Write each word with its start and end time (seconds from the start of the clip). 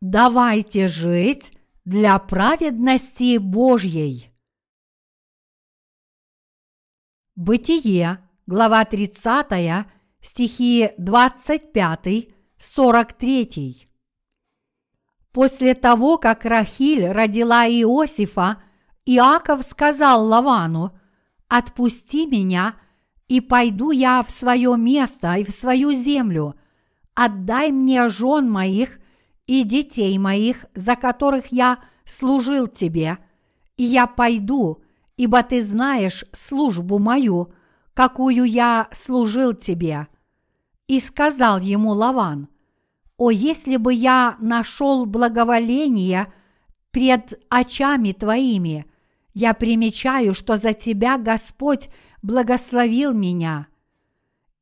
Давайте 0.00 0.88
жить 0.88 1.52
для 1.84 2.18
праведности 2.18 3.36
Божьей. 3.36 4.30
Бытие, 7.36 8.26
глава 8.46 8.86
30, 8.86 9.86
стихи 10.22 10.88
25-43. 10.98 13.86
После 15.32 15.74
того, 15.74 16.16
как 16.16 16.46
Рахиль 16.46 17.08
родила 17.08 17.68
Иосифа, 17.68 18.62
Иаков 19.04 19.62
сказал 19.64 20.24
Лавану, 20.24 20.98
«Отпусти 21.46 22.26
меня, 22.26 22.76
и 23.28 23.42
пойду 23.42 23.90
я 23.90 24.22
в 24.22 24.30
свое 24.30 24.78
место 24.78 25.34
и 25.34 25.44
в 25.44 25.50
свою 25.50 25.92
землю, 25.92 26.54
отдай 27.14 27.70
мне 27.70 28.08
жен 28.08 28.50
моих 28.50 28.98
и 29.50 29.64
детей 29.64 30.16
моих, 30.16 30.66
за 30.76 30.94
которых 30.94 31.50
я 31.50 31.80
служил 32.04 32.68
тебе, 32.68 33.18
и 33.76 33.82
я 33.82 34.06
пойду, 34.06 34.84
ибо 35.16 35.42
ты 35.42 35.64
знаешь 35.64 36.24
службу 36.30 37.00
мою, 37.00 37.52
какую 37.92 38.44
я 38.44 38.86
служил 38.92 39.52
тебе». 39.52 40.06
И 40.86 41.00
сказал 41.00 41.58
ему 41.58 41.90
Лаван, 41.90 42.48
«О, 43.16 43.30
если 43.32 43.76
бы 43.76 43.92
я 43.92 44.36
нашел 44.38 45.04
благоволение 45.04 46.32
пред 46.92 47.42
очами 47.48 48.12
твоими, 48.12 48.86
я 49.34 49.52
примечаю, 49.52 50.32
что 50.32 50.58
за 50.58 50.74
тебя 50.74 51.18
Господь 51.18 51.88
благословил 52.22 53.12
меня. 53.12 53.66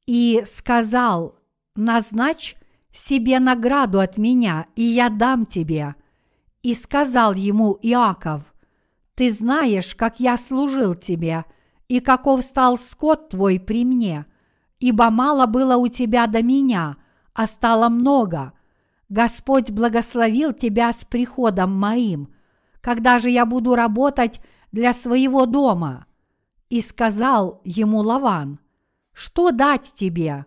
И 0.06 0.42
сказал, 0.46 1.38
назначь 1.76 2.56
себе 2.92 3.38
награду 3.40 4.00
от 4.00 4.18
меня, 4.18 4.66
и 4.76 4.82
я 4.82 5.08
дам 5.08 5.46
тебе. 5.46 5.94
И 6.62 6.74
сказал 6.74 7.34
ему 7.34 7.78
Иаков, 7.82 8.42
ты 9.14 9.32
знаешь, 9.32 9.94
как 9.94 10.20
я 10.20 10.36
служил 10.36 10.94
тебе, 10.94 11.44
и 11.88 12.00
каков 12.00 12.42
стал 12.42 12.78
скот 12.78 13.30
твой 13.30 13.58
при 13.58 13.84
мне, 13.84 14.26
ибо 14.78 15.10
мало 15.10 15.46
было 15.46 15.76
у 15.76 15.88
тебя 15.88 16.26
до 16.26 16.42
меня, 16.42 16.96
а 17.34 17.46
стало 17.46 17.88
много. 17.88 18.52
Господь 19.08 19.70
благословил 19.70 20.52
тебя 20.52 20.92
с 20.92 21.04
приходом 21.04 21.72
моим. 21.72 22.32
Когда 22.80 23.18
же 23.18 23.30
я 23.30 23.46
буду 23.46 23.74
работать 23.74 24.40
для 24.70 24.92
своего 24.92 25.46
дома? 25.46 26.06
И 26.68 26.82
сказал 26.82 27.60
ему 27.64 27.98
Лаван, 27.98 28.60
что 29.14 29.50
дать 29.50 29.92
тебе? 29.94 30.44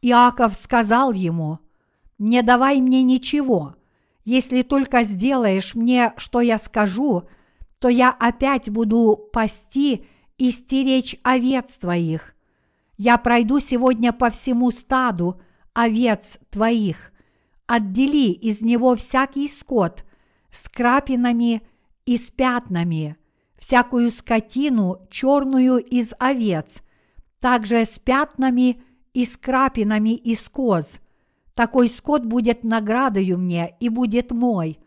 Иаков 0.00 0.54
сказал 0.54 1.12
ему, 1.12 1.58
не 2.18 2.42
давай 2.42 2.80
мне 2.80 3.02
ничего, 3.02 3.74
если 4.24 4.62
только 4.62 5.02
сделаешь 5.04 5.74
мне, 5.74 6.12
что 6.16 6.40
я 6.40 6.58
скажу, 6.58 7.28
то 7.78 7.88
я 7.88 8.10
опять 8.10 8.70
буду 8.70 9.28
пасти 9.32 10.06
и 10.38 10.50
стеречь 10.50 11.16
овец 11.22 11.78
твоих. 11.78 12.34
Я 12.96 13.18
пройду 13.18 13.60
сегодня 13.60 14.12
по 14.12 14.30
всему 14.30 14.70
стаду 14.70 15.40
овец 15.74 16.38
твоих, 16.50 17.12
отдели 17.66 18.32
из 18.32 18.62
него 18.62 18.96
всякий 18.96 19.48
скот 19.48 20.04
с 20.50 20.68
крапинами 20.68 21.62
и 22.06 22.16
с 22.16 22.30
пятнами– 22.30 23.16
всякую 23.58 24.10
скотину 24.10 25.06
черную 25.10 25.78
из 25.78 26.12
овец, 26.18 26.82
также 27.40 27.84
с 27.84 27.98
пятнами 27.98 28.82
и 29.12 29.24
с 29.24 29.36
крапинами 29.36 30.14
из 30.14 30.48
коз. 30.48 30.98
Такой 31.56 31.88
скот 31.88 32.26
будет 32.26 32.64
наградою 32.64 33.38
мне 33.38 33.76
и 33.80 33.88
будет 33.88 34.30
мой, 34.30 34.78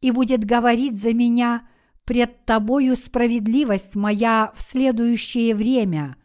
и 0.00 0.10
будет 0.10 0.44
говорить 0.44 1.00
за 1.00 1.14
меня 1.14 1.68
пред 2.04 2.44
тобою 2.44 2.96
справедливость 2.96 3.94
моя 3.94 4.52
в 4.56 4.62
следующее 4.62 5.54
время, 5.54 6.16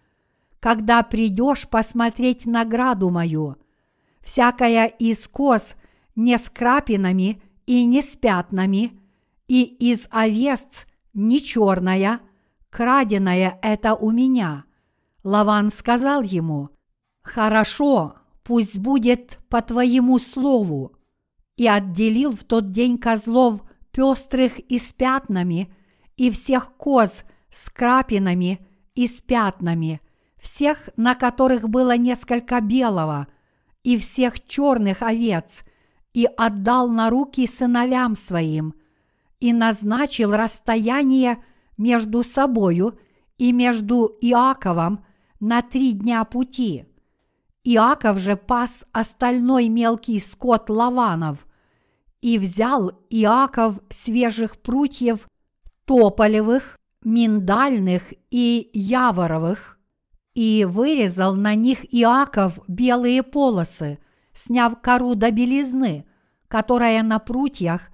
когда 0.59 1.03
придешь 1.03 1.67
посмотреть 1.69 2.47
награду 2.47 3.11
мою. 3.11 3.57
Всякая 4.21 4.87
из 4.87 5.27
коз 5.27 5.75
не 6.15 6.39
с 6.39 6.49
крапинами 6.49 7.39
и 7.67 7.85
не 7.85 8.01
с 8.01 8.15
пятнами, 8.15 8.99
и 9.47 9.61
из 9.63 10.07
овец– 10.09 10.87
не 11.13 11.39
черная, 11.39 12.19
краденая 12.71 13.59
это 13.61 13.93
у 13.93 14.09
меня. 14.09 14.65
Лаван 15.23 15.69
сказал 15.69 16.23
ему, 16.23 16.69
«Хорошо, 17.21 18.15
пусть 18.43 18.77
будет 18.77 19.39
по 19.49 19.61
твоему 19.61 20.19
слову». 20.19 20.93
И 21.55 21.67
отделил 21.67 22.35
в 22.35 22.43
тот 22.43 22.71
день 22.71 22.97
козлов 22.97 23.61
пестрых 23.91 24.57
и 24.59 24.79
с 24.79 24.91
пятнами, 24.91 25.73
и 26.17 26.31
всех 26.31 26.73
коз 26.77 27.23
с 27.51 27.69
крапинами 27.69 28.59
и 28.95 29.07
с 29.07 29.21
пятнами, 29.21 30.01
всех, 30.37 30.89
на 30.97 31.13
которых 31.13 31.69
было 31.69 31.95
несколько 31.95 32.59
белого, 32.59 33.27
и 33.83 33.97
всех 33.97 34.45
черных 34.47 35.03
овец, 35.03 35.63
и 36.13 36.25
отдал 36.25 36.89
на 36.89 37.09
руки 37.09 37.45
сыновьям 37.45 38.15
своим– 38.15 38.73
и 39.43 39.51
назначил 39.51 40.31
расстояние 40.31 41.43
между 41.77 42.23
собою 42.23 42.97
и 43.37 43.51
между 43.51 44.05
Иаковом 44.21 45.03
на 45.41 45.61
три 45.61 45.91
дня 45.91 46.23
пути. 46.23 46.85
Иаков 47.63 48.19
же 48.19 48.35
пас 48.35 48.85
остальной 48.91 49.69
мелкий 49.69 50.19
скот 50.19 50.69
Лаванов, 50.69 51.47
и 52.21 52.37
взял 52.37 52.91
Иаков 53.09 53.79
свежих 53.89 54.57
прутьев 54.57 55.27
тополевых, 55.85 56.79
миндальных 57.03 58.13
и 58.31 58.69
яворовых, 58.73 59.77
и 60.33 60.65
вырезал 60.69 61.35
на 61.35 61.55
них 61.55 61.85
Иаков 61.93 62.59
белые 62.67 63.23
полосы, 63.23 63.99
сняв 64.33 64.79
кору 64.81 65.15
до 65.15 65.31
белизны, 65.31 66.05
которая 66.47 67.03
на 67.03 67.19
прутьях 67.19 67.89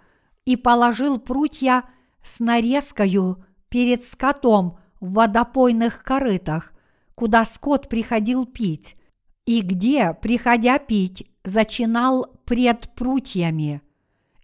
и 0.46 0.56
положил 0.56 1.20
прутья 1.20 1.84
с 2.24 2.40
нарезкою 2.40 3.44
перед 3.70 4.04
скотом 4.04 4.80
в 5.00 5.14
водопойных 5.14 6.04
корытах, 6.04 6.74
куда 7.16 7.46
скот 7.46 7.90
приходил 7.90 8.46
пить, 8.46 8.96
и 9.50 9.62
где, 9.62 10.14
приходя 10.14 10.78
пить, 10.78 11.26
зачинал 11.44 12.28
пред 12.46 12.94
прутьями. 12.94 13.82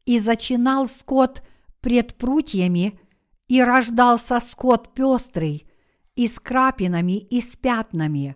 И 0.03 0.17
зачинал 0.17 0.87
скот 0.87 1.43
пред 1.79 2.15
прутьями, 2.15 2.99
и 3.47 3.61
рождался 3.61 4.39
скот 4.39 4.95
пестрый, 4.95 5.67
и 6.15 6.27
с 6.27 6.39
крапинами, 6.39 7.19
и 7.19 7.39
с 7.39 7.55
пятнами. 7.55 8.35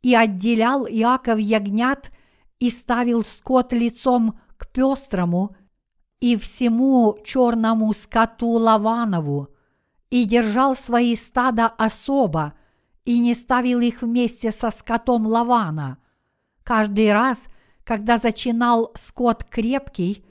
И 0.00 0.14
отделял 0.14 0.86
Иаков 0.86 1.40
ягнят, 1.40 2.10
и 2.58 2.70
ставил 2.70 3.22
скот 3.22 3.74
лицом 3.74 4.40
к 4.56 4.72
пестрому, 4.72 5.56
и 6.20 6.38
всему 6.38 7.18
черному 7.22 7.92
скоту 7.92 8.52
Лаванову, 8.52 9.50
и 10.08 10.24
держал 10.24 10.74
свои 10.74 11.14
стада 11.14 11.66
особо, 11.66 12.54
и 13.08 13.20
не 13.20 13.34
ставил 13.34 13.80
их 13.80 14.02
вместе 14.02 14.52
со 14.52 14.70
скотом 14.70 15.26
Лавана. 15.26 15.96
Каждый 16.62 17.12
раз, 17.12 17.46
когда 17.84 18.18
зачинал 18.18 18.92
скот 18.96 19.44
крепкий, 19.44 20.26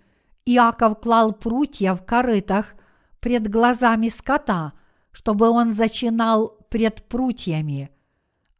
Иаков 0.46 1.00
клал 1.02 1.34
прутья 1.34 1.96
в 1.96 2.06
корытах 2.06 2.76
пред 3.20 3.50
глазами 3.50 4.10
скота, 4.10 4.74
чтобы 5.12 5.50
он 5.50 5.72
зачинал 5.72 6.50
пред 6.70 7.10
прутьями. 7.10 7.90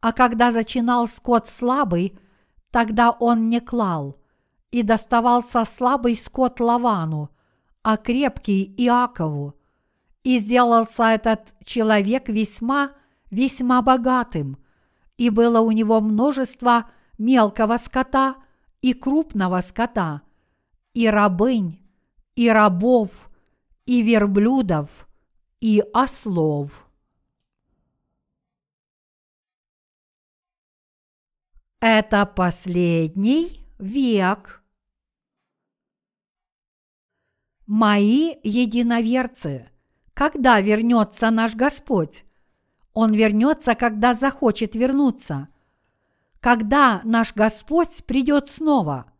А 0.00 0.12
когда 0.12 0.50
зачинал 0.50 1.06
скот 1.06 1.46
слабый, 1.46 2.18
тогда 2.72 3.12
он 3.12 3.48
не 3.48 3.60
клал– 3.60 4.16
и 4.70 4.82
доставался 4.82 5.64
слабый 5.64 6.16
скот 6.16 6.60
Лавану, 6.60 7.30
а 7.82 7.96
крепкий 7.96 8.74
Иакову. 8.76 9.54
И 10.24 10.38
сделался 10.38 11.04
этот 11.04 11.54
человек 11.64 12.28
весьма, 12.28 12.92
весьма 13.30 13.82
богатым, 13.82 14.58
и 15.16 15.30
было 15.30 15.60
у 15.60 15.70
него 15.72 16.00
множество 16.00 16.90
мелкого 17.18 17.76
скота 17.76 18.36
и 18.80 18.94
крупного 18.94 19.60
скота, 19.60 20.22
и 20.94 21.08
рабынь, 21.08 21.80
и 22.36 22.48
рабов, 22.48 23.30
и 23.86 24.02
верблюдов, 24.02 25.08
и 25.60 25.82
ослов. 25.92 26.88
Это 31.80 32.26
последний 32.26 33.60
век. 33.78 34.62
Мои 37.66 38.34
единоверцы, 38.42 39.70
когда 40.14 40.60
вернется 40.60 41.30
наш 41.30 41.54
Господь? 41.54 42.24
Он 43.00 43.12
вернется, 43.12 43.76
когда 43.76 44.12
захочет 44.12 44.74
вернуться. 44.74 45.46
Когда 46.40 47.00
наш 47.04 47.32
Господь 47.32 48.02
придет 48.06 48.48
снова? 48.48 49.12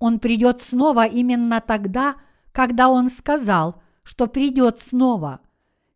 Он 0.00 0.18
придет 0.18 0.60
снова 0.60 1.06
именно 1.06 1.60
тогда, 1.60 2.16
когда 2.50 2.88
Он 2.88 3.08
сказал, 3.08 3.80
что 4.02 4.26
придет 4.26 4.80
снова. 4.80 5.38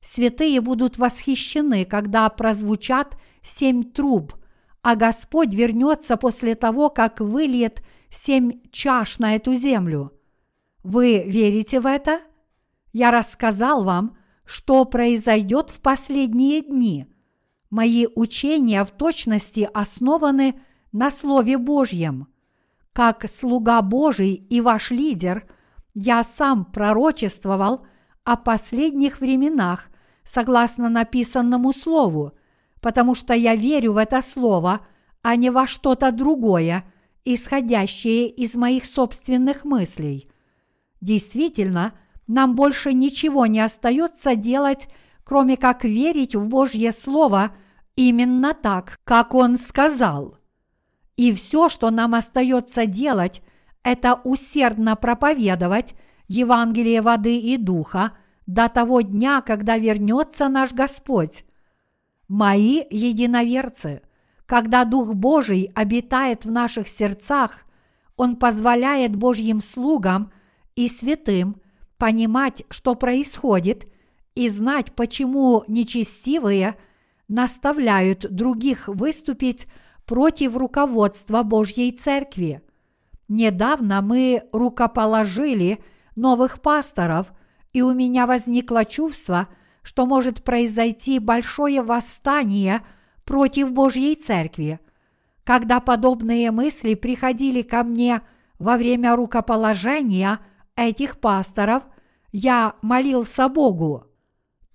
Святые 0.01 0.61
будут 0.61 0.99
восхищены, 0.99 1.85
когда 1.85 2.29
прозвучат 2.29 3.19
семь 3.43 3.83
труб, 3.83 4.35
а 4.83 4.95
Господь 4.95 5.53
вернется 5.53 6.17
после 6.17 6.55
того, 6.55 6.91
как 6.91 7.19
выльет 7.19 7.83
семь 8.09 8.61
чаш 8.71 9.19
на 9.19 9.35
эту 9.35 9.55
землю. 9.55 10.13
Вы 10.85 11.25
верите 11.27 11.81
в 11.81 11.87
это? 11.87 12.21
Я 12.93 13.11
рассказал 13.11 13.83
вам, 13.83 14.17
что 14.45 14.85
произойдет 14.85 15.71
в 15.71 15.81
последние 15.81 16.63
дни. 16.63 17.09
Мои 17.71 18.07
учения 18.15 18.85
в 18.85 18.91
точности 18.91 19.69
основаны 19.75 20.61
на 20.93 21.11
Слове 21.11 21.59
Божьем. 21.59 22.29
Как 22.93 23.29
слуга 23.29 23.83
Божий 23.83 24.35
и 24.35 24.61
ваш 24.61 24.91
лидер, 24.91 25.47
я 25.95 26.23
сам 26.23 26.65
пророчествовал 26.65 27.87
о 28.25 28.37
последних 28.37 29.21
временах 29.21 29.89
согласно 30.25 30.89
написанному 30.89 31.73
Слову, 31.73 32.33
потому 32.81 33.15
что 33.15 33.35
я 33.35 33.55
верю 33.55 33.93
в 33.93 33.97
это 33.97 34.23
Слово, 34.23 34.81
а 35.23 35.37
не 35.37 35.51
во 35.51 35.67
что-то 35.67 36.13
другое, 36.13 36.85
исходящее 37.25 38.29
из 38.29 38.55
моих 38.55 38.87
собственных 38.87 39.65
мыслей. 39.65 40.31
Действительно, 41.01 41.95
нам 42.27 42.55
больше 42.55 42.93
ничего 42.93 43.47
не 43.47 43.61
остается 43.61 44.37
делать, 44.37 44.89
кроме 45.27 45.57
как 45.57 45.85
верить 45.85 46.37
в 46.37 46.49
Божье 46.49 46.93
Слово 46.93 47.51
именно 47.97 48.55
так, 48.55 49.01
как 49.03 49.35
Он 49.35 49.57
сказал. 49.57 50.39
И 51.17 51.33
все, 51.35 51.69
что 51.69 51.91
нам 51.91 52.15
остается 52.15 52.87
делать, 52.87 53.43
это 53.83 54.21
усердно 54.23 54.95
проповедовать 54.95 55.95
Евангелие 56.29 57.03
воды 57.03 57.39
и 57.39 57.57
духа 57.57 58.13
до 58.47 58.69
того 58.69 59.01
дня, 59.01 59.41
когда 59.41 59.77
вернется 59.77 60.49
наш 60.49 60.73
Господь. 60.73 61.45
Мои 62.29 62.85
единоверцы, 62.89 64.03
когда 64.47 64.85
Дух 64.85 65.15
Божий 65.15 65.73
обитает 65.75 66.45
в 66.45 66.53
наших 66.53 66.87
сердцах, 66.87 67.65
Он 68.17 68.37
позволяет 68.37 69.17
Божьим 69.17 69.61
слугам 69.61 70.31
и 70.77 70.89
святым 70.89 71.61
понимать, 71.99 72.63
что 72.71 72.95
происходит, 72.95 73.87
и 74.37 74.49
знать, 74.51 74.93
почему 74.93 75.65
нечестивые 75.67 76.77
наставляют 77.27 78.31
других 78.31 78.87
выступить 78.87 79.67
против 80.05 80.57
руководства 80.57 81.43
Божьей 81.43 81.91
Церкви. 81.91 82.61
Недавно 83.29 84.03
мы 84.03 84.45
рукоположили 84.53 85.83
новых 86.15 86.61
пасторов, 86.61 87.33
и 87.73 87.83
у 87.83 87.93
меня 87.93 88.27
возникло 88.27 88.85
чувство, 88.85 89.49
что 89.83 90.07
может 90.07 90.45
произойти 90.45 91.19
большое 91.19 91.83
восстание 91.83 92.83
против 93.25 93.73
Божьей 93.73 94.15
Церкви. 94.15 94.79
Когда 95.45 95.81
подобные 95.81 96.51
мысли 96.51 96.95
приходили 96.95 97.63
ко 97.63 97.83
мне 97.85 98.21
во 98.59 98.77
время 98.77 99.17
рукоположения 99.17 100.41
этих 100.77 101.21
пасторов, 101.21 101.85
я 102.33 102.75
молился 102.83 103.49
Богу. 103.49 104.07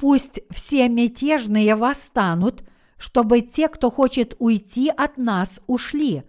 Пусть 0.02 0.40
все 0.50 0.90
мятежные 0.90 1.76
восстанут, 1.76 2.64
чтобы 2.98 3.42
те, 3.42 3.68
кто 3.68 3.92
хочет 3.92 4.36
уйти 4.40 4.90
от 4.90 5.20
нас, 5.20 5.62
ушли, 5.68 6.24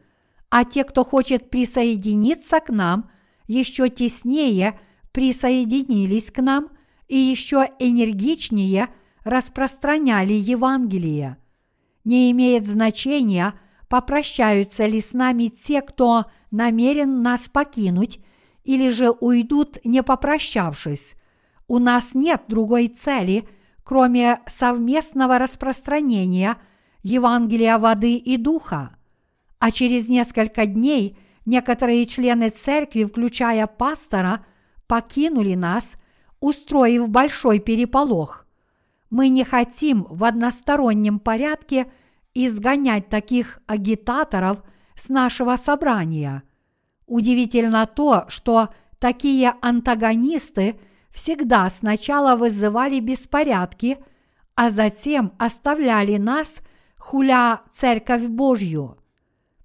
а 0.50 0.66
те, 0.66 0.84
кто 0.84 1.06
хочет 1.06 1.48
присоединиться 1.48 2.60
к 2.60 2.68
нам, 2.68 3.10
еще 3.46 3.88
теснее 3.88 4.78
присоединились 5.10 6.30
к 6.30 6.42
нам 6.42 6.68
и 7.08 7.16
еще 7.16 7.66
энергичнее 7.78 8.90
распространяли 9.24 10.34
Евангелие. 10.34 11.38
Не 12.04 12.30
имеет 12.32 12.66
значения, 12.66 13.54
попрощаются 13.88 14.84
ли 14.84 15.00
с 15.00 15.14
нами 15.14 15.46
те, 15.46 15.80
кто 15.80 16.26
намерен 16.50 17.22
нас 17.22 17.48
покинуть, 17.48 18.20
или 18.64 18.90
же 18.90 19.08
уйдут, 19.08 19.78
не 19.82 20.02
попрощавшись. 20.02 21.14
У 21.68 21.78
нас 21.78 22.14
нет 22.14 22.42
другой 22.48 22.88
цели, 22.88 23.48
кроме 23.84 24.40
совместного 24.46 25.38
распространения 25.38 26.56
Евангелия 27.02 27.78
воды 27.78 28.16
и 28.16 28.36
духа 28.36 28.96
а 29.62 29.70
через 29.70 30.08
несколько 30.08 30.66
дней 30.66 31.16
некоторые 31.46 32.04
члены 32.06 32.50
церкви, 32.50 33.04
включая 33.04 33.68
пастора, 33.68 34.44
покинули 34.88 35.54
нас, 35.54 35.94
устроив 36.40 37.08
большой 37.08 37.60
переполох. 37.60 38.44
Мы 39.08 39.28
не 39.28 39.44
хотим 39.44 40.04
в 40.10 40.24
одностороннем 40.24 41.20
порядке 41.20 41.86
изгонять 42.34 43.08
таких 43.08 43.60
агитаторов 43.68 44.64
с 44.96 45.08
нашего 45.08 45.54
собрания. 45.54 46.42
Удивительно 47.06 47.86
то, 47.86 48.24
что 48.26 48.70
такие 48.98 49.54
антагонисты 49.62 50.80
всегда 51.12 51.68
сначала 51.70 52.36
вызывали 52.36 53.00
беспорядки, 53.00 53.98
а 54.54 54.70
затем 54.70 55.32
оставляли 55.38 56.16
нас, 56.16 56.58
хуля 56.98 57.62
Церковь 57.70 58.24
Божью. 58.24 58.98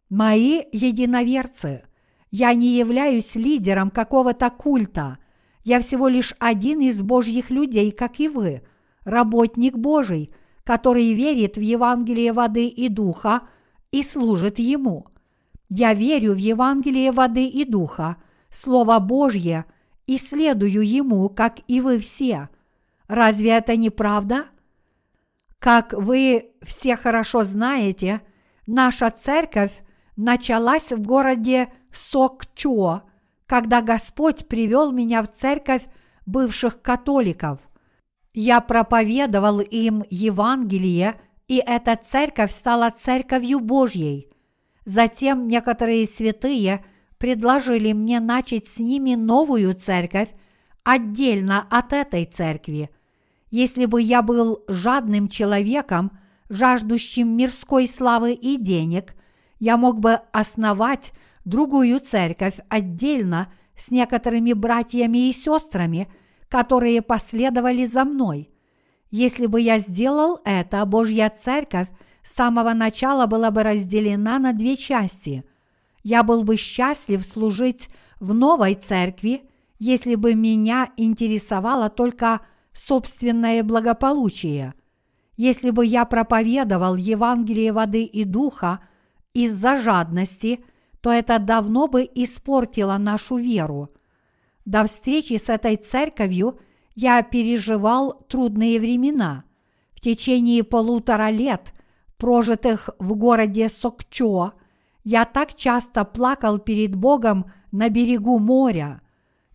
Мои 0.09 0.63
единоверцы, 0.71 1.83
я 2.31 2.53
не 2.53 2.77
являюсь 2.77 3.35
лидером 3.35 3.89
какого-то 3.89 4.49
культа. 4.49 5.17
Я 5.63 5.79
всего 5.79 6.07
лишь 6.07 6.33
один 6.39 6.79
из 6.79 7.01
Божьих 7.01 7.49
людей, 7.49 7.91
как 7.91 8.19
и 8.19 8.29
вы, 8.29 8.61
работник 9.03 9.77
Божий, 9.77 10.33
который 10.63 11.13
верит 11.13 11.57
в 11.57 11.61
Евангелие 11.61 12.33
воды 12.33 12.67
и 12.67 12.89
духа 12.89 13.43
и 13.91 14.03
служит 14.03 14.59
Ему. 14.59 15.07
Я 15.69 15.93
верю 15.93 16.33
в 16.33 16.37
Евангелие 16.37 17.11
воды 17.11 17.47
и 17.47 17.65
духа, 17.65 18.17
Слово 18.49 18.99
Божье, 18.99 19.65
и 20.07 20.17
следую 20.17 20.87
Ему, 20.87 21.29
как 21.29 21.59
и 21.67 21.81
вы 21.81 21.99
все. 21.99 22.49
Разве 23.07 23.51
это 23.51 23.75
не 23.75 23.89
правда? 23.89 24.45
Как 25.59 25.93
вы 25.93 26.51
все 26.61 26.95
хорошо 26.95 27.43
знаете, 27.43 28.21
наша 28.65 29.11
церковь 29.11 29.83
началась 30.15 30.91
в 30.91 31.01
городе 31.01 31.69
Сокчо, 31.91 33.03
когда 33.45 33.81
Господь 33.81 34.47
привел 34.47 34.91
меня 34.91 35.21
в 35.21 35.31
церковь 35.31 35.83
бывших 36.25 36.81
католиков. 36.81 37.59
Я 38.33 38.61
проповедовал 38.61 39.61
им 39.61 40.03
Евангелие, 40.09 41.19
и 41.47 41.57
эта 41.65 41.95
церковь 41.95 42.51
стала 42.51 42.91
церковью 42.91 43.59
Божьей. 43.59 44.29
Затем 44.85 45.47
некоторые 45.47 46.05
святые 46.05 46.85
предложили 47.17 47.93
мне 47.93 48.19
начать 48.19 48.67
с 48.67 48.79
ними 48.79 49.15
новую 49.15 49.73
церковь 49.75 50.29
отдельно 50.83 51.65
от 51.69 51.93
этой 51.93 52.25
церкви. 52.25 52.89
Если 53.49 53.85
бы 53.85 54.01
я 54.01 54.21
был 54.21 54.63
жадным 54.67 55.27
человеком, 55.27 56.17
жаждущим 56.49 57.35
мирской 57.35 57.87
славы 57.87 58.33
и 58.33 58.57
денег– 58.57 59.15
я 59.59 59.77
мог 59.77 59.99
бы 59.99 60.19
основать 60.31 61.13
другую 61.45 61.99
церковь 61.99 62.55
отдельно 62.69 63.51
с 63.75 63.91
некоторыми 63.91 64.53
братьями 64.53 65.29
и 65.29 65.33
сестрами, 65.33 66.11
которые 66.49 67.01
последовали 67.01 67.85
за 67.85 68.05
мной. 68.05 68.49
Если 69.09 69.45
бы 69.45 69.61
я 69.61 69.79
сделал 69.79 70.39
это, 70.43 70.85
Божья 70.85 71.29
церковь 71.29 71.87
с 72.23 72.33
самого 72.33 72.73
начала 72.73 73.25
была 73.25 73.51
бы 73.51 73.63
разделена 73.63 74.37
на 74.39 74.53
две 74.53 74.75
части. 74.75 75.45
Я 76.07 76.23
был 76.23 76.45
бы 76.45 76.55
счастлив 76.55 77.21
служить 77.25 77.89
в 78.21 78.33
новой 78.33 78.75
церкви, 78.75 79.41
если 79.77 80.15
бы 80.15 80.35
меня 80.35 80.89
интересовало 80.95 81.89
только 81.89 82.39
собственное 82.71 83.61
благополучие. 83.61 84.73
Если 85.35 85.69
бы 85.69 85.85
я 85.85 86.05
проповедовал 86.05 86.95
Евангелие 86.95 87.73
воды 87.73 88.05
и 88.05 88.23
духа– 88.23 88.79
из-за 89.33 89.75
жадности, 89.81 90.63
то 91.01 91.11
это 91.11 91.39
давно 91.39 91.87
бы 91.87 92.09
испортило 92.15 92.97
нашу 92.97 93.35
веру. 93.35 93.89
До 94.63 94.85
встречи 94.85 95.37
с 95.37 95.49
этой 95.49 95.75
церковью 95.75 96.57
я 96.95 97.21
переживал 97.21 98.13
трудные 98.29 98.79
времена. 98.79 99.43
В 99.93 99.99
течение 99.99 100.63
полутора 100.63 101.31
лет, 101.31 101.73
прожитых 102.17 102.89
в 102.97 103.13
городе 103.15 103.67
Сокчо, 103.67 104.53
я 105.09 105.23
так 105.23 105.55
часто 105.55 106.03
плакал 106.03 106.59
перед 106.59 106.93
Богом 106.93 107.45
на 107.71 107.87
берегу 107.87 108.39
моря. 108.39 108.99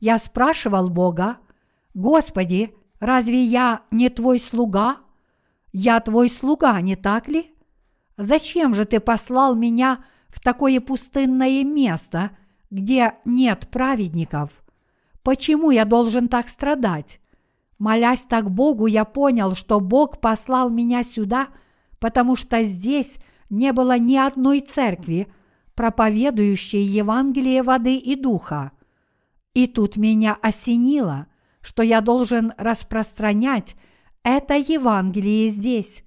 Я 0.01 0.17
спрашивал 0.17 0.89
Бога, 0.89 1.37
«Господи, 1.93 2.75
разве 3.01 3.45
я 3.45 3.83
не 3.91 4.09
твой 4.09 4.39
слуга? 4.39 4.97
Я 5.71 6.01
твой 6.01 6.31
слуга, 6.31 6.81
не 6.81 6.97
так 6.97 7.29
ли?» 7.29 7.55
Зачем 8.17 8.75
же 8.75 8.87
ты 8.87 8.99
послал 8.99 9.55
меня 9.55 10.03
в 10.29 10.41
такое 10.41 10.81
пустынное 10.81 11.65
место, 11.65 12.31
где 12.71 13.17
нет 13.27 13.69
праведников? 13.71 14.65
Почему 15.23 15.71
я 15.71 15.85
должен 15.85 16.29
так 16.29 16.49
страдать? 16.49 17.21
Молясь 17.79 18.23
так 18.23 18.51
Богу, 18.51 18.87
я 18.87 19.05
понял, 19.05 19.55
что 19.55 19.81
Бог 19.81 20.19
послал 20.19 20.71
меня 20.71 21.03
сюда, 21.03 21.49
потому 21.99 22.37
что 22.37 22.63
здесь 22.63 23.19
не 23.51 23.75
было 23.75 23.99
ни 23.99 24.17
одной 24.17 24.61
церкви, 24.61 25.29
проповедующей 25.83 26.85
Евангелие 26.85 27.65
воды 27.65 27.97
и 27.97 28.15
духа. 28.15 28.71
И 29.53 29.67
тут 29.67 29.97
меня 29.97 30.39
осенило, 30.41 31.27
что 31.61 31.83
я 31.83 32.01
должен 32.01 32.53
распространять 32.57 33.75
это 34.23 34.55
Евангелие 34.55 35.49
здесь. 35.49 36.05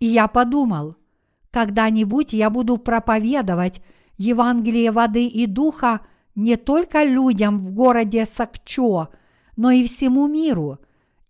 И 0.00 0.06
я 0.06 0.26
подумал, 0.26 0.96
когда-нибудь 1.52 2.32
я 2.32 2.50
буду 2.50 2.78
проповедовать 2.78 3.80
Евангелие 4.18 4.90
воды 4.90 5.28
и 5.28 5.46
духа 5.46 6.00
не 6.34 6.56
только 6.56 7.04
людям 7.04 7.60
в 7.60 7.70
городе 7.70 8.26
Сакчо, 8.26 9.10
но 9.54 9.70
и 9.70 9.86
всему 9.86 10.26
миру. 10.26 10.80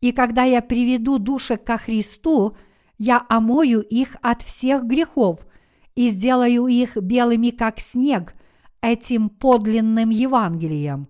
И 0.01 0.13
когда 0.13 0.45
я 0.45 0.63
приведу 0.63 1.19
души 1.19 1.59
ко 1.59 1.77
Христу, 1.77 2.57
я 2.97 3.23
омою 3.29 3.83
их 3.83 4.17
от 4.23 4.41
всех 4.41 4.85
грехов 4.85 5.47
и 5.95 6.09
сделаю 6.09 6.67
их 6.67 6.97
белыми, 6.97 7.51
как 7.51 7.81
снег, 7.81 8.35
этим 8.81 9.29
подлинным 9.29 10.11
Евангелием. 10.11 11.09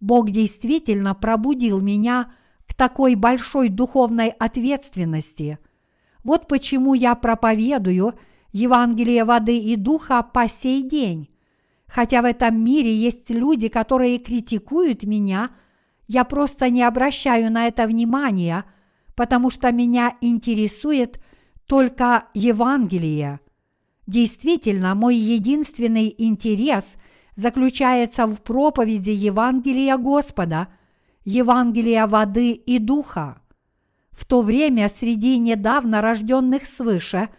Бог 0.00 0.30
действительно 0.30 1.14
пробудил 1.14 1.80
меня 1.80 2.32
к 2.66 2.74
такой 2.74 3.14
большой 3.14 3.68
духовной 3.68 4.28
ответственности. 4.28 5.58
Вот 6.22 6.48
почему 6.48 6.94
я 6.94 7.14
проповедую 7.14 8.14
Евангелие 8.52 9.24
воды 9.24 9.58
и 9.58 9.76
духа 9.76 10.22
по 10.22 10.48
сей 10.48 10.82
день. 10.82 11.28
Хотя 11.86 12.22
в 12.22 12.24
этом 12.24 12.62
мире 12.62 12.94
есть 12.94 13.30
люди, 13.30 13.68
которые 13.68 14.18
критикуют 14.18 15.04
меня, 15.04 15.50
я 16.06 16.24
просто 16.24 16.70
не 16.70 16.82
обращаю 16.82 17.52
на 17.52 17.66
это 17.66 17.86
внимания, 17.86 18.64
потому 19.14 19.50
что 19.50 19.72
меня 19.72 20.16
интересует 20.20 21.20
только 21.66 22.28
Евангелие. 22.34 23.40
Действительно, 24.06 24.94
мой 24.94 25.16
единственный 25.16 26.14
интерес 26.16 26.96
заключается 27.36 28.26
в 28.26 28.40
проповеди 28.42 29.10
Евангелия 29.10 29.96
Господа, 29.96 30.68
Евангелия 31.24 32.06
воды 32.06 32.52
и 32.52 32.78
духа. 32.78 33.40
В 34.10 34.26
то 34.26 34.42
время 34.42 34.88
среди 34.88 35.38
недавно 35.38 36.00
рожденных 36.00 36.66
свыше 36.66 37.30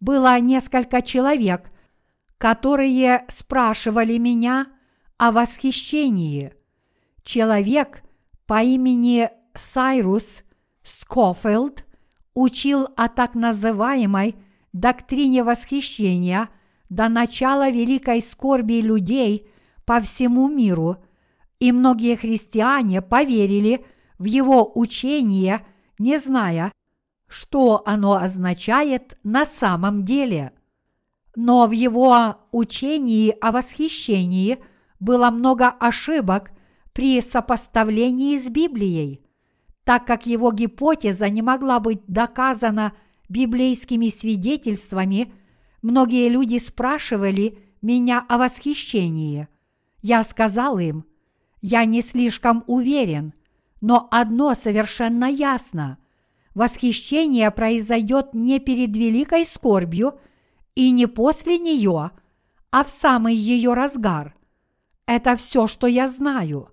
было 0.00 0.38
несколько 0.40 1.02
человек, 1.02 1.70
которые 2.38 3.24
спрашивали 3.28 4.16
меня 4.18 4.66
о 5.18 5.32
восхищении. 5.32 6.54
Человек 7.22 8.02
по 8.46 8.62
имени 8.62 9.28
Сайрус 9.54 10.42
Скофилд 10.82 11.84
учил 12.34 12.88
о 12.96 13.08
так 13.08 13.34
называемой 13.34 14.36
доктрине 14.72 15.44
восхищения 15.44 16.48
до 16.88 17.08
начала 17.08 17.70
великой 17.70 18.20
скорби 18.22 18.80
людей 18.80 19.50
по 19.84 20.00
всему 20.00 20.48
миру, 20.48 20.96
и 21.60 21.72
многие 21.72 22.16
христиане 22.16 23.02
поверили 23.02 23.84
в 24.18 24.24
его 24.24 24.70
учение, 24.74 25.64
не 25.98 26.18
зная, 26.18 26.72
что 27.28 27.82
оно 27.86 28.14
означает 28.14 29.18
на 29.22 29.44
самом 29.44 30.04
деле– 30.04 30.52
но 31.34 31.66
в 31.66 31.70
его 31.70 32.36
учении 32.50 33.34
о 33.40 33.52
восхищении 33.52 34.58
было 35.00 35.30
много 35.30 35.68
ошибок 35.68 36.50
при 36.92 37.20
сопоставлении 37.20 38.38
с 38.38 38.48
Библией, 38.48 39.24
так 39.84 40.06
как 40.06 40.26
его 40.26 40.52
гипотеза 40.52 41.28
не 41.30 41.42
могла 41.42 41.80
быть 41.80 42.02
доказана 42.06 42.92
библейскими 43.32 44.08
свидетельствами, 44.08 45.32
многие 45.82 46.28
люди 46.28 46.58
спрашивали 46.58 47.58
меня 47.80 48.24
о 48.28 48.38
восхищении. 48.38 49.48
Я 50.02 50.22
сказал 50.22 50.78
им, 50.78 51.04
я 51.60 51.84
не 51.84 52.02
слишком 52.02 52.64
уверен, 52.66 53.34
но 53.80 54.08
одно 54.10 54.54
совершенно 54.54 55.24
ясно. 55.24 55.98
Восхищение 56.54 57.50
произойдет 57.50 58.34
не 58.34 58.60
перед 58.60 58.96
великой 58.96 59.44
скорбью– 59.44 60.18
и 60.74 60.90
не 60.90 61.06
после 61.06 61.58
нее, 61.58 62.10
а 62.70 62.84
в 62.84 62.90
самый 62.90 63.34
ее 63.34 63.74
разгар. 63.74 64.34
Это 65.06 65.36
все, 65.36 65.66
что 65.66 65.86
я 65.86 66.08
знаю. 66.08 66.68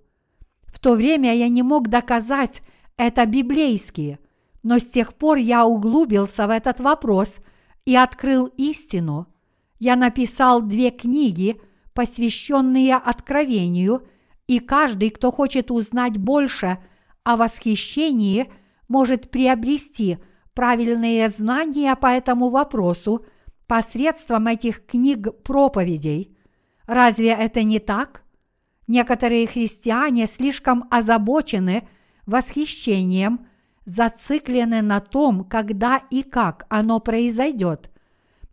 В 0.66 0.78
то 0.78 0.94
время 0.94 1.34
я 1.34 1.48
не 1.48 1.62
мог 1.62 1.88
доказать 1.88 2.62
это 2.96 3.26
библейски, 3.26 4.18
но 4.62 4.78
с 4.78 4.84
тех 4.84 5.14
пор 5.14 5.38
я 5.38 5.66
углубился 5.66 6.46
в 6.46 6.50
этот 6.50 6.80
вопрос 6.80 7.36
и 7.84 7.96
открыл 7.96 8.46
истину. 8.56 9.26
Я 9.78 9.96
написал 9.96 10.62
две 10.62 10.90
книги, 10.90 11.60
посвященные 11.94 12.96
откровению, 12.96 14.06
и 14.46 14.58
каждый, 14.58 15.10
кто 15.10 15.30
хочет 15.30 15.70
узнать 15.70 16.18
больше 16.18 16.78
о 17.24 17.36
восхищении, 17.36 18.52
может 18.88 19.30
приобрести 19.30 20.18
правильные 20.54 21.28
знания 21.28 21.94
по 21.96 22.08
этому 22.08 22.50
вопросу– 22.50 23.24
посредством 23.70 24.48
этих 24.48 24.84
книг 24.84 25.44
проповедей. 25.44 26.36
Разве 26.88 27.28
это 27.28 27.62
не 27.62 27.78
так? 27.78 28.24
Некоторые 28.88 29.46
христиане 29.46 30.26
слишком 30.26 30.88
озабочены 30.90 31.86
восхищением, 32.26 33.46
зациклены 33.84 34.82
на 34.82 35.00
том, 35.00 35.44
когда 35.44 36.02
и 36.10 36.22
как 36.22 36.66
оно 36.68 37.00
произойдет. 37.00 37.90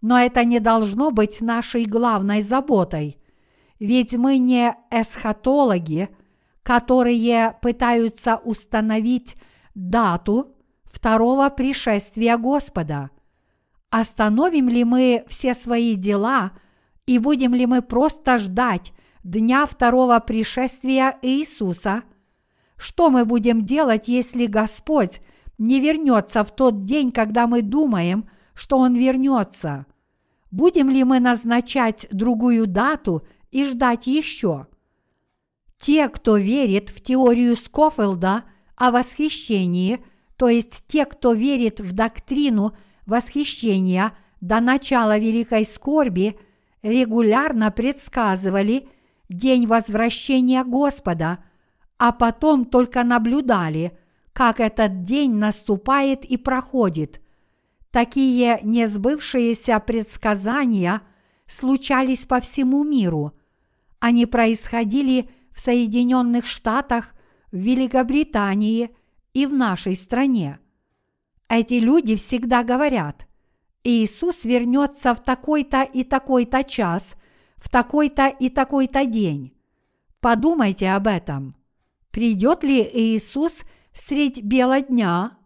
Но 0.01 0.19
это 0.19 0.43
не 0.45 0.59
должно 0.59 1.11
быть 1.11 1.41
нашей 1.41 1.85
главной 1.85 2.41
заботой. 2.41 3.17
Ведь 3.79 4.13
мы 4.15 4.37
не 4.37 4.75
эсхатологи, 4.91 6.09
которые 6.63 7.55
пытаются 7.61 8.37
установить 8.37 9.35
дату 9.75 10.55
второго 10.85 11.49
пришествия 11.49 12.37
Господа– 12.37 13.11
Остановим 13.89 14.67
ли 14.67 14.83
мы 14.83 15.23
все 15.27 15.53
свои 15.53 15.95
дела 15.95 16.51
и 17.05 17.19
будем 17.19 17.53
ли 17.53 17.65
мы 17.65 17.81
просто 17.81 18.37
ждать 18.37 18.91
дня 19.23 19.65
второго 19.65 20.19
пришествия 20.19 21.17
Иисуса? 21.21 22.03
Что 22.77 23.09
мы 23.09 23.25
будем 23.25 23.65
делать, 23.65 24.07
если 24.07 24.45
Господь 24.45 25.21
не 25.57 25.79
вернется 25.79 26.43
в 26.43 26.55
тот 26.55 26.85
день, 26.85 27.11
когда 27.11 27.47
мы 27.47 27.61
думаем, 27.61 28.29
что 28.53 28.77
Он 28.77 28.95
вернется? 28.95 29.85
Будем 30.51 30.89
ли 30.89 31.03
мы 31.03 31.19
назначать 31.19 32.07
другую 32.11 32.67
дату 32.67 33.27
и 33.51 33.65
ждать 33.65 34.07
еще? 34.07 34.67
Те, 35.77 36.07
кто 36.09 36.37
верит 36.37 36.89
в 36.89 37.01
теорию 37.01 37.55
Скофилда 37.55 38.43
о 38.75 38.91
восхищении, 38.91 40.03
то 40.37 40.47
есть 40.47 40.85
те, 40.87 41.05
кто 41.05 41.33
верит 41.33 41.79
в 41.79 41.91
доктрину– 41.93 42.73
восхищения 43.07 44.13
до 44.41 44.59
начала 44.59 45.17
великой 45.17 45.65
скорби 45.65 46.37
регулярно 46.83 47.71
предсказывали 47.71 48.87
день 49.29 49.65
возвращения 49.65 50.63
Господа, 50.63 51.39
а 51.97 52.11
потом 52.11 52.65
только 52.65 53.03
наблюдали, 53.03 53.97
как 54.33 54.59
этот 54.59 55.03
день 55.03 55.33
наступает 55.33 56.23
и 56.23 56.37
проходит. 56.37 57.21
Такие 57.91 58.59
несбывшиеся 58.63 59.79
предсказания 59.79 61.01
случались 61.47 62.25
по 62.25 62.39
всему 62.39 62.83
миру. 62.83 63.33
Они 63.99 64.25
происходили 64.25 65.29
в 65.51 65.59
Соединенных 65.59 66.45
Штатах, 66.45 67.13
в 67.51 67.57
Великобритании 67.57 68.91
и 69.33 69.45
в 69.45 69.53
нашей 69.53 69.95
стране– 69.95 70.59
эти 71.49 71.75
люди 71.75 72.15
всегда 72.15 72.63
говорят, 72.63 73.25
Иисус 73.83 74.43
вернется 74.43 75.15
в 75.15 75.23
такой-то 75.23 75.83
и 75.83 76.03
такой-то 76.03 76.63
час, 76.65 77.15
в 77.55 77.69
такой-то 77.69 78.27
и 78.27 78.49
такой-то 78.49 79.05
день. 79.05 79.53
Подумайте 80.19 80.91
об 80.91 81.07
этом. 81.07 81.55
Придет 82.17 82.63
ли 82.63 82.81
Иисус 82.81 83.61
средь 83.93 84.41
бела 84.41 84.81
дня? 84.81 85.37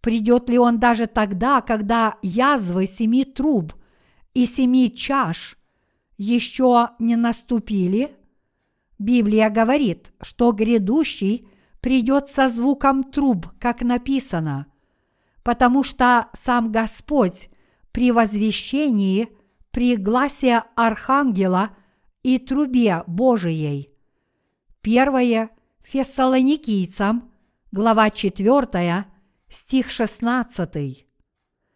Придет 0.00 0.50
ли 0.50 0.58
Он 0.58 0.80
даже 0.80 1.06
тогда, 1.06 1.60
когда 1.60 2.16
язвы 2.20 2.86
семи 2.86 3.24
труб 3.24 3.74
и 4.34 4.44
семи 4.44 4.92
чаш 4.92 5.56
еще 6.18 6.88
не 6.98 7.14
наступили? 7.14 8.16
Библия 8.98 9.50
говорит, 9.50 10.12
что 10.20 10.50
грядущий 10.50 11.46
придет 11.80 12.28
со 12.28 12.48
звуком 12.48 13.04
труб, 13.04 13.46
как 13.60 13.82
написано– 13.82 14.66
потому 15.44 15.84
что 15.84 16.28
сам 16.32 16.72
Господь 16.72 17.50
при 17.92 18.10
возвещении, 18.10 19.28
при 19.70 19.94
гласе 19.94 20.64
Архангела 20.74 21.70
и 22.24 22.38
трубе 22.38 23.04
Божией. 23.06 23.90
Первое 24.80 25.50
Фессалоникийцам, 25.92 27.32
глава 27.72 28.10
4, 28.10 29.06
стих 29.48 29.90
16. 29.90 31.06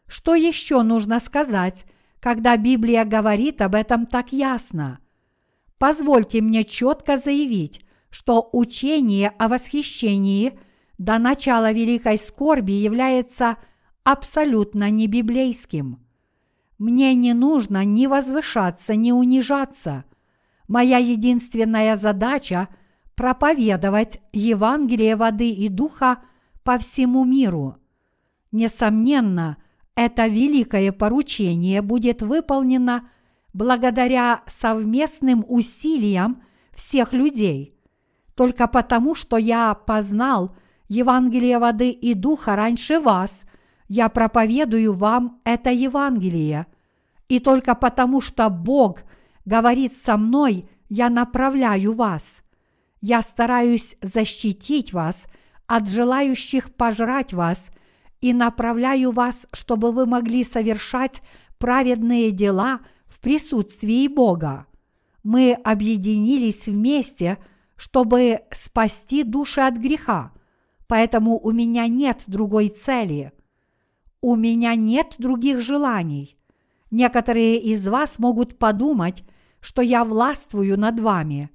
Что 0.07 0.35
еще 0.37 0.83
нужно 0.83 1.19
сказать, 1.19 1.85
когда 2.21 2.57
Библия 2.57 3.05
говорит 3.05 3.61
об 3.61 3.75
этом 3.75 4.07
так 4.07 4.33
ясно? 4.33 5.01
Позвольте 5.79 6.43
мне 6.43 6.63
четко 6.63 7.17
заявить, 7.17 7.85
что 8.09 8.49
учение 8.53 9.31
о 9.31 9.49
восхищении 9.49 10.61
до 10.97 11.19
начала 11.19 11.73
великой 11.73 12.17
скорби 12.17 12.71
является 12.71 13.57
абсолютно 14.05 14.91
не 14.91 15.09
библейским. 15.09 16.07
Мне 16.79 17.17
не 17.17 17.35
нужно 17.35 17.85
ни 17.85 18.07
возвышаться, 18.07 18.95
ни 18.95 19.11
унижаться. 19.11 20.05
Моя 20.69 20.99
единственная 20.99 21.97
задача– 21.97 22.69
проповедовать 23.15 24.21
Евангелие 24.33 25.17
воды 25.17 25.51
и 25.51 25.69
духа 25.69 26.19
по 26.63 26.79
всему 26.79 27.25
миру. 27.25 27.77
Несомненно, 28.53 29.57
это 29.95 30.27
великое 30.27 30.93
поручение 30.93 31.83
будет 31.83 32.23
выполнено 32.23 33.09
благодаря 33.53 34.43
совместным 34.47 35.45
усилиям 35.49 36.43
всех 36.73 37.13
людей. 37.13 37.79
Только 38.35 38.67
потому, 38.67 39.15
что 39.15 39.37
я 39.37 39.75
познал 39.75 40.57
Евангелие 40.89 41.59
воды 41.59 41.91
и 41.91 42.15
духа 42.15 42.57
раньше 42.57 42.99
вас, 42.99 43.45
я 43.89 44.09
проповедую 44.09 44.93
вам 44.93 45.41
это 45.45 45.71
Евангелие. 45.71 46.67
И 47.29 47.39
только 47.39 47.75
потому, 47.75 48.21
что 48.21 48.51
Бог 48.51 49.01
говорит 49.45 49.97
со 49.97 50.17
мной, 50.17 50.69
я 50.89 51.11
направляю 51.11 51.93
вас. 51.93 52.44
Я 53.07 53.21
стараюсь 53.21 53.97
защитить 54.01 54.95
вас 54.95 55.27
от 55.67 55.91
желающих 55.91 56.75
пожрать 56.75 57.35
вас 57.35 57.69
и 58.23 58.33
направляю 58.33 59.11
вас, 59.11 59.47
чтобы 59.53 59.93
вы 59.93 60.07
могли 60.07 60.43
совершать 60.43 61.21
праведные 61.59 62.31
дела 62.31 62.81
в 63.05 63.21
присутствии 63.21 64.09
Бога. 64.09 64.65
Мы 65.23 65.53
объединились 65.53 66.67
вместе, 66.67 67.37
чтобы 67.77 68.41
спасти 68.51 69.23
души 69.23 69.61
от 69.61 69.77
греха, 69.77 70.33
поэтому 70.89 71.39
у 71.39 71.51
меня 71.51 71.89
нет 71.89 72.23
другой 72.27 72.71
цели. 72.71 73.33
У 74.23 74.35
меня 74.35 74.77
нет 74.77 75.17
других 75.19 75.61
желаний. 75.61 76.39
Некоторые 76.91 77.61
из 77.61 77.87
вас 77.87 78.19
могут 78.19 78.59
подумать, 78.59 79.25
что 79.61 79.83
я 79.83 80.07
властвую 80.07 80.81
над 80.81 80.99
вами, 80.99 81.51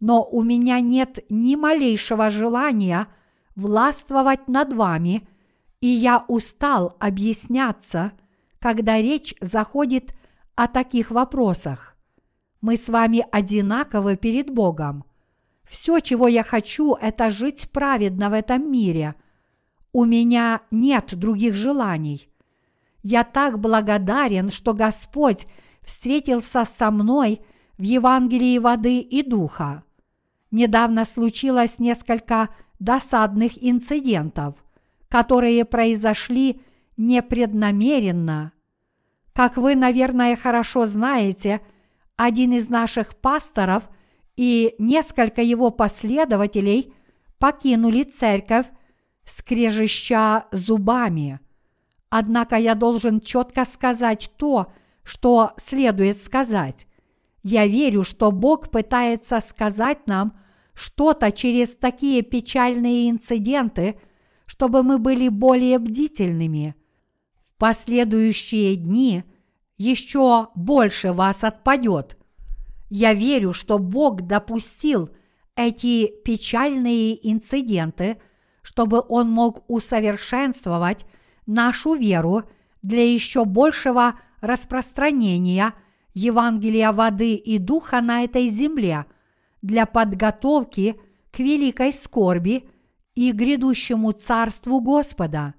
но 0.00 0.24
у 0.24 0.42
меня 0.42 0.80
нет 0.80 1.24
ни 1.28 1.56
малейшего 1.56 2.30
желания 2.30 3.08
властвовать 3.56 4.48
над 4.48 4.72
вами– 4.72 5.26
и 5.80 5.86
я 5.86 6.24
устал 6.28 6.96
объясняться, 6.98 8.12
когда 8.58 9.00
речь 9.00 9.34
заходит 9.40 10.14
о 10.54 10.66
таких 10.66 11.10
вопросах. 11.10 11.96
Мы 12.60 12.76
с 12.76 12.88
вами 12.88 13.24
одинаковы 13.30 14.16
перед 14.16 14.50
Богом. 14.50 15.04
Все, 15.62 16.00
чего 16.00 16.26
я 16.26 16.42
хочу, 16.42 16.94
это 16.94 17.30
жить 17.30 17.70
праведно 17.70 18.30
в 18.30 18.32
этом 18.32 18.70
мире. 18.70 19.14
У 19.92 20.04
меня 20.04 20.62
нет 20.70 21.14
других 21.14 21.54
желаний. 21.54 22.28
Я 23.02 23.22
так 23.22 23.60
благодарен, 23.60 24.50
что 24.50 24.74
Господь 24.74 25.46
встретился 25.82 26.64
со 26.64 26.90
мной 26.90 27.40
в 27.76 27.82
Евангелии 27.82 28.58
воды 28.58 28.98
и 28.98 29.22
духа. 29.22 29.84
Недавно 30.50 31.04
случилось 31.04 31.78
несколько 31.78 32.48
досадных 32.78 33.52
инцидентов– 33.62 34.54
которые 35.08 35.64
произошли 35.64 36.60
непреднамеренно. 36.96 38.52
Как 39.32 39.56
вы, 39.56 39.74
наверное, 39.74 40.36
хорошо 40.36 40.86
знаете, 40.86 41.60
один 42.16 42.52
из 42.52 42.68
наших 42.68 43.16
пасторов 43.16 43.88
и 44.36 44.74
несколько 44.78 45.42
его 45.42 45.70
последователей 45.70 46.92
покинули 47.38 48.02
церковь, 48.02 48.66
скрежеща 49.24 50.46
зубами. 50.50 51.40
Однако 52.10 52.56
я 52.56 52.74
должен 52.74 53.20
четко 53.20 53.64
сказать 53.64 54.32
то, 54.36 54.72
что 55.04 55.52
следует 55.56 56.18
сказать. 56.18 56.86
Я 57.48 57.66
верю, 57.66 58.04
что 58.04 58.30
Бог 58.30 58.70
пытается 58.70 59.40
сказать 59.40 60.06
нам 60.06 60.38
что-то 60.74 61.32
через 61.32 61.76
такие 61.76 62.22
печальные 62.22 63.10
инциденты– 63.10 63.98
чтобы 64.48 64.82
мы 64.82 64.98
были 64.98 65.28
более 65.28 65.78
бдительными. 65.78 66.74
В 67.44 67.56
последующие 67.58 68.74
дни 68.76 69.22
еще 69.76 70.48
больше 70.54 71.12
вас 71.12 71.44
отпадет. 71.44 72.18
Я 72.88 73.12
верю, 73.12 73.52
что 73.52 73.78
Бог 73.78 74.22
допустил 74.22 75.10
эти 75.54 76.06
печальные 76.24 77.30
инциденты, 77.30 78.20
чтобы 78.62 79.02
Он 79.06 79.30
мог 79.30 79.64
усовершенствовать 79.70 81.04
нашу 81.46 81.94
веру 81.94 82.44
для 82.82 83.04
еще 83.04 83.44
большего 83.44 84.14
распространения 84.40 85.74
Евангелия 86.18 86.92
воды 86.92 87.34
и 87.34 87.58
духа 87.58 88.00
на 88.00 88.24
этой 88.24 88.48
земле, 88.48 89.06
для 89.62 89.86
подготовки 89.86 91.00
к 91.30 91.38
великой 91.38 91.92
скорби– 91.92 92.68
и 93.18 93.32
грядущему 93.32 94.12
царству 94.12 94.80
Господа. 94.80 95.54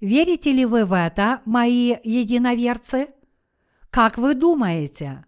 Верите 0.00 0.52
ли 0.52 0.64
вы 0.64 0.86
в 0.86 0.94
это, 0.94 1.42
мои 1.44 1.96
единоверцы? 2.02 3.08
Как 3.90 4.16
вы 4.16 4.34
думаете? 4.34 5.26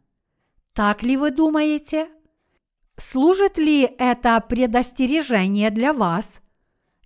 Так 0.72 1.02
ли 1.02 1.18
вы 1.18 1.30
думаете? 1.30 2.08
Служит 2.96 3.58
ли 3.58 3.82
это 3.98 4.40
предостережение 4.40 5.70
для 5.70 5.92
вас? 5.92 6.40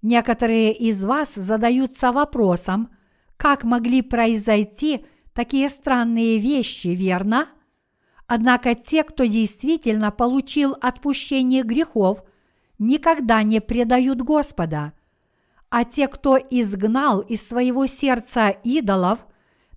Некоторые 0.02 0.72
из 0.72 1.04
вас 1.04 1.34
задаются 1.34 2.12
вопросом, 2.12 2.94
как 3.36 3.64
могли 3.64 4.02
произойти 4.02 5.04
такие 5.34 5.68
странные 5.68 6.38
вещи, 6.38 6.88
верно? 6.88 7.48
Однако 8.26 8.74
те, 8.74 9.04
кто 9.04 9.24
действительно 9.24 10.10
получил 10.10 10.76
отпущение 10.80 11.62
грехов– 11.62 12.24
никогда 12.78 13.42
не 13.42 13.60
предают 13.60 14.20
Господа. 14.20 14.92
А 15.70 15.84
те, 15.84 16.08
кто 16.08 16.36
изгнал 16.36 17.20
из 17.20 17.46
своего 17.46 17.86
сердца 17.86 18.50
идолов, 18.50 19.26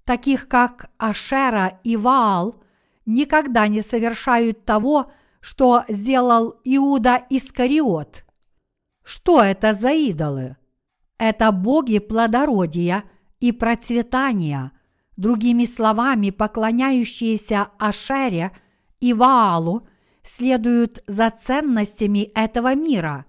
таких 0.04 0.48
как 0.48 0.90
Ашера 0.98 1.80
и 1.84 1.98
Ваал, 1.98 2.62
никогда 3.06 3.68
не 3.68 3.82
совершают 3.82 4.66
того, 4.66 5.12
что 5.40 5.84
сделал 5.88 6.60
Иуда 6.64 7.26
Искариот. 7.30 8.26
Что 9.04 9.42
это 9.42 9.74
за 9.74 9.92
идолы? 9.92 10.58
Это 11.18 11.52
боги 11.52 12.00
плодородия 12.00 13.04
и 13.40 13.52
процветания, 13.52 14.72
другими 15.18 15.66
словами, 15.66 16.30
поклоняющиеся 16.30 17.68
Ашере 17.78 18.52
и 19.02 19.14
Ваалу– 19.14 19.88
следуют 20.28 21.04
за 21.08 21.30
ценностями 21.30 22.30
этого 22.36 22.76
мира. 22.76 23.26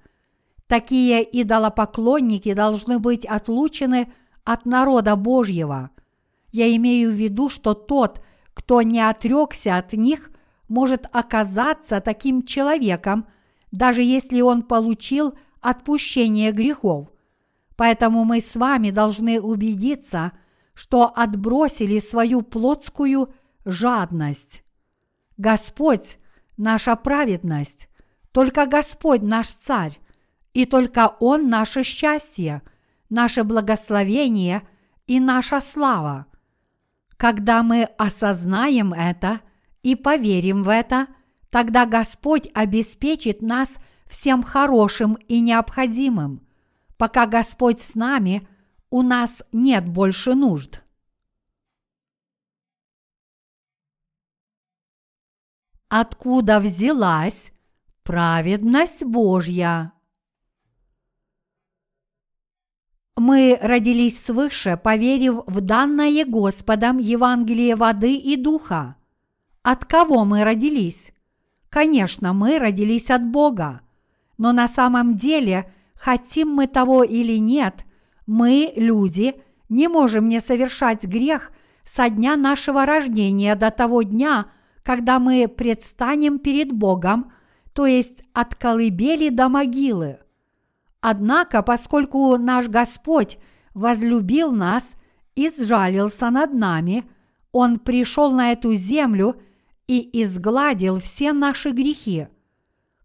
Такие 0.66 1.22
идолопоклонники 1.22 2.52
должны 2.52 2.98
быть 2.98 3.24
отлучены 3.24 4.12
от 4.44 4.66
народа 4.66 5.16
Божьего. 5.16 5.90
Я 6.50 6.74
имею 6.76 7.10
в 7.10 7.14
виду, 7.14 7.48
что 7.48 7.74
тот, 7.74 8.22
кто 8.52 8.82
не 8.82 9.00
отрекся 9.00 9.76
от 9.76 9.92
них, 9.92 10.30
может 10.68 11.06
оказаться 11.12 12.00
таким 12.00 12.42
человеком, 12.42 13.26
даже 13.70 14.02
если 14.02 14.40
он 14.40 14.62
получил 14.62 15.34
отпущение 15.60 16.52
грехов. 16.52 17.08
Поэтому 17.76 18.24
мы 18.24 18.40
с 18.40 18.56
вами 18.56 18.90
должны 18.90 19.40
убедиться, 19.40 20.32
что 20.78 21.12
отбросили 21.12 21.98
свою 21.98 22.42
плотскую 22.42 23.34
жадность. 23.64 24.62
Господь 25.36 26.18
наша 26.56 26.94
праведность, 26.94 27.88
только 28.30 28.64
Господь 28.64 29.22
наш 29.22 29.48
Царь, 29.48 29.98
и 30.54 30.66
только 30.66 31.16
Он 31.18 31.50
наше 31.50 31.82
счастье, 31.82 32.62
наше 33.10 33.42
благословение 33.42 34.62
и 35.08 35.18
наша 35.18 35.60
слава. 35.60 36.26
Когда 37.16 37.64
мы 37.64 37.82
осознаем 37.98 38.92
это 38.92 39.40
и 39.82 39.96
поверим 39.96 40.62
в 40.62 40.68
это, 40.68 41.08
тогда 41.50 41.86
Господь 41.86 42.48
обеспечит 42.54 43.42
нас 43.42 43.78
всем 44.06 44.44
хорошим 44.44 45.14
и 45.26 45.40
необходимым. 45.40 46.46
Пока 46.96 47.26
Господь 47.26 47.80
с 47.80 47.96
нами, 47.96 48.46
у 48.90 49.02
нас 49.02 49.42
нет 49.52 49.88
больше 49.88 50.34
нужд. 50.34 50.82
откуда 55.88 56.60
взялась 56.60 57.52
праведность 58.02 59.04
Божья. 59.04 59.92
Мы 63.16 63.58
родились 63.60 64.22
свыше, 64.22 64.76
поверив 64.82 65.40
в 65.46 65.60
данное 65.60 66.24
Господом 66.24 66.98
Евангелие 66.98 67.74
воды 67.74 68.14
и 68.14 68.36
духа. 68.36 68.96
От 69.62 69.84
кого 69.84 70.24
мы 70.24 70.44
родились? 70.44 71.12
Конечно, 71.68 72.32
мы 72.32 72.58
родились 72.58 73.10
от 73.10 73.24
Бога. 73.26 73.80
Но 74.36 74.52
на 74.52 74.68
самом 74.68 75.16
деле, 75.16 75.72
хотим 75.94 76.48
мы 76.48 76.68
того 76.68 77.02
или 77.02 77.38
нет, 77.38 77.84
мы, 78.28 78.74
люди, 78.76 79.34
не 79.70 79.88
можем 79.88 80.28
не 80.28 80.40
совершать 80.40 81.04
грех 81.04 81.50
со 81.82 82.10
дня 82.10 82.36
нашего 82.36 82.84
рождения 82.84 83.56
до 83.56 83.70
того 83.70 84.02
дня, 84.02 84.50
когда 84.82 85.18
мы 85.18 85.48
предстанем 85.48 86.38
перед 86.38 86.70
Богом, 86.70 87.32
то 87.72 87.86
есть 87.86 88.22
от 88.34 88.54
колыбели 88.54 89.30
до 89.30 89.48
могилы. 89.48 90.18
Однако, 91.00 91.62
поскольку 91.62 92.36
наш 92.36 92.68
Господь 92.68 93.38
возлюбил 93.72 94.52
нас 94.52 94.92
и 95.34 95.48
сжалился 95.48 96.28
над 96.28 96.52
нами, 96.52 97.04
Он 97.50 97.78
пришел 97.78 98.30
на 98.32 98.52
эту 98.52 98.74
землю 98.74 99.40
и 99.86 100.22
изгладил 100.22 101.00
все 101.00 101.32
наши 101.32 101.70
грехи. 101.70 102.28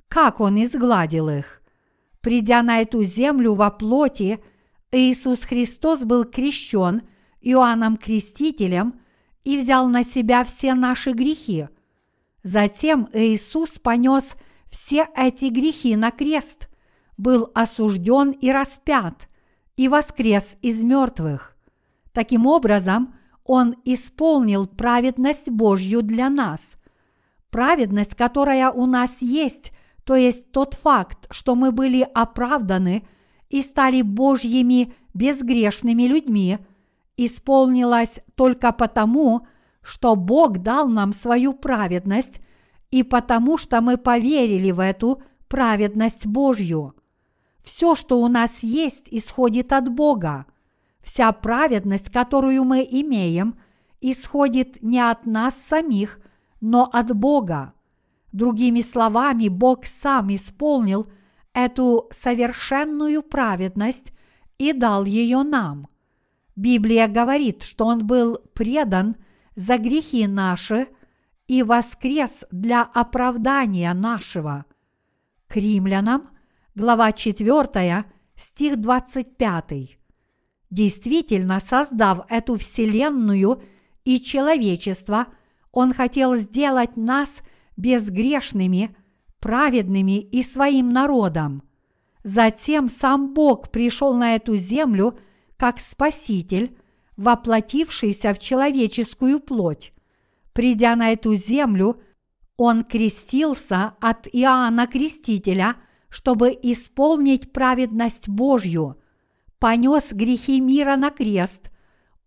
Как 0.09 0.41
Он 0.41 0.61
изгладил 0.61 1.29
их? 1.29 1.61
Придя 2.19 2.61
на 2.61 2.81
эту 2.81 3.03
землю 3.03 3.53
во 3.53 3.71
плоти, 3.71 4.43
Иисус 4.93 5.43
Христос 5.43 6.03
был 6.05 6.23
крещен 6.23 7.01
Иоанном 7.41 7.97
Крестителем 7.97 9.01
и 9.43 9.57
взял 9.57 9.89
на 9.89 10.03
себя 10.03 10.45
все 10.45 10.73
наши 10.73 11.11
грехи. 11.11 11.67
Затем 12.43 13.09
Иисус 13.11 13.77
понес 13.79 14.35
все 14.69 15.07
эти 15.15 15.45
грехи 15.45 15.97
на 15.97 16.11
крест– 16.11 16.69
был 17.17 17.51
осужден 17.53 18.31
и 18.31 18.51
распят, 18.51 19.27
и 19.75 19.87
воскрес 19.87 20.57
из 20.61 20.81
мертвых. 20.83 21.55
Таким 22.11 22.45
образом, 22.45 23.15
Он 23.43 23.75
исполнил 23.83 24.67
праведность 24.67 25.49
Божью 25.49 26.01
для 26.01 26.29
нас. 26.29 26.77
Праведность, 27.49 28.15
которая 28.15 28.71
у 28.71 28.85
нас 28.85 29.21
есть, 29.21 29.73
то 30.05 30.15
есть 30.15 30.51
тот 30.51 30.73
факт, 30.75 31.27
что 31.29 31.55
мы 31.55 31.71
были 31.71 32.07
оправданы 32.13 33.07
и 33.53 33.61
стали 33.61 34.01
Божьими 34.01 34.95
безгрешными 35.13 36.03
людьми, 36.03 36.57
исполнилась 37.17 38.19
только 38.33 38.71
потому, 38.71 39.45
что 39.83 40.15
Бог 40.15 40.57
дал 40.57 40.89
нам 40.89 41.13
свою 41.13 41.53
праведность 41.53 42.41
и 42.89 43.03
потому, 43.03 43.59
что 43.59 43.79
мы 43.81 43.97
поверили 43.97 44.71
в 44.71 44.79
эту 44.79 45.21
праведность 45.47 46.25
Божью. 46.25 46.95
Все, 47.63 47.93
что 47.93 48.19
у 48.23 48.27
нас 48.27 48.63
есть, 48.63 49.05
исходит 49.11 49.71
от 49.71 49.87
Бога. 49.87 50.47
Вся 51.03 51.31
праведность, 51.31 52.09
которую 52.09 52.63
мы 52.63 52.79
имеем, 52.79 53.59
исходит 54.01 54.81
не 54.81 54.99
от 54.99 55.27
нас 55.27 55.55
самих, 55.61 56.19
но 56.59 56.89
от 56.91 57.15
Бога. 57.15 57.73
Другими 58.31 58.81
словами, 58.81 59.47
Бог 59.47 59.85
сам 59.85 60.33
исполнил 60.33 61.05
эту 61.53 62.07
совершенную 62.11 63.23
праведность 63.23 64.13
и 64.57 64.73
дал 64.73 65.05
ее 65.05 65.43
нам. 65.43 65.87
Библия 66.55 67.07
говорит, 67.07 67.63
что 67.63 67.85
Он 67.85 68.05
был 68.05 68.37
предан 68.53 69.15
за 69.55 69.77
грехи 69.77 70.27
наши 70.27 70.87
и 71.47 71.63
воскрес 71.63 72.45
для 72.51 72.83
оправдания 72.83 73.93
нашего. 73.93 74.65
К 75.47 75.57
римлянам 75.57 76.29
глава 76.75 77.11
4, 77.11 78.05
стих 78.35 78.77
25. 78.77 79.99
Действительно, 80.69 81.59
создав 81.59 82.25
эту 82.29 82.57
вселенную 82.57 83.61
и 84.05 84.19
человечество, 84.19 85.27
Он 85.71 85.93
хотел 85.93 86.35
сделать 86.35 86.97
нас 86.97 87.41
безгрешными, 87.77 88.95
праведными 89.43 90.19
и 90.19 90.41
своим 90.41 90.89
народом. 90.89 91.61
Затем 92.23 92.89
сам 92.89 93.33
Бог 93.33 93.69
пришел 93.69 94.15
на 94.15 94.35
эту 94.35 94.55
землю 94.55 95.19
как 95.57 95.79
Спаситель, 95.79 96.77
воплотившийся 97.17 98.33
в 98.33 98.39
человеческую 98.39 99.39
плоть. 99.39 99.93
Придя 100.53 100.95
на 100.95 101.11
эту 101.11 101.35
землю, 101.35 102.01
Он 102.57 102.83
крестился 102.83 103.93
от 103.99 104.27
Иоанна 104.31 104.87
Крестителя– 104.87 105.75
чтобы 106.13 106.55
исполнить 106.61 107.51
праведность 107.51 108.29
Божью, 108.29 109.01
понес 109.57 110.13
грехи 110.13 110.61
мира 110.61 110.95
на 110.95 111.09
крест, 111.09 111.71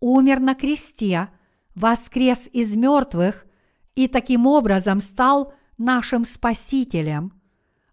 умер 0.01 0.41
на 0.41 0.57
кресте, 0.57 1.29
воскрес 1.77 2.49
из 2.53 2.75
мертвых 2.75 3.47
и 3.95 4.09
таким 4.09 4.49
образом 4.49 5.01
стал 5.01 5.55
нашим 5.79 6.25
Спасителем. 6.25 7.33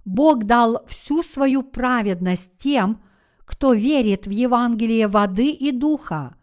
Бог 0.05 0.43
дал 0.43 0.85
всю 0.87 1.23
свою 1.23 1.63
праведность 1.63 2.57
тем, 2.57 3.01
кто 3.45 3.73
верит 3.73 4.27
в 4.27 4.29
Евангелие 4.29 5.07
воды 5.07 5.49
и 5.51 5.71
духа. 5.71 6.35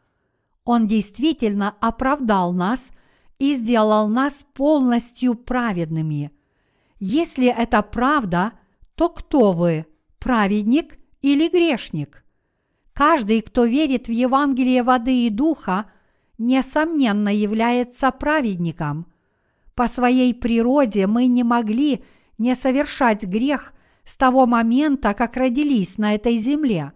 Он 0.64 0.86
действительно 0.86 1.74
оправдал 1.80 2.52
нас 2.52 2.90
и 3.38 3.54
сделал 3.54 4.08
нас 4.08 4.44
полностью 4.54 5.34
праведными. 5.34 6.30
Если 6.98 7.46
это 7.46 7.82
правда, 7.82 8.52
то 8.94 9.08
кто 9.08 9.52
вы, 9.52 9.86
праведник 10.18 10.98
или 11.22 11.48
грешник? 11.48 12.24
Каждый, 12.92 13.40
кто 13.40 13.64
верит 13.64 14.08
в 14.08 14.12
Евангелие 14.12 14.82
воды 14.82 15.26
и 15.26 15.30
духа, 15.30 15.90
несомненно 16.36 17.34
является 17.34 18.10
праведником. 18.10 19.06
По 19.80 19.88
своей 19.88 20.34
природе 20.34 21.06
мы 21.06 21.26
не 21.26 21.42
могли 21.42 22.04
не 22.36 22.54
совершать 22.54 23.24
грех 23.24 23.72
с 24.04 24.18
того 24.18 24.44
момента, 24.44 25.14
как 25.14 25.38
родились 25.38 25.96
на 25.96 26.14
этой 26.14 26.36
земле. 26.36 26.92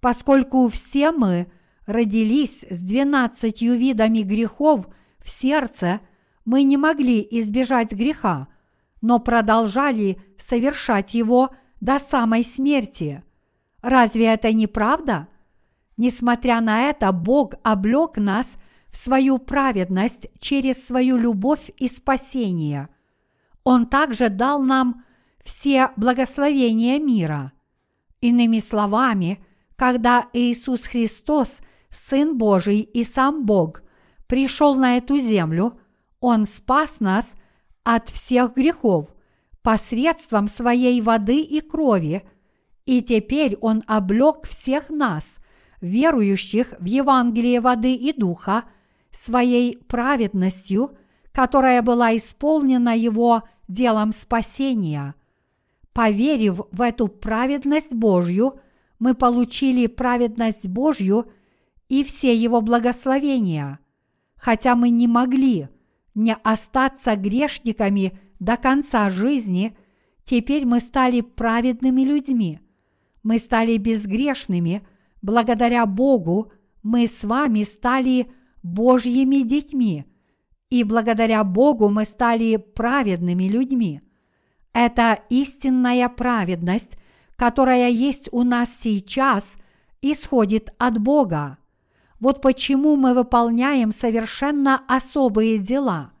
Поскольку 0.00 0.68
все 0.70 1.12
мы 1.12 1.52
родились 1.86 2.64
с 2.68 2.80
двенадцатью 2.80 3.78
видами 3.78 4.22
грехов 4.22 4.88
в 5.20 5.30
сердце, 5.30 6.00
мы 6.44 6.64
не 6.64 6.76
могли 6.76 7.24
избежать 7.30 7.92
греха– 7.92 8.48
но 9.00 9.20
продолжали 9.20 10.20
совершать 10.36 11.14
его 11.14 11.50
до 11.80 12.00
самой 12.00 12.42
смерти. 12.42 13.22
Разве 13.82 14.26
это 14.26 14.52
не 14.52 14.66
правда? 14.66 15.28
Несмотря 15.96 16.60
на 16.60 16.90
это, 16.90 17.12
Бог 17.12 17.54
облек 17.62 18.16
нас 18.16 18.56
в 18.90 18.96
свою 18.96 19.38
праведность 19.38 20.28
через 20.38 20.84
свою 20.84 21.16
любовь 21.16 21.70
и 21.78 21.88
спасение. 21.88 22.88
Он 23.64 23.86
также 23.86 24.28
дал 24.28 24.62
нам 24.62 25.04
все 25.42 25.90
благословения 25.96 26.98
мира. 26.98 27.52
Иными 28.20 28.58
словами, 28.58 29.44
когда 29.76 30.28
Иисус 30.32 30.84
Христос, 30.84 31.58
Сын 31.90 32.36
Божий 32.36 32.80
и 32.80 33.04
сам 33.04 33.46
Бог, 33.46 33.82
пришел 34.26 34.74
на 34.74 34.96
эту 34.96 35.18
землю, 35.18 35.78
Он 36.20 36.46
спас 36.46 37.00
нас 37.00 37.32
от 37.82 38.10
всех 38.10 38.54
грехов 38.54 39.14
посредством 39.62 40.48
своей 40.48 41.00
воды 41.00 41.40
и 41.40 41.60
крови, 41.60 42.28
и 42.86 43.02
теперь 43.02 43.56
Он 43.60 43.82
облег 43.86 44.46
всех 44.46 44.90
нас, 44.90 45.38
верующих 45.80 46.74
в 46.78 46.84
Евангелие 46.84 47.60
воды 47.60 47.94
и 47.94 48.12
духа, 48.12 48.64
своей 49.10 49.76
праведностью, 49.76 50.96
которая 51.32 51.82
была 51.82 52.16
исполнена 52.16 52.96
Его 52.96 53.42
делом 53.68 54.12
спасения. 54.12 55.14
Поверив 55.92 56.60
в 56.70 56.82
эту 56.82 57.08
праведность 57.08 57.94
Божью, 57.94 58.60
мы 58.98 59.14
получили 59.14 59.86
праведность 59.86 60.68
Божью 60.68 61.30
и 61.88 62.04
все 62.04 62.34
Его 62.34 62.60
благословения, 62.60 63.80
хотя 64.36 64.76
мы 64.76 64.90
не 64.90 65.06
могли– 65.06 65.68
не 66.14 66.34
остаться 66.34 67.16
грешниками 67.16 68.18
до 68.38 68.56
конца 68.56 69.10
жизни, 69.10 69.76
теперь 70.24 70.64
мы 70.64 70.80
стали 70.80 71.20
праведными 71.20 72.02
людьми. 72.02 72.60
Мы 73.22 73.38
стали 73.38 73.76
безгрешными, 73.76 74.86
благодаря 75.22 75.84
Богу 75.86 76.52
мы 76.82 77.06
с 77.06 77.24
вами 77.24 77.64
стали 77.64 78.32
Божьими 78.62 79.42
детьми, 79.42 80.04
и 80.68 80.84
благодаря 80.84 81.42
Богу 81.44 81.88
мы 81.88 82.04
стали 82.04 82.56
праведными 82.56 83.44
людьми. 83.44 84.00
Это 84.72 85.18
истинная 85.28 86.08
праведность, 86.08 86.96
которая 87.36 87.90
есть 87.90 88.28
у 88.32 88.44
нас 88.44 88.72
сейчас, 88.74 89.56
исходит 90.02 90.72
от 90.78 90.98
Бога. 90.98 91.58
Вот 92.20 92.42
почему 92.42 92.96
мы 92.96 93.14
выполняем 93.14 93.92
совершенно 93.92 94.82
особые 94.86 95.58
дела. 95.58 96.12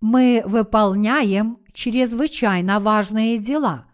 Мы 0.00 0.42
выполняем 0.44 1.58
чрезвычайно 1.72 2.80
важные 2.80 3.38
дела. 3.38 3.86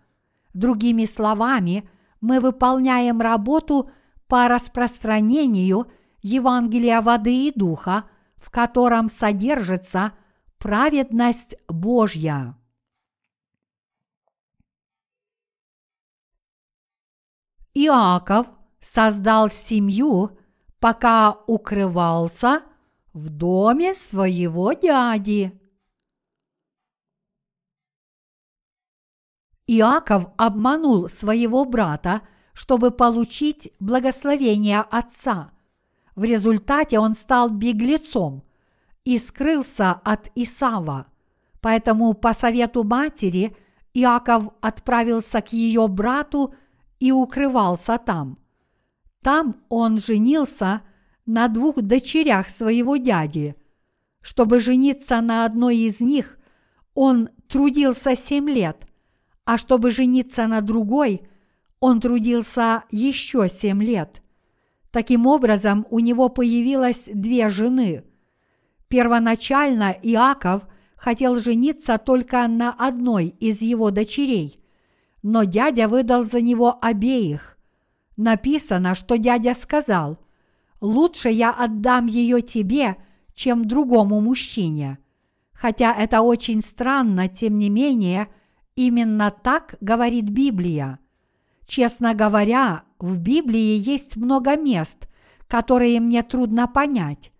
Другими 0.54 1.04
словами, 1.04 1.88
мы 2.20 2.40
выполняем 2.40 3.20
работу 3.20 3.90
по 4.26 4.48
распространению 4.48 5.86
Евангелия 6.22 7.00
воды 7.02 7.48
и 7.48 7.52
духа, 7.52 8.08
в 8.36 8.50
котором 8.50 9.08
содержится 9.08 10.12
праведность 10.58 11.56
Божья. 11.68 12.56
Иаков 17.74 18.46
создал 18.80 19.50
семью, 19.50 20.38
пока 20.78 21.32
укрывался 21.46 22.62
в 23.12 23.28
доме 23.28 23.94
своего 23.94 24.72
дяди. 24.72 25.60
Иаков 29.66 30.28
обманул 30.36 31.08
своего 31.08 31.64
брата, 31.64 32.22
чтобы 32.54 32.90
получить 32.90 33.72
благословение 33.80 34.80
отца. 34.80 35.52
В 36.16 36.24
результате 36.24 36.98
он 36.98 37.14
стал 37.14 37.50
беглецом 37.50 38.42
и 39.04 39.18
скрылся 39.18 39.92
от 39.92 40.32
Исава. 40.34 41.06
Поэтому 41.60 42.14
по 42.14 42.32
совету 42.32 42.82
матери 42.82 43.56
Иаков 43.94 44.48
отправился 44.60 45.40
к 45.40 45.52
ее 45.52 45.86
брату 45.86 46.52
и 46.98 47.12
укрывался 47.12 47.98
там. 47.98 48.38
Там 49.22 49.56
он 49.68 49.98
женился 49.98 50.82
на 51.26 51.46
двух 51.46 51.76
дочерях 51.76 52.48
своего 52.48 52.96
дяди. 52.96 53.54
Чтобы 54.20 54.58
жениться 54.58 55.20
на 55.20 55.44
одной 55.44 55.76
из 55.76 56.00
них, 56.00 56.38
он 56.94 57.28
трудился 57.48 58.16
семь 58.16 58.50
лет– 58.50 58.88
а 59.46 59.58
чтобы 59.58 59.92
жениться 59.92 60.46
на 60.48 60.60
другой, 60.60 61.22
он 61.78 62.00
трудился 62.00 62.82
еще 62.90 63.48
семь 63.48 63.82
лет. 63.82 64.22
Таким 64.96 65.26
образом, 65.26 65.86
у 65.90 65.98
него 65.98 66.30
появилось 66.30 67.10
две 67.12 67.50
жены. 67.50 68.02
Первоначально 68.88 69.94
Иаков 70.02 70.66
хотел 70.96 71.36
жениться 71.36 71.98
только 71.98 72.48
на 72.48 72.72
одной 72.72 73.26
из 73.38 73.60
его 73.60 73.90
дочерей, 73.90 74.64
но 75.22 75.44
дядя 75.44 75.86
выдал 75.86 76.24
за 76.24 76.40
него 76.40 76.78
обеих. 76.80 77.58
Написано, 78.16 78.94
что 78.94 79.18
дядя 79.18 79.52
сказал, 79.52 80.18
«Лучше 80.80 81.28
я 81.28 81.50
отдам 81.50 82.06
ее 82.06 82.40
тебе, 82.40 82.96
чем 83.34 83.66
другому 83.66 84.22
мужчине». 84.22 84.96
Хотя 85.52 85.94
это 85.94 86.22
очень 86.22 86.62
странно, 86.62 87.28
тем 87.28 87.58
не 87.58 87.68
менее– 87.68 88.28
Именно 88.76 89.30
так 89.30 89.76
говорит 89.80 90.28
Библия. 90.28 90.98
Честно 91.66 92.14
говоря, 92.14 92.84
в 92.98 93.18
Библии 93.18 93.76
есть 93.78 94.16
много 94.16 94.56
мест, 94.56 95.08
которые 95.48 96.00
мне 96.00 96.22
трудно 96.22 96.66
понять. 96.66 97.32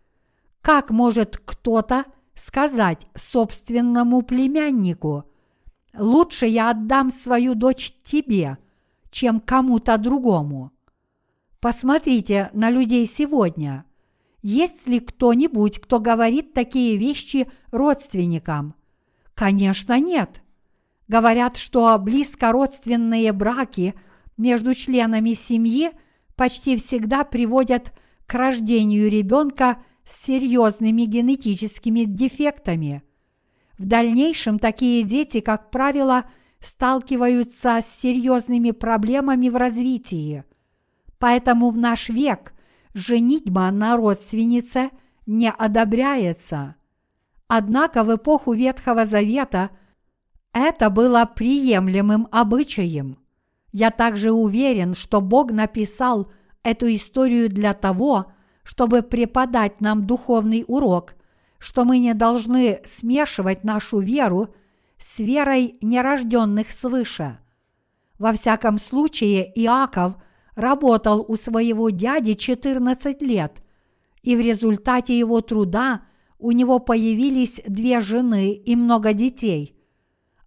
Как 0.61 0.91
может 0.91 1.37
кто-то 1.37 2.05
сказать 2.35 3.07
собственному 3.15 4.23
племяннику, 4.23 5.25
лучше 5.97 6.47
я 6.47 6.71
отдам 6.71 7.11
свою 7.11 7.55
дочь 7.55 7.93
тебе, 8.03 8.59
чем 9.11 9.41
кому-то 9.41 9.97
другому? 9.97 10.73
Посмотрите 11.61 12.51
на 12.53 12.71
людей 12.71 13.07
сегодня. 13.07 13.85
Есть 14.43 14.87
ли 14.87 15.01
кто-нибудь, 15.01 15.81
кто 15.81 15.99
говорит 15.99 16.53
такие 16.53 16.97
вещи 16.97 17.51
родственникам? 17.71 18.75
Конечно, 19.35 19.99
нет. 19.99 20.43
Говорят, 21.09 21.57
что 21.57 21.97
близкородственные 21.99 23.33
браки 23.33 23.95
между 24.37 24.75
членами 24.75 25.33
семьи 25.33 25.91
почти 26.35 26.77
всегда 26.77 27.25
приводят 27.25 27.93
к 28.27 28.35
рождению 28.35 29.11
ребенка 29.11 29.83
с 30.05 30.25
серьезными 30.25 31.03
генетическими 31.03 32.05
дефектами. 32.05 33.03
В 33.79 33.87
дальнейшем 33.87 34.59
такие 34.59 35.03
дети, 35.03 35.41
как 35.41 35.71
правило, 35.71 36.25
сталкиваются 36.61 37.81
с 37.83 37.87
серьезными 37.87 38.71
проблемами 38.71 39.49
в 39.49 39.57
развитии. 39.57 40.45
Поэтому 41.19 41.71
в 41.71 41.79
наш 41.79 42.09
век 42.09 42.55
женитьба 42.95 43.71
на 43.71 43.97
родственнице 43.97 44.91
не 45.27 45.51
одобряется. 45.51 46.77
Однако 47.49 48.05
в 48.05 48.15
эпоху 48.15 48.55
Ветхого 48.55 49.05
Завета– 49.05 49.71
это 50.53 50.89
было 50.89 51.31
приемлемым 51.33 52.29
обычаем. 52.31 53.19
Я 53.79 53.91
также 53.91 54.33
уверен, 54.33 54.95
что 54.95 55.21
Бог 55.21 55.53
написал 55.53 56.33
эту 56.63 56.87
историю 56.95 57.51
для 57.51 57.75
того, 57.75 58.33
чтобы 58.63 59.03
преподать 59.03 59.83
нам 59.83 60.07
духовный 60.07 60.65
урок, 60.67 61.15
что 61.59 61.85
мы 61.85 61.99
не 61.99 62.15
должны 62.15 62.81
смешивать 62.87 63.65
нашу 63.65 63.99
веру 63.99 64.55
с 64.97 65.19
верой 65.19 65.77
нерожденных 65.83 66.71
свыше. 66.71 67.39
Во 68.19 68.33
всяком 68.33 68.79
случае, 68.79 69.53
Иаков 69.55 70.15
работал 70.55 71.23
у 71.29 71.37
своего 71.37 71.91
дяди 71.91 72.33
14 72.33 73.21
лет, 73.21 73.63
и 74.23 74.37
в 74.37 74.41
результате 74.41 75.19
его 75.19 75.43
труда 75.43 76.01
у 76.39 76.53
него 76.53 76.79
появились 76.79 77.61
две 77.67 78.01
жены 78.01 78.55
и 78.55 78.75
много 78.75 79.13
детей. 79.13 79.77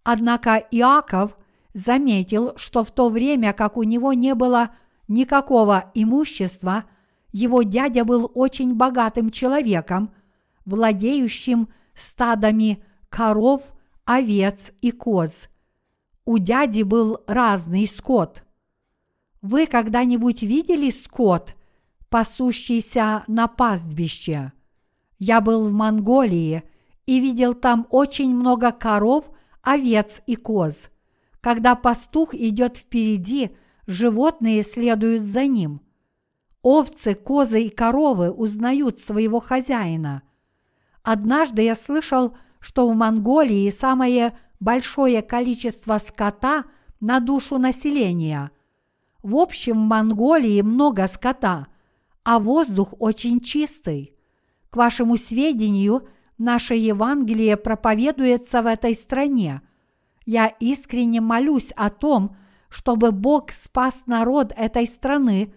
Однако 0.02 0.56
Иаков 0.72 1.36
заметил, 1.74 2.52
что 2.56 2.84
в 2.84 2.90
то 2.90 3.08
время, 3.08 3.52
как 3.52 3.76
у 3.76 3.82
него 3.82 4.12
не 4.12 4.34
было 4.34 4.70
никакого 5.08 5.90
имущества, 5.94 6.84
его 7.32 7.62
дядя 7.62 8.04
был 8.04 8.30
очень 8.34 8.74
богатым 8.74 9.30
человеком, 9.30 10.12
владеющим 10.64 11.68
стадами 11.94 12.82
коров, 13.08 13.72
овец 14.04 14.72
и 14.80 14.90
коз. 14.90 15.48
У 16.24 16.38
дяди 16.38 16.82
был 16.82 17.20
разный 17.26 17.86
скот. 17.86 18.44
Вы 19.42 19.66
когда-нибудь 19.66 20.42
видели 20.42 20.90
скот, 20.90 21.54
пасущийся 22.08 23.24
на 23.26 23.48
пастбище? 23.48 24.52
Я 25.18 25.40
был 25.40 25.68
в 25.68 25.72
Монголии 25.72 26.62
и 27.06 27.20
видел 27.20 27.54
там 27.54 27.86
очень 27.90 28.34
много 28.34 28.72
коров 28.72 29.30
овец 29.62 30.22
и 30.26 30.36
коз. 30.36 30.90
Когда 31.40 31.74
пастух 31.74 32.34
идет 32.34 32.76
впереди, 32.76 33.56
животные 33.86 34.62
следуют 34.62 35.22
за 35.22 35.46
ним. 35.46 35.80
Овцы, 36.62 37.14
козы 37.14 37.64
и 37.64 37.68
коровы 37.70 38.30
узнают 38.30 39.00
своего 39.00 39.40
хозяина. 39.40 40.22
Однажды 41.02 41.62
я 41.62 41.74
слышал, 41.74 42.36
что 42.60 42.88
в 42.88 42.94
Монголии 42.94 43.70
самое 43.70 44.36
большое 44.60 45.22
количество 45.22 45.96
скота 45.98 46.64
на 47.00 47.20
душу 47.20 47.56
населения. 47.56 48.50
В 49.22 49.36
общем, 49.36 49.74
в 49.74 49.88
Монголии 49.88 50.60
много 50.60 51.06
скота, 51.06 51.68
а 52.22 52.38
воздух 52.38 52.94
очень 52.98 53.40
чистый. 53.40 54.14
К 54.68 54.76
вашему 54.76 55.16
сведению– 55.16 56.06
Наше 56.40 56.74
Евангелие 56.74 57.58
проповедуется 57.58 58.62
в 58.62 58.66
этой 58.66 58.94
стране. 58.94 59.60
Я 60.26 60.46
искренне 60.46 61.20
молюсь 61.20 61.72
о 61.76 61.90
том, 61.90 62.36
чтобы 62.68 63.12
Бог 63.12 63.50
спас 63.50 64.06
народ 64.06 64.52
этой 64.56 64.86
страны 64.86 65.52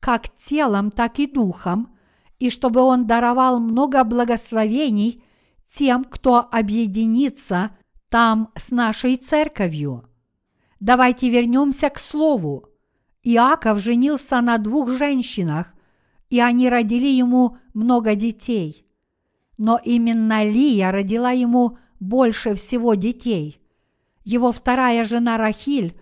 как 0.00 0.28
телом, 0.34 0.90
так 0.90 1.18
и 1.18 1.26
духом, 1.26 1.96
и 2.38 2.50
чтобы 2.50 2.80
Он 2.80 3.06
даровал 3.06 3.58
много 3.60 4.04
благословений 4.04 5.22
тем, 5.68 6.04
кто 6.04 6.48
объединится 6.50 7.76
там 8.08 8.50
с 8.56 8.70
нашей 8.70 9.16
церковью. 9.16 10.08
Давайте 10.80 11.28
вернемся 11.30 11.90
к 11.90 11.98
слову. 11.98 12.68
Иаков 13.22 13.80
женился 13.80 14.40
на 14.40 14.58
двух 14.58 14.90
женщинах, 14.90 15.74
и 16.30 16.40
они 16.40 16.68
родили 16.68 17.08
ему 17.08 17.58
много 17.74 18.14
детей 18.14 18.88
но 19.58 19.78
именно 19.84 20.44
Лия 20.44 20.92
родила 20.92 21.32
ему 21.32 21.76
больше 22.00 22.54
всего 22.54 22.94
детей. 22.94 23.60
Его 24.28 24.52
вторая 24.52 25.04
жена 25.04 25.38
Рахиль 25.38 25.98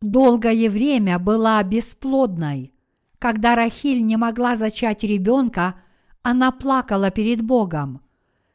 долгое 0.00 0.68
время 0.68 1.20
была 1.20 1.62
бесплодной. 1.62 2.74
Когда 3.20 3.54
Рахиль 3.54 4.04
не 4.04 4.16
могла 4.16 4.56
зачать 4.56 5.04
ребенка, 5.04 5.76
она 6.22 6.50
плакала 6.50 7.12
перед 7.12 7.42
Богом. 7.42 8.00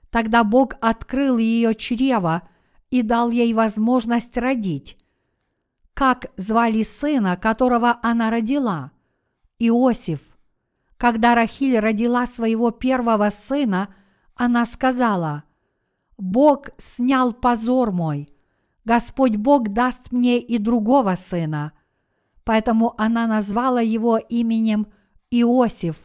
Тогда 0.10 0.44
Бог 0.44 0.74
открыл 0.82 1.38
ее 1.38 1.76
чрево 1.76 2.42
и 2.90 3.04
дал 3.04 3.32
ей 3.32 3.54
возможность 3.54 4.36
родить. 4.36 4.98
Как 5.94 6.26
звали 6.36 6.84
сына, 6.84 7.38
которого 7.38 7.98
она 8.04 8.30
родила? 8.30 8.92
Иосиф. 9.60 10.20
Когда 10.98 11.36
Рахиль 11.36 11.80
родила 11.80 12.26
своего 12.26 12.72
первого 12.72 13.30
сына– 13.30 13.88
она 14.36 14.66
сказала, 14.66 15.46
«Бог 16.18 16.68
снял 16.78 17.32
позор 17.32 17.94
мой, 17.94 18.30
Господь 18.86 19.36
Бог 19.36 19.70
даст 19.70 20.12
мне 20.12 20.40
и 20.40 20.58
другого 20.58 21.16
сына». 21.16 21.74
Поэтому 22.44 22.94
она 23.02 23.26
назвала 23.26 23.82
его 23.82 24.18
именем 24.18 24.88
Иосиф, 25.32 25.98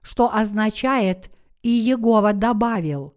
что 0.00 0.34
означает 0.34 1.30
«и 1.62 1.68
Егова 1.68 2.32
добавил». 2.32 3.14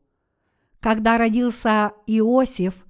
Когда 0.81 1.17
родился 1.17 1.93
Иосиф, 2.05 2.85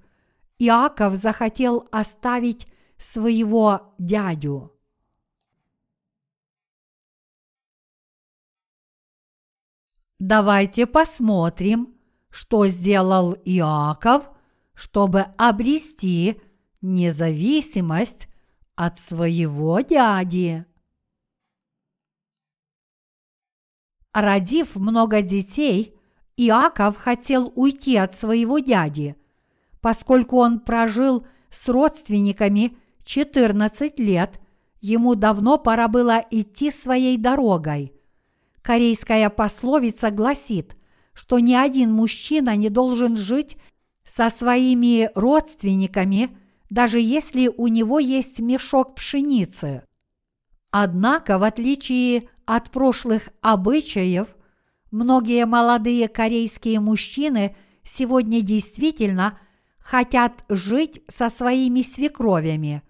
Иаков 0.58 1.14
захотел 1.14 1.88
оставить 1.92 2.66
своего 2.98 3.94
дядю. 3.98 4.72
Давайте 10.18 10.86
посмотрим, 10.86 11.94
что 12.30 12.66
сделал 12.66 13.34
Иаков, 13.44 14.30
чтобы 14.76 15.22
обрести 15.38 16.40
независимость 16.82 18.28
от 18.76 18.98
своего 18.98 19.80
дяди. 19.80 20.66
Родив 24.12 24.76
много 24.76 25.22
детей, 25.22 25.98
Иаков 26.36 26.96
хотел 26.98 27.52
уйти 27.56 27.96
от 27.96 28.14
своего 28.14 28.58
дяди, 28.58 29.16
поскольку 29.80 30.36
он 30.36 30.60
прожил 30.60 31.26
с 31.50 31.68
родственниками 31.68 32.76
14 33.04 33.98
лет, 33.98 34.38
ему 34.82 35.14
давно 35.14 35.56
пора 35.56 35.88
было 35.88 36.22
идти 36.30 36.70
своей 36.70 37.16
дорогой. 37.16 37.94
Корейская 38.60 39.30
пословица 39.30 40.10
гласит, 40.10 40.76
что 41.14 41.38
ни 41.38 41.54
один 41.54 41.92
мужчина 41.92 42.56
не 42.56 42.68
должен 42.68 43.16
жить 43.16 43.56
со 44.06 44.30
своими 44.30 45.10
родственниками, 45.14 46.36
даже 46.70 47.00
если 47.00 47.48
у 47.48 47.66
него 47.68 47.98
есть 47.98 48.40
мешок 48.40 48.94
пшеницы. 48.94 49.82
Однако, 50.70 51.38
в 51.38 51.42
отличие 51.42 52.28
от 52.44 52.70
прошлых 52.70 53.28
обычаев, 53.40 54.36
многие 54.90 55.46
молодые 55.46 56.08
корейские 56.08 56.80
мужчины 56.80 57.56
сегодня 57.82 58.40
действительно 58.40 59.38
хотят 59.78 60.44
жить 60.48 61.02
со 61.08 61.28
своими 61.28 61.82
свекровями, 61.82 62.82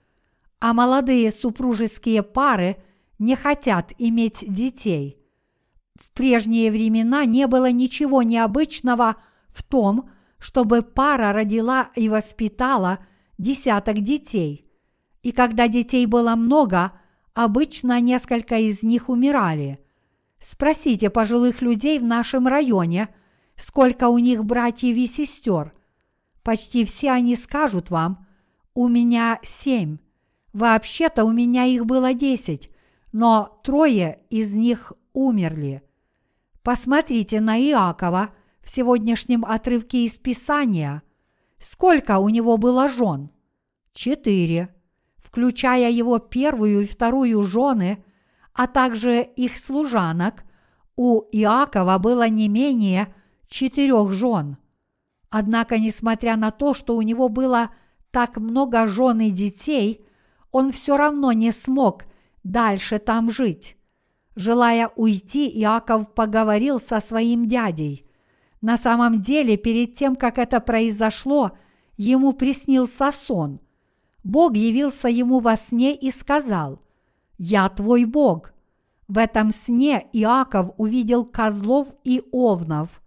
а 0.61 0.73
молодые 0.73 1.31
супружеские 1.31 2.23
пары 2.23 2.77
не 3.19 3.37
хотят 3.37 3.93
иметь 3.99 4.45
детей– 4.47 5.19
в 6.01 6.13
прежние 6.13 6.71
времена 6.71 7.25
не 7.25 7.47
было 7.47 7.71
ничего 7.71 8.23
необычного 8.23 9.17
в 9.49 9.63
том, 9.63 10.11
чтобы 10.39 10.83
пара 10.83 11.33
родила 11.33 11.91
и 11.95 12.09
воспитала 12.09 13.01
десяток 13.39 14.01
детей. 14.01 14.71
И 15.23 15.33
когда 15.33 15.69
детей 15.69 16.07
было 16.07 16.37
много, 16.37 16.93
обычно 17.35 18.01
несколько 18.01 18.59
из 18.59 18.83
них 18.83 19.09
умирали. 19.09 19.81
Спросите 20.39 21.11
пожилых 21.11 21.63
людей 21.63 21.99
в 21.99 22.05
нашем 22.05 22.47
районе, 22.47 23.09
сколько 23.57 24.09
у 24.09 24.19
них 24.19 24.45
братьев 24.45 24.97
и 24.97 25.07
сестер. 25.07 25.73
Почти 26.43 26.85
все 26.85 27.11
они 27.11 27.35
скажут 27.35 27.91
вам, 27.91 28.27
у 28.75 28.89
меня 28.89 29.41
семь. 29.43 29.99
Вообще-то 30.53 31.25
у 31.25 31.33
меня 31.33 31.65
их 31.65 31.87
было 31.87 32.15
десять, 32.15 32.71
но 33.13 33.61
трое 33.65 34.21
из 34.31 34.55
них 34.55 34.93
умерли. 35.13 35.83
Посмотрите 36.63 37.41
на 37.41 37.59
Иакова 37.59 38.31
в 38.67 38.71
сегодняшнем 38.71 39.45
отрывке 39.45 40.07
из 40.07 40.19
Писания. 40.19 41.05
Сколько 41.57 42.19
у 42.19 42.29
него 42.29 42.57
было 42.57 42.89
жен? 42.89 43.31
Четыре, 43.93 44.75
включая 45.19 45.89
его 45.93 46.19
первую 46.19 46.81
и 46.81 46.87
вторую 46.87 47.45
жены, 47.45 48.05
а 48.53 48.67
также 48.67 49.23
их 49.23 49.57
служанок, 49.57 50.43
у 50.97 51.21
Иакова 51.31 51.99
было 51.99 52.29
не 52.29 52.49
менее 52.49 53.15
четырех 53.47 54.11
жен. 54.11 54.57
Однако, 55.31 55.79
несмотря 55.79 56.37
на 56.37 56.51
то, 56.51 56.75
что 56.75 56.97
у 56.97 57.03
него 57.03 57.29
было 57.29 57.71
так 58.11 58.37
много 58.37 58.89
жен 58.89 59.21
и 59.21 59.31
детей, 59.31 60.05
он 60.51 60.73
все 60.73 60.97
равно 60.97 61.31
не 61.31 61.53
смог 61.53 62.03
дальше 62.43 62.99
там 62.99 63.31
жить. 63.31 63.77
Желая 64.35 64.91
уйти, 64.97 65.49
Иаков 65.61 66.13
поговорил 66.15 66.81
со 66.81 66.99
своим 66.99 67.47
дядей. 67.47 68.06
На 68.61 68.77
самом 68.77 69.21
деле, 69.21 69.57
перед 69.57 69.95
тем, 69.95 70.17
как 70.17 70.39
это 70.39 70.61
произошло, 70.61 71.53
ему 71.97 72.33
приснился 72.33 73.11
сон. 73.13 73.61
Бог 74.25 74.57
явился 74.57 75.09
ему 75.09 75.41
во 75.41 75.57
сне 75.57 75.95
и 75.95 76.11
сказал, 76.11 76.83
«Я 77.39 77.69
твой 77.69 78.05
Бог». 78.05 78.53
В 79.09 79.19
этом 79.19 79.53
сне 79.53 80.09
Иаков 80.13 80.73
увидел 80.79 81.25
козлов 81.25 81.95
и 82.03 82.23
овнов, 82.33 83.01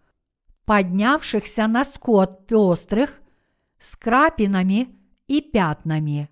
поднявшихся 0.64 1.68
на 1.68 1.84
скот 1.84 2.48
пестрых, 2.48 3.20
с 3.80 3.98
крапинами 3.98 4.96
и 5.28 5.42
пятнами. 5.42 6.30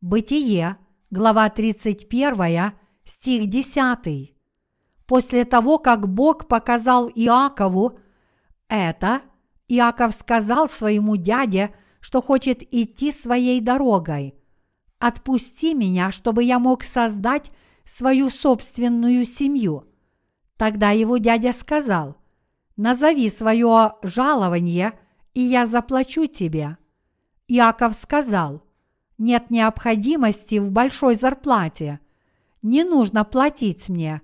Бытие, 0.00 0.78
глава 1.10 1.50
31, 1.50 2.72
стих 3.04 3.50
10. 3.50 4.34
После 5.06 5.44
того, 5.44 5.78
как 5.78 6.08
Бог 6.08 6.48
показал 6.48 7.10
Иакову 7.14 7.98
это, 8.76 9.22
Иаков 9.68 10.14
сказал 10.14 10.68
своему 10.68 11.16
дяде, 11.16 11.74
что 12.00 12.20
хочет 12.20 12.62
идти 12.74 13.12
своей 13.12 13.60
дорогой. 13.60 14.34
«Отпусти 14.98 15.74
меня, 15.74 16.12
чтобы 16.12 16.44
я 16.44 16.58
мог 16.58 16.82
создать 16.82 17.50
свою 17.84 18.30
собственную 18.30 19.24
семью». 19.24 19.84
Тогда 20.56 20.90
его 20.90 21.18
дядя 21.18 21.52
сказал, 21.52 22.16
«Назови 22.76 23.28
свое 23.30 23.94
жалование, 24.02 24.98
и 25.34 25.40
я 25.40 25.66
заплачу 25.66 26.26
тебе». 26.26 26.76
Иаков 27.48 27.94
сказал, 27.94 28.62
«Нет 29.18 29.50
необходимости 29.50 30.58
в 30.58 30.70
большой 30.70 31.16
зарплате. 31.16 32.00
Не 32.62 32.84
нужно 32.84 33.24
платить 33.24 33.88
мне. 33.88 34.22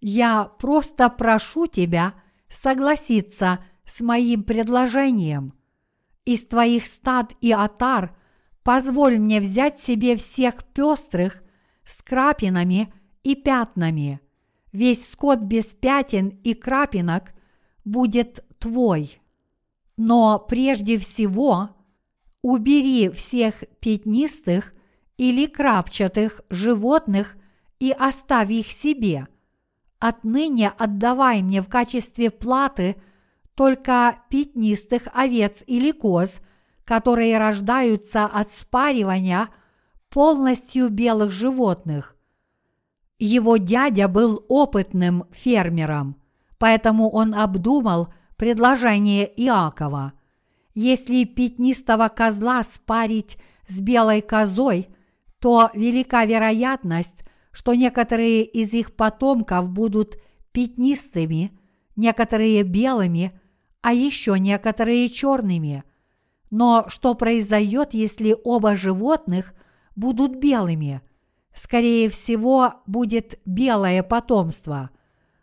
Я 0.00 0.44
просто 0.58 1.08
прошу 1.08 1.66
тебя 1.66 2.14
согласиться 2.52 3.64
с 3.84 4.00
моим 4.00 4.44
предложением. 4.44 5.54
Из 6.24 6.46
твоих 6.46 6.86
стад 6.86 7.32
и 7.40 7.50
отар 7.50 8.16
позволь 8.62 9.18
мне 9.18 9.40
взять 9.40 9.80
себе 9.80 10.16
всех 10.16 10.64
пестрых 10.64 11.42
с 11.84 12.02
крапинами 12.02 12.92
и 13.24 13.34
пятнами. 13.34 14.20
Весь 14.70 15.08
скот 15.10 15.40
без 15.40 15.74
пятен 15.74 16.28
и 16.28 16.54
крапинок 16.54 17.32
будет 17.84 18.44
твой. 18.58 19.20
Но 19.96 20.38
прежде 20.38 20.98
всего 20.98 21.70
убери 22.42 23.08
всех 23.10 23.64
пятнистых 23.80 24.72
или 25.16 25.46
крапчатых 25.46 26.42
животных 26.50 27.36
и 27.80 27.90
оставь 27.90 28.50
их 28.50 28.70
себе– 28.70 29.26
Отныне 30.02 30.72
отдавай 30.78 31.42
мне 31.42 31.62
в 31.62 31.68
качестве 31.68 32.28
платы 32.28 32.96
только 33.54 34.18
пятнистых 34.30 35.06
овец 35.14 35.62
или 35.64 35.92
коз, 35.92 36.40
которые 36.84 37.38
рождаются 37.38 38.24
от 38.24 38.50
спаривания 38.50 39.48
полностью 40.10 40.88
белых 40.88 41.30
животных. 41.30 42.16
Его 43.20 43.58
дядя 43.58 44.08
был 44.08 44.44
опытным 44.48 45.26
фермером, 45.30 46.20
поэтому 46.58 47.08
он 47.08 47.32
обдумал 47.32 48.12
предложение 48.36 49.32
Иакова. 49.40 50.14
Если 50.74 51.22
пятнистого 51.22 52.08
козла 52.08 52.64
спарить 52.64 53.38
с 53.68 53.80
белой 53.80 54.20
козой, 54.20 54.88
то 55.38 55.70
велика 55.74 56.24
вероятность, 56.24 57.22
что 57.52 57.74
некоторые 57.74 58.44
из 58.44 58.72
их 58.74 58.96
потомков 58.96 59.68
будут 59.68 60.18
пятнистыми, 60.52 61.58
некоторые 61.96 62.62
белыми, 62.62 63.38
а 63.82 63.92
еще 63.92 64.38
некоторые 64.38 65.08
черными. 65.08 65.84
Но 66.50 66.86
что 66.88 67.14
произойдет, 67.14 67.94
если 67.94 68.34
оба 68.44 68.74
животных 68.74 69.54
будут 69.96 70.36
белыми? 70.36 71.02
Скорее 71.54 72.08
всего, 72.08 72.74
будет 72.86 73.38
белое 73.44 74.02
потомство. 74.02 74.90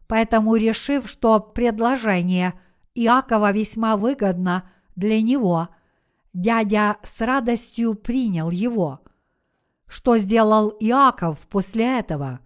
Поэтому, 0.08 0.56
решив, 0.56 1.08
что 1.08 1.40
предложение 1.40 2.60
Иакова 2.96 3.52
весьма 3.52 3.96
выгодно 3.96 4.70
для 4.96 5.22
него, 5.22 5.70
дядя 6.34 6.98
с 7.04 7.22
радостью 7.22 7.94
принял 7.94 8.50
его– 8.50 9.02
что 9.90 10.18
сделал 10.18 10.70
Иаков 10.80 11.40
после 11.50 12.00
этого? 12.00 12.40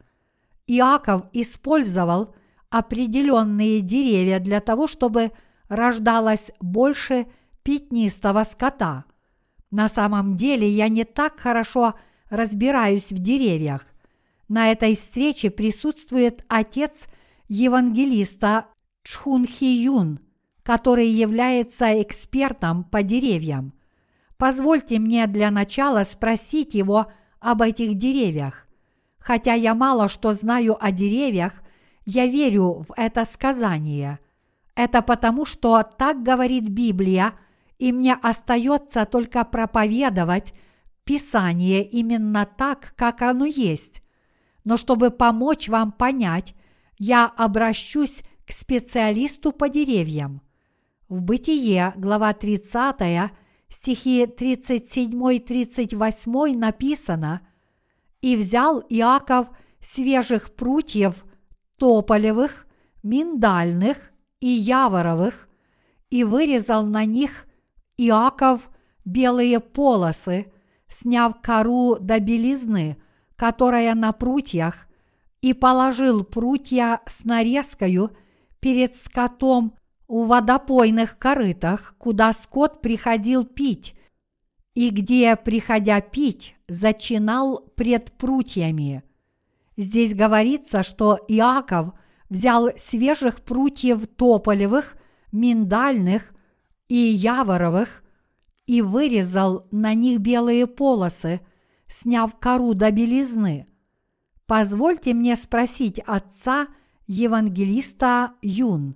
Иаков 0.66 1.26
использовал 1.34 2.34
определенные 2.70 3.82
деревья 3.82 4.39
для 4.39 4.62
того, 4.62 4.88
чтобы 4.88 5.32
рождалось 5.68 6.52
больше 6.62 7.28
пятнистого 7.62 8.44
скота. 8.44 9.06
На 9.72 9.89
самом 9.89 10.36
деле 10.36 10.70
я 10.70 10.88
не 10.88 11.04
так 11.04 11.39
хорошо 11.39 11.96
разбираюсь 12.30 13.12
в 13.12 13.20
деревьях. 13.20 13.86
На 14.48 14.72
этой 14.72 14.96
встрече 14.96 15.52
присутствует 15.52 16.46
отец 16.48 17.08
евангелиста 17.50 18.68
Чхун 19.04 19.46
Хи 19.46 19.84
Юн, 19.84 20.20
который 20.64 21.08
является 21.08 22.02
экспертом 22.02 22.86
по 22.86 23.04
деревьям. 23.04 23.74
Позвольте 24.38 25.00
мне 25.00 25.28
для 25.28 25.52
начала 25.52 26.04
спросить 26.04 26.74
его 26.74 27.12
об 27.44 27.62
этих 27.62 27.96
деревьях. 27.96 28.66
Хотя 29.20 29.54
я 29.54 29.76
мало 29.76 30.10
что 30.10 30.34
знаю 30.34 30.78
о 30.84 30.91
деревьях, 30.91 31.62
я 32.06 32.26
верю 32.26 32.86
в 32.88 32.94
это 32.98 33.26
сказание. 33.26 34.20
Это 34.76 35.02
потому, 35.02 35.46
что 35.46 35.84
так 35.84 36.24
говорит 36.24 36.68
Библия, 36.68 37.34
и 37.78 37.91
мне 37.91 38.16
остается 38.16 39.06
только 39.06 39.44
проповедовать 39.44 40.54
Писание 41.04 41.84
именно 41.84 42.46
так, 42.46 42.94
как 42.96 43.22
оно 43.22 43.46
есть. 43.46 44.02
Но 44.64 44.78
чтобы 44.78 45.12
помочь 45.12 45.68
вам 45.68 45.91
понять, 45.91 46.56
я 46.98 47.26
обращусь 47.26 48.24
к 48.48 48.52
специалисту 48.52 49.52
по 49.52 49.68
деревьям. 49.68 50.41
В 51.10 51.22
Бытие, 51.22 51.94
глава 51.98 52.34
30, 52.34 53.32
стихи 53.74 54.26
37-38 54.26 56.55
написано 56.55 57.41
«И 58.21 58.36
взял 58.36 58.84
Иаков 58.88 59.47
свежих 59.80 60.53
прутьев 60.53 61.26
тополевых, 61.78 62.67
миндальных 63.01 64.11
и 64.39 64.47
яворовых, 64.47 65.49
и 66.11 66.24
вырезал 66.24 66.86
на 66.86 67.05
них 67.05 67.47
Иаков 67.97 68.69
белые 69.05 69.59
полосы, 69.59 70.53
сняв 70.88 71.41
кору 71.41 71.97
до 71.99 72.19
белизны, 72.19 72.97
которая 73.36 73.95
на 73.95 74.11
прутьях, 74.13 74.86
и 75.41 75.53
положил 75.53 76.24
прутья 76.24 77.01
с 77.07 77.26
нарезкою 77.26 78.11
перед 78.59 78.95
скотом 78.95 79.74
у 80.14 80.26
водопойных 80.26 81.18
корытах, 81.18 81.95
куда 81.97 82.34
скот 82.34 82.84
приходил 82.84 83.45
пить, 83.45 83.95
и 84.76 84.91
где, 84.91 85.36
приходя 85.36 86.01
пить, 86.01 86.55
зачинал 86.68 87.57
пред 87.76 88.11
прутьями. 88.11 89.03
Здесь 89.76 90.14
говорится, 90.14 90.84
что 90.84 91.18
Иаков 91.28 91.95
взял 92.30 92.70
свежих 92.78 93.41
прутьев 93.41 94.05
тополевых, 94.05 94.97
миндальных 95.32 96.32
и 96.89 96.95
яворовых 96.95 98.03
и 98.68 98.84
вырезал 98.84 99.68
на 99.72 99.95
них 99.95 100.20
белые 100.20 100.68
полосы, 100.68 101.41
сняв 101.88 102.38
кору 102.38 102.76
до 102.76 102.91
белизны. 102.91 103.66
Позвольте 104.45 105.16
мне 105.16 105.36
спросить 105.36 105.97
отца 106.05 106.68
евангелиста 107.07 108.34
Юн. 108.43 108.95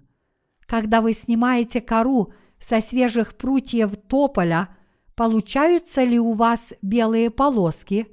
Когда 0.67 1.01
вы 1.01 1.13
снимаете 1.13 1.79
кору 1.79 2.33
со 2.59 2.81
свежих 2.81 3.35
прутьев 3.35 3.95
тополя, 3.95 4.69
получаются 5.15 6.03
ли 6.03 6.19
у 6.19 6.33
вас 6.33 6.73
белые 6.81 7.31
полоски? 7.31 8.07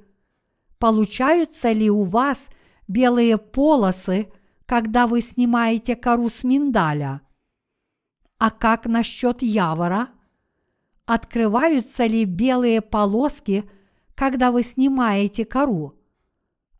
Получаются 0.79 1.71
ли 1.73 1.89
у 1.89 2.03
вас 2.03 2.49
белые 2.87 3.37
полосы, 3.37 4.31
когда 4.65 5.05
вы 5.05 5.19
снимаете 5.19 5.97
кору 5.97 6.29
с 6.29 6.45
миндаля? 6.45 7.21
А 8.37 8.51
как 8.51 8.85
насчет 8.85 9.41
явора? 9.41 10.09
Открываются 11.05 12.05
ли 12.05 12.23
белые 12.23 12.81
полоски, 12.81 13.69
когда 14.15 14.51
вы 14.51 14.63
снимаете 14.63 15.43
кору? 15.43 15.99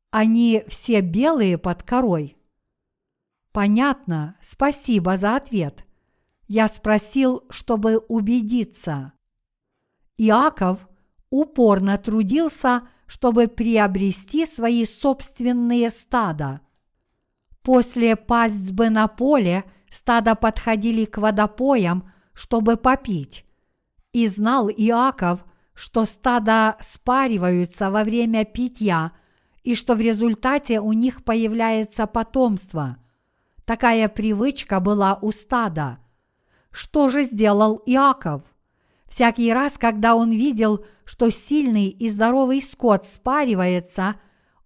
Они 0.10 0.64
все 0.68 1.02
белые 1.02 1.58
под 1.58 1.84
корой. 1.84 2.38
Понятно, 3.56 4.36
спасибо 4.42 5.16
за 5.16 5.38
ответ. 5.38 5.86
Я 6.50 6.68
спросил, 6.68 7.46
чтобы 7.50 8.00
убедиться. 8.00 9.14
Иаков 10.18 10.90
упорно 11.30 11.98
трудился, 11.98 12.82
чтобы 13.08 13.48
приобрести 13.48 14.46
свои 14.46 14.84
собственные 14.84 15.90
стада. 15.90 16.60
После 17.62 18.18
пастьбы 18.18 18.90
на 18.90 19.08
поле 19.08 19.64
стада 19.90 20.36
подходили 20.36 21.06
к 21.06 21.18
водопоям, 21.18 22.12
чтобы 22.34 22.76
попить. 22.76 23.46
И 24.12 24.28
знал 24.28 24.70
Иаков, 24.70 25.46
что 25.74 26.04
стада 26.04 26.76
спариваются 26.82 27.90
во 27.90 28.04
время 28.04 28.44
питья 28.44 29.14
и 29.64 29.76
что 29.76 29.96
в 29.96 30.02
результате 30.02 30.82
у 30.82 30.92
них 30.92 31.24
появляется 31.24 32.06
потомство. 32.06 32.98
Такая 33.66 34.08
привычка 34.10 34.80
была 34.80 35.18
у 35.22 35.32
стада. 35.32 35.98
Что 36.72 37.10
же 37.10 37.24
сделал 37.24 37.82
Иаков? 37.86 38.44
Всякий 39.08 39.52
раз, 39.52 39.78
когда 39.78 40.16
он 40.16 40.30
видел, 40.32 40.86
что 41.04 41.32
сильный 41.32 41.88
и 41.88 42.10
здоровый 42.10 42.62
скот 42.62 43.06
спаривается, 43.06 44.16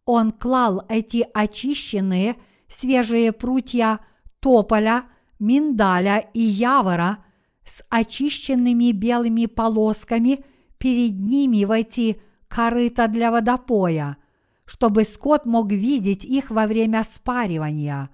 он 0.06 0.32
клал 0.32 0.86
эти 0.90 1.26
очищенные 1.34 2.36
свежие 2.68 3.32
прутья 3.32 4.00
тополя, 4.40 5.06
миндаля 5.40 6.18
и 6.34 6.42
явора 6.42 7.24
с 7.64 7.84
очищенными 7.90 8.92
белыми 8.92 9.46
полосками 9.46 10.44
перед 10.78 11.20
ними 11.20 11.64
в 11.66 11.72
эти 11.72 12.22
корыта 12.48 13.08
для 13.08 13.32
водопоя, 13.32 14.18
чтобы 14.66 15.04
скот 15.04 15.46
мог 15.46 15.72
видеть 15.72 16.26
их 16.26 16.50
во 16.50 16.66
время 16.68 17.04
спаривания. 17.04 18.10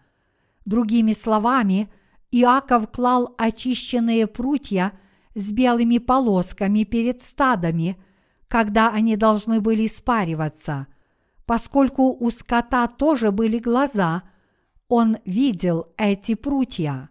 Другими 0.65 1.13
словами, 1.13 1.89
Иаков 2.31 2.91
клал 2.91 3.33
очищенные 3.37 4.27
прутья– 4.27 4.91
с 5.35 5.51
белыми 5.51 5.97
полосками 5.97 6.83
перед 6.83 7.21
стадами, 7.21 7.97
когда 8.47 8.89
они 8.89 9.17
должны 9.17 9.59
были 9.61 9.85
спариваться. 9.87 10.87
Поскольку 11.45 12.15
у 12.17 12.31
скота 12.31 12.87
тоже 12.87 13.31
были 13.31 13.59
глаза, 13.59 14.23
он 14.87 15.17
видел 15.25 15.93
эти 15.97 16.33
прутья. 16.35 17.09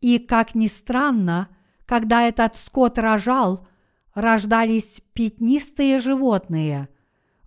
И, 0.00 0.18
как 0.18 0.54
ни 0.54 0.68
странно, 0.68 1.48
когда 1.84 2.22
этот 2.22 2.56
скот 2.56 2.96
рожал, 2.98 3.66
рождались 4.14 5.02
пятнистые 5.12 6.00
животные. 6.00 6.88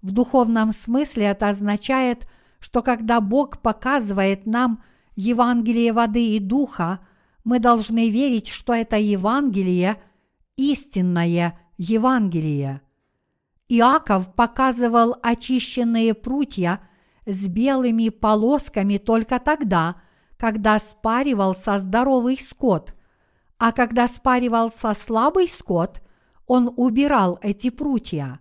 В 0.02 0.12
духовном 0.12 0.72
смысле 0.72 1.26
это 1.26 1.50
означает, 1.50 2.28
что 2.60 2.82
когда 2.82 3.22
Бог 3.22 3.62
показывает 3.62 4.46
нам 4.46 4.84
Евангелие 5.16 5.94
воды 5.94 6.36
и 6.36 6.40
духа– 6.40 7.00
мы 7.46 7.60
должны 7.60 8.10
верить, 8.10 8.50
что 8.50 8.74
это 8.74 8.98
Евангелие– 8.98 10.02
истинное 10.58 11.58
Евангелие. 11.78 12.82
Иаков 13.70 14.34
показывал 14.34 15.16
очищенные 15.22 16.14
прутья 16.14 16.82
с 17.26 17.48
белыми 17.48 18.10
полосками 18.10 18.98
только 18.98 19.40
тогда, 19.40 19.96
когда 20.38 20.80
спаривался 20.80 21.78
здоровый 21.78 22.38
скот, 22.38 22.96
а 23.58 23.72
когда 23.72 24.08
спаривался 24.08 24.94
слабый 24.94 25.48
скот, 25.48 26.02
он 26.48 26.74
убирал 26.76 27.40
эти 27.42 27.70
прутья. 27.70 28.40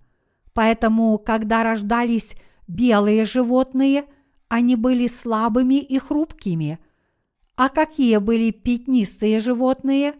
Поэтому, 0.55 1.19
когда 1.19 1.63
рождались 1.63 2.35
белые 2.69 3.25
животные, 3.27 4.05
они 4.49 4.77
были 4.77 5.07
слабыми 5.07 5.81
и 5.81 5.99
хрупкими– 5.99 6.79
а 7.57 7.69
какие 7.69 8.17
были 8.17 8.51
пятнистые 8.51 9.41
животные? 9.41 10.15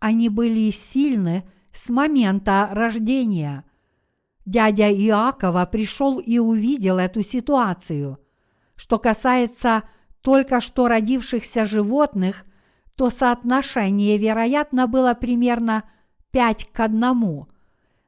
Они 0.00 0.28
были 0.28 0.70
сильны 0.70 1.48
с 1.72 1.88
момента 1.88 2.68
рождения. 2.72 3.64
Дядя 4.44 4.90
Иакова 4.92 5.66
пришел 5.66 6.18
и 6.18 6.38
увидел 6.38 6.98
эту 6.98 7.22
ситуацию. 7.22 8.18
Что 8.74 8.98
касается 8.98 9.84
только 10.20 10.60
что 10.60 10.88
родившихся 10.88 11.64
животных, 11.64 12.44
то 12.96 13.08
соотношение, 13.08 14.18
вероятно, 14.18 14.86
было 14.86 15.14
примерно 15.14 15.84
5 16.32 16.70
к 16.72 16.80
1. 16.80 17.46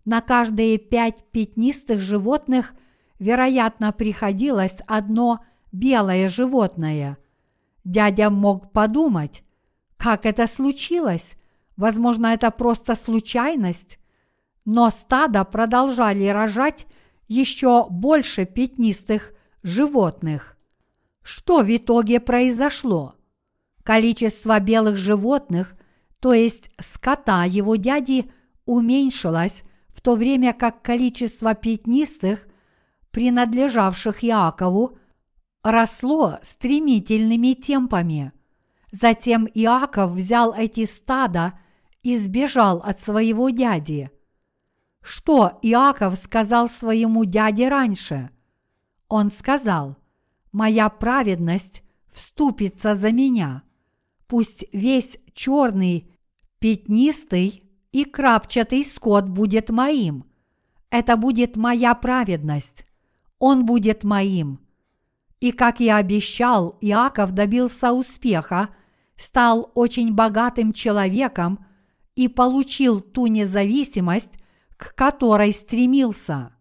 На 0.05 0.21
каждые 0.21 0.79
пять 0.79 1.25
пятнистых 1.31 2.01
животных, 2.01 2.75
вероятно, 3.19 3.93
приходилось 3.93 4.81
одно 4.87 5.41
белое 5.73 6.29
животное– 6.29 7.19
Дядя 7.87 8.31
мог 8.31 8.73
подумать, 8.73 9.45
как 9.97 10.27
это 10.27 10.49
случилось. 10.49 11.37
Возможно, 11.77 12.35
это 12.35 12.51
просто 12.51 12.97
случайность. 12.97 14.01
Но 14.65 14.91
стадо 14.91 15.45
продолжали 15.45 16.27
рожать 16.27 16.89
еще 17.29 17.87
больше 17.89 18.45
пятнистых 18.45 19.33
животных. 19.63 20.57
Что 21.23 21.63
в 21.63 21.69
итоге 21.77 22.19
произошло? 22.19 23.15
Количество 23.85 24.59
белых 24.59 24.97
животных, 24.97 25.77
то 26.19 26.33
есть 26.33 26.73
скота 26.81 27.45
его 27.45 27.77
дяди, 27.77 28.33
уменьшилось, 28.65 29.63
в 29.91 30.01
то 30.01 30.17
время 30.17 30.53
как 30.55 30.83
количество 30.83 31.55
пятнистых, 31.55 32.49
принадлежавших 33.17 34.23
Иакову, 34.25 34.99
росло 35.63 36.39
стремительными 36.43 37.55
темпами. 37.55 38.33
Затем 38.93 39.49
Иаков 39.55 40.11
взял 40.11 40.53
эти 40.53 40.85
стада 40.85 41.59
и 42.03 42.19
сбежал 42.19 42.81
от 42.81 43.01
своего 43.01 43.49
дяди. 43.49 44.11
Что 45.01 45.59
Иаков 45.63 46.19
сказал 46.19 46.69
своему 46.69 47.25
дяде 47.25 47.71
раньше? 47.71 48.29
Он 49.09 49.31
сказал, 49.31 49.97
«Моя 50.53 50.91
праведность 50.91 51.83
вступится 52.13 52.95
за 52.95 53.13
меня. 53.13 53.63
Пусть 54.27 54.67
весь 54.75 55.17
черный, 55.33 56.15
пятнистый 56.59 57.65
и 57.93 58.05
крапчатый 58.05 58.85
скот 58.85 59.25
будет 59.25 59.71
моим. 59.71 60.27
Это 60.91 61.17
будет 61.17 61.57
моя 61.57 61.95
праведность. 61.95 62.86
Он 63.39 63.67
будет 63.67 64.05
моим. 64.05 64.61
И 65.41 65.53
как 65.53 65.81
я 65.81 65.99
обещал, 65.99 66.79
Иаков 66.81 67.33
добился 67.33 67.93
успеха, 67.93 68.75
стал 69.17 69.71
очень 69.75 70.15
богатым 70.15 70.73
человеком 70.73 71.67
и 72.15 72.29
получил 72.29 73.01
ту 73.01 73.27
независимость, 73.27 74.33
к 74.77 74.95
которой 74.95 75.53
стремился. 75.53 76.53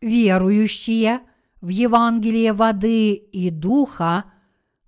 Верующие 0.00 1.20
в 1.60 1.68
Евангелие 1.68 2.52
воды 2.52 3.14
и 3.14 3.50
духа 3.50 4.32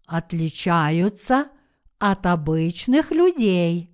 отличаются 0.07 1.49
от 1.99 2.27
обычных 2.27 3.11
людей. 3.11 3.91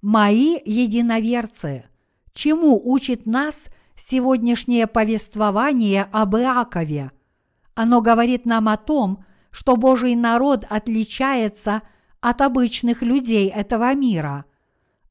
Мои 0.00 0.58
единоверцы, 0.64 1.84
чему 2.32 2.80
учит 2.88 3.26
нас 3.26 3.68
сегодняшнее 3.96 4.86
повествование 4.86 6.06
об 6.12 6.36
Иакове? 6.36 7.10
Оно 7.74 8.00
говорит 8.00 8.46
нам 8.46 8.68
о 8.68 8.76
том, 8.76 9.24
что 9.50 9.76
Божий 9.76 10.14
народ 10.14 10.64
отличается 10.68 11.82
от 12.20 12.40
обычных 12.42 13.02
людей 13.02 13.48
этого 13.48 13.92
мира. 13.94 14.44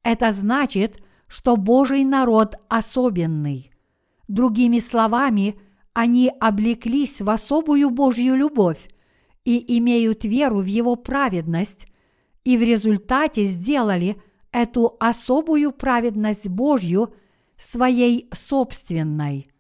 Это 0.04 0.32
значит, 0.32 1.04
что 1.28 1.58
Божий 1.58 2.06
народ 2.06 2.56
особенный. 2.70 3.74
Другими 4.30 4.80
словами, 4.80 5.60
они 5.92 6.32
облеклись 6.40 7.20
в 7.20 7.30
особую 7.30 7.90
Божью 7.90 8.36
любовь 8.36 8.90
и 9.44 9.80
имеют 9.80 10.24
веру 10.24 10.62
в 10.62 10.66
Его 10.66 10.96
праведность, 10.96 11.88
и 12.46 12.56
в 12.56 12.62
результате 12.62 13.44
сделали– 13.48 14.22
эту 14.58 14.98
особую 15.00 15.72
праведность 15.72 16.48
Божью 16.48 17.14
своей 17.58 18.28
собственной. 18.34 19.52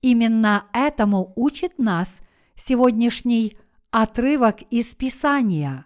Именно 0.00 0.64
этому 0.72 1.34
учит 1.36 1.78
нас 1.78 2.20
сегодняшний 2.54 3.58
отрывок 3.90 4.62
из 4.70 4.94
Писания. 4.94 5.84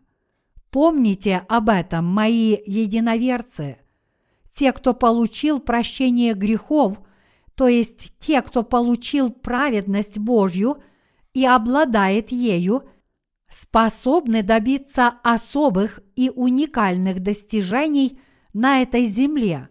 Помните 0.71 1.45
об 1.49 1.69
этом, 1.69 2.07
мои 2.07 2.57
единоверцы. 2.67 3.79
Те, 4.49 4.73
кто 4.73 4.95
получил 4.95 5.59
прощение 5.59 6.35
грехов, 6.35 7.01
то 7.57 7.67
есть 7.67 8.15
те, 8.19 8.43
кто 8.43 8.63
получил 8.63 9.31
праведность 9.31 10.19
Божью 10.19 10.83
и 11.35 11.45
обладает 11.45 12.31
ею– 12.31 12.85
способны 13.51 14.43
добиться 14.43 15.15
особых 15.23 16.01
и 16.15 16.31
уникальных 16.31 17.21
достижений 17.21 18.21
на 18.57 18.83
этой 18.83 19.07
земле. 19.07 19.69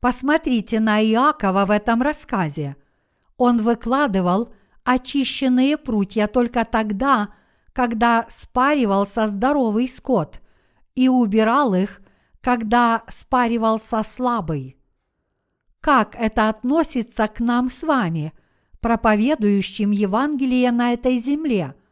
Посмотрите 0.00 0.80
на 0.80 1.02
Иакова 1.02 1.66
в 1.66 1.70
этом 1.70 2.02
рассказе. 2.02 2.76
Он 3.36 3.62
выкладывал 3.62 4.52
очищенные 4.84 5.76
прутья 5.76 6.26
только 6.26 6.64
тогда, 6.64 7.30
когда 7.72 8.24
спаривался 8.28 9.26
здоровый 9.26 9.88
скот, 9.88 10.40
и 10.94 11.08
убирал 11.08 11.74
их, 11.74 12.00
когда 12.40 13.02
спаривался 13.08 14.02
слабый. 14.02 14.78
Как 15.80 16.14
это 16.14 16.48
относится 16.48 17.26
к 17.26 17.40
нам 17.40 17.68
с 17.68 17.82
вами, 17.82 18.32
проповедующим 18.80 19.90
Евангелие 19.90 20.70
на 20.70 20.92
этой 20.92 21.18
земле– 21.18 21.74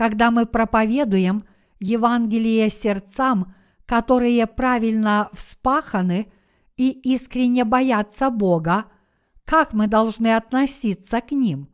когда 0.00 0.30
мы 0.30 0.46
проповедуем 0.46 1.44
Евангелие 1.78 2.70
сердцам, 2.70 3.54
которые 3.90 4.46
правильно 4.46 5.30
вспаханы 5.32 6.30
и 6.76 6.92
искренне 6.92 7.64
боятся 7.64 8.30
Бога, 8.30 8.84
как 9.44 9.72
мы 9.72 9.88
должны 9.88 10.36
относиться 10.36 11.20
к 11.20 11.32
ним? 11.32 11.68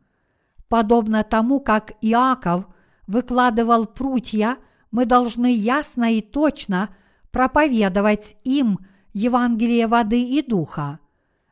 Подобно 0.67 1.23
тому, 1.23 1.59
как 1.59 1.91
Иаков 2.01 2.65
выкладывал 3.05 3.85
прутья, 3.85 4.57
мы 4.89 5.05
должны 5.05 5.53
ясно 5.53 6.11
и 6.11 6.21
точно 6.21 6.89
проповедовать 7.29 8.35
им 8.43 8.79
Евангелие 9.13 9.85
воды 9.85 10.23
и 10.23 10.41
духа. 10.41 10.97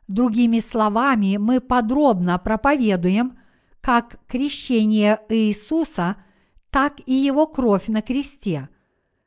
Другими 0.08 0.58
словами, 0.58 1.36
мы 1.36 1.60
подробно 1.60 2.40
проповедуем, 2.40 3.38
как 3.80 4.18
крещение 4.26 5.20
Иисуса– 5.28 6.16
так 6.72 7.00
и 7.06 7.14
его 7.14 7.46
кровь 7.46 7.86
на 7.86 8.02
кресте. 8.02 8.68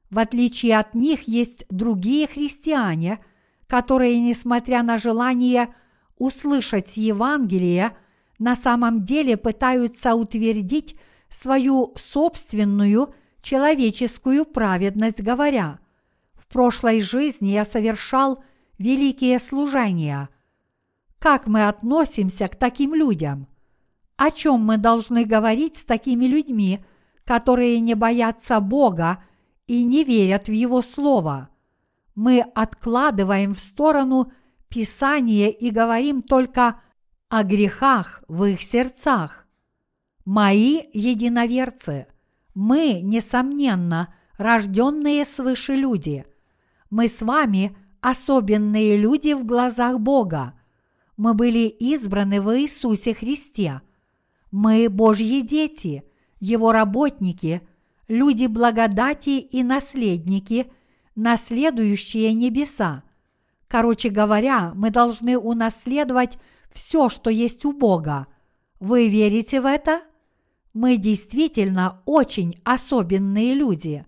В 0.10 0.20
отличие 0.20 0.78
от 0.78 0.96
них 0.96 1.28
есть 1.28 1.66
другие 1.70 2.28
христиане, 2.28 3.20
которые, 3.68 4.20
несмотря 4.20 4.82
на 4.82 4.98
желание 4.98 5.74
услышать 6.18 6.98
Евангелие, 6.98 7.96
на 8.40 8.56
самом 8.56 9.04
деле 9.04 9.38
пытаются 9.38 10.16
утвердить 10.16 10.96
свою 11.30 11.94
собственную 11.96 13.14
человеческую 13.42 14.46
праведность, 14.46 15.22
говоря, 15.22 15.80
«В 16.34 16.48
прошлой 16.48 17.02
жизни 17.02 17.50
я 17.50 17.64
совершал 17.64 18.44
великие 18.78 19.40
служения». 19.40 20.30
Как 21.20 21.48
мы 21.48 21.68
относимся 21.68 22.48
к 22.48 22.56
таким 22.56 22.96
людям? 22.96 23.48
О 24.16 24.32
чем 24.32 24.62
мы 24.62 24.78
должны 24.78 25.26
говорить 25.26 25.76
с 25.76 25.86
такими 25.86 26.26
людьми– 26.26 26.80
которые 27.30 27.80
не 27.80 27.94
боятся 27.94 28.60
Бога 28.60 29.24
и 29.70 29.84
не 29.84 30.04
верят 30.04 30.48
в 30.48 30.52
Его 30.52 30.82
Слово. 30.82 31.50
Мы 32.16 32.42
откладываем 32.56 33.54
в 33.54 33.60
сторону 33.60 34.32
Писание 34.68 35.52
и 35.52 35.70
говорим 35.70 36.24
только 36.24 36.82
о 37.30 37.44
грехах 37.44 38.24
в 38.28 38.46
их 38.46 38.64
сердцах. 38.64 39.48
Мои 40.26 40.82
единоверцы, 40.92 42.08
мы, 42.56 43.02
несомненно, 43.04 44.12
рожденные 44.38 45.24
свыше 45.24 45.76
люди. 45.76 46.26
Мы 46.90 47.08
с 47.08 47.22
вами 47.22 47.78
особенные 48.02 48.98
люди 48.98 49.34
в 49.34 49.46
глазах 49.46 50.00
Бога. 50.00 50.60
Мы 51.16 51.36
были 51.36 51.68
избраны 51.68 52.42
в 52.42 52.60
Иисусе 52.60 53.14
Христе. 53.14 53.82
Мы 54.50 54.90
Божьи 54.90 55.42
дети– 55.42 56.04
его 56.40 56.72
работники, 56.72 57.62
люди 58.10 58.48
благодати 58.48 59.40
и 59.40 59.64
наследники, 59.64 60.70
наследующие 61.16 62.34
небеса. 62.34 63.04
Короче 63.70 64.10
говоря, 64.10 64.74
мы 64.76 64.90
должны 64.90 65.38
унаследовать 65.38 66.38
все, 66.70 67.08
что 67.08 67.30
есть 67.30 67.64
у 67.64 67.72
Бога. 67.72 68.28
Вы 68.82 69.08
верите 69.08 69.62
в 69.62 69.66
это? 69.66 70.02
Мы 70.74 70.98
действительно 70.98 72.02
очень 72.06 72.60
особенные 72.66 73.54
люди. 73.54 74.06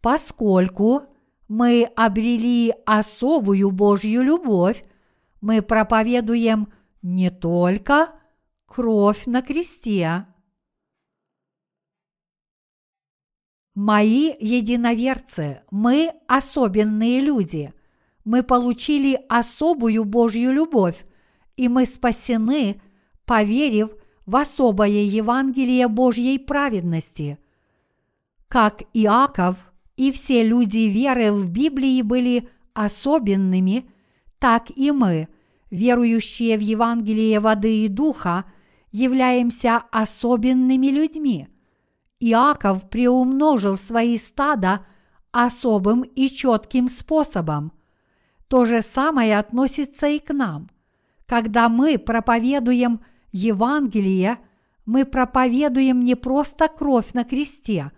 Поскольку 0.00 1.04
мы 1.46 1.84
обрели 1.94 2.74
особую 2.84 3.70
Божью 3.70 4.22
любовь, 4.22 4.84
мы 5.40 5.62
проповедуем– 5.62 6.72
не 7.04 7.30
только 7.30 8.14
кровь 8.74 9.26
на 9.26 9.40
кресте. 9.40 10.26
Мои 13.76 14.32
единоверцы, 14.40 15.62
мы 15.70 16.12
особенные 16.26 17.20
люди. 17.20 17.72
Мы 18.24 18.42
получили 18.42 19.16
особую 19.28 20.04
Божью 20.04 20.52
любовь, 20.52 21.06
и 21.56 21.68
мы 21.68 21.86
спасены, 21.86 22.80
поверив 23.26 23.90
в 24.26 24.34
особое 24.34 25.04
Евангелие 25.04 25.86
Божьей 25.86 26.40
праведности. 26.40 27.38
Как 28.48 28.82
Иаков 28.92 29.72
и 29.96 30.10
все 30.10 30.42
люди 30.42 30.88
веры 30.88 31.30
в 31.30 31.48
Библии 31.48 32.02
были 32.02 32.48
особенными, 32.72 33.88
так 34.40 34.68
и 34.74 34.90
мы– 34.90 35.28
верующие 35.74 36.56
в 36.56 36.60
Евангелие 36.60 37.40
воды 37.40 37.84
и 37.84 37.88
духа, 37.88 38.44
являемся 38.94 39.82
особенными 39.90 40.86
людьми. 40.86 41.48
Иаков 42.20 42.88
приумножил 42.88 43.76
свои 43.76 44.16
стада 44.16 44.86
особым 45.32 46.02
и 46.02 46.28
четким 46.28 46.88
способом. 46.88 47.72
То 48.46 48.64
же 48.66 48.82
самое 48.82 49.36
относится 49.36 50.06
и 50.06 50.20
к 50.20 50.32
нам. 50.32 50.70
Когда 51.26 51.68
мы 51.68 51.98
проповедуем 51.98 53.00
Евангелие, 53.32 54.38
мы 54.86 55.04
проповедуем 55.04 56.04
не 56.04 56.14
просто 56.14 56.68
кровь 56.68 57.14
на 57.14 57.24
кресте, 57.24 57.90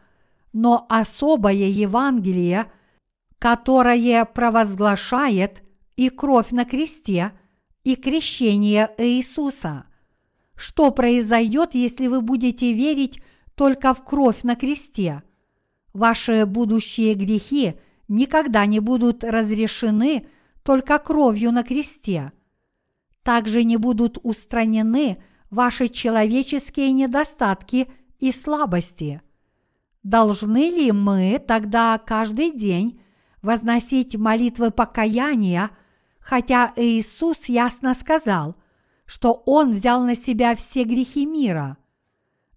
но 0.55 0.87
особое 0.89 1.53
Евангелие, 1.53 2.73
которое 3.39 4.25
провозглашает 4.25 5.63
и 5.97 6.09
кровь 6.09 6.53
на 6.53 6.65
кресте, 6.65 7.33
и 7.85 7.97
крещение 7.97 8.91
Иисуса. 8.97 9.85
Что 10.57 10.91
произойдет, 10.91 11.75
если 11.75 12.07
вы 12.07 12.23
будете 12.23 12.73
верить 12.73 13.21
только 13.55 13.95
в 13.95 14.03
кровь 14.03 14.43
на 14.43 14.57
кресте? 14.57 15.23
Ваши 15.93 16.47
будущие 16.47 17.15
грехи 17.15 17.75
никогда 18.09 18.67
не 18.67 18.81
будут 18.81 19.23
разрешены 19.23 20.27
только 20.63 20.99
кровью 20.99 21.53
на 21.53 21.63
кресте. 21.63 22.33
Также 23.23 23.65
не 23.65 23.77
будут 23.77 24.19
устранены 24.23 25.23
ваши 25.51 25.89
человеческие 25.89 26.93
недостатки 26.93 27.89
и 28.19 28.33
слабости. 28.33 29.21
Должны 30.03 30.71
ли 30.71 30.93
мы 30.93 31.43
тогда 31.45 31.99
каждый 31.99 32.53
день 32.53 33.01
возносить 33.43 34.17
молитвы 34.17 34.71
покаяния, 34.71 35.71
хотя 36.21 36.73
Иисус 36.77 37.47
ясно 37.47 37.95
сказал, 37.95 38.57
что 39.07 39.43
Он 39.47 39.73
взял 39.73 40.03
на 40.03 40.15
себя 40.15 40.55
все 40.55 40.85
грехи 40.85 41.25
мира? 41.25 41.79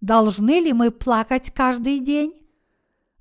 Должны 0.01 0.59
ли 0.59 0.73
мы 0.73 0.91
плакать 0.91 1.51
каждый 1.51 1.99
день? 1.99 2.33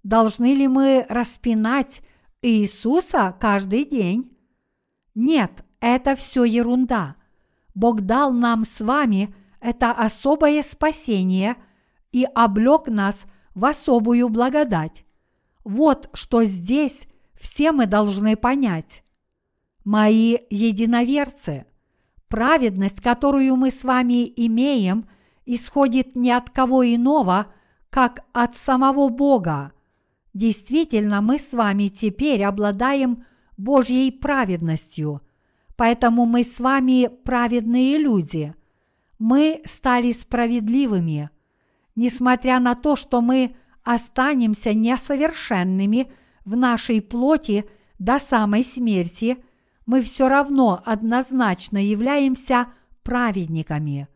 Должны 0.03 0.55
ли 0.55 0.67
мы 0.69 1.07
распинать 1.09 2.03
Иисуса 2.43 3.37
каждый 3.39 3.85
день? 3.85 4.37
Нет, 5.15 5.65
это 5.81 6.17
все 6.17 6.45
ерунда. 6.45 7.17
Бог 7.75 8.01
дал 8.01 8.33
нам 8.33 8.65
с 8.65 8.81
вами 8.81 9.35
это 9.61 9.91
особое 9.91 10.63
спасение 10.63 11.57
и 12.13 12.25
облег 12.35 12.87
нас 12.87 13.25
в 13.55 13.65
особую 13.65 14.29
благодать. 14.29 15.05
Вот 15.65 16.09
что 16.15 16.45
здесь 16.45 17.07
все 17.35 17.73
мы 17.73 17.87
должны 17.87 18.37
понять. 18.37 19.03
Мои 19.85 20.39
единоверцы, 20.51 21.67
праведность, 22.29 23.01
которую 23.01 23.57
мы 23.57 23.71
с 23.71 23.85
вами 23.85 24.31
имеем, 24.37 25.05
исходит 25.47 26.15
не 26.15 26.31
от 26.31 26.51
кого 26.51 26.85
иного, 26.85 27.47
как 27.91 28.25
от 28.33 28.55
самого 28.55 29.09
Бога. 29.09 29.73
Действительно, 30.35 31.21
мы 31.21 31.39
с 31.39 31.53
вами 31.53 31.89
теперь 31.89 32.45
обладаем 32.45 33.19
Божьей 33.57 34.13
праведностью. 34.13 35.23
Поэтому 35.77 36.27
мы 36.27 36.45
с 36.45 36.61
вами 36.61 37.09
праведные 37.25 37.99
люди. 37.99 38.55
Мы 39.19 39.63
стали 39.65 40.13
справедливыми. 40.13 41.31
Несмотря 41.97 42.61
на 42.61 42.75
то, 42.75 42.95
что 42.95 43.21
мы 43.21 43.57
останемся 43.85 44.75
несовершенными 44.75 46.13
в 46.45 46.57
нашей 46.57 47.01
плоти 47.01 47.65
до 47.99 48.19
самой 48.19 48.63
смерти, 48.63 49.39
мы 49.89 50.03
все 50.03 50.29
равно 50.29 50.81
однозначно 50.87 51.79
являемся 51.79 52.69
праведниками. 53.03 54.07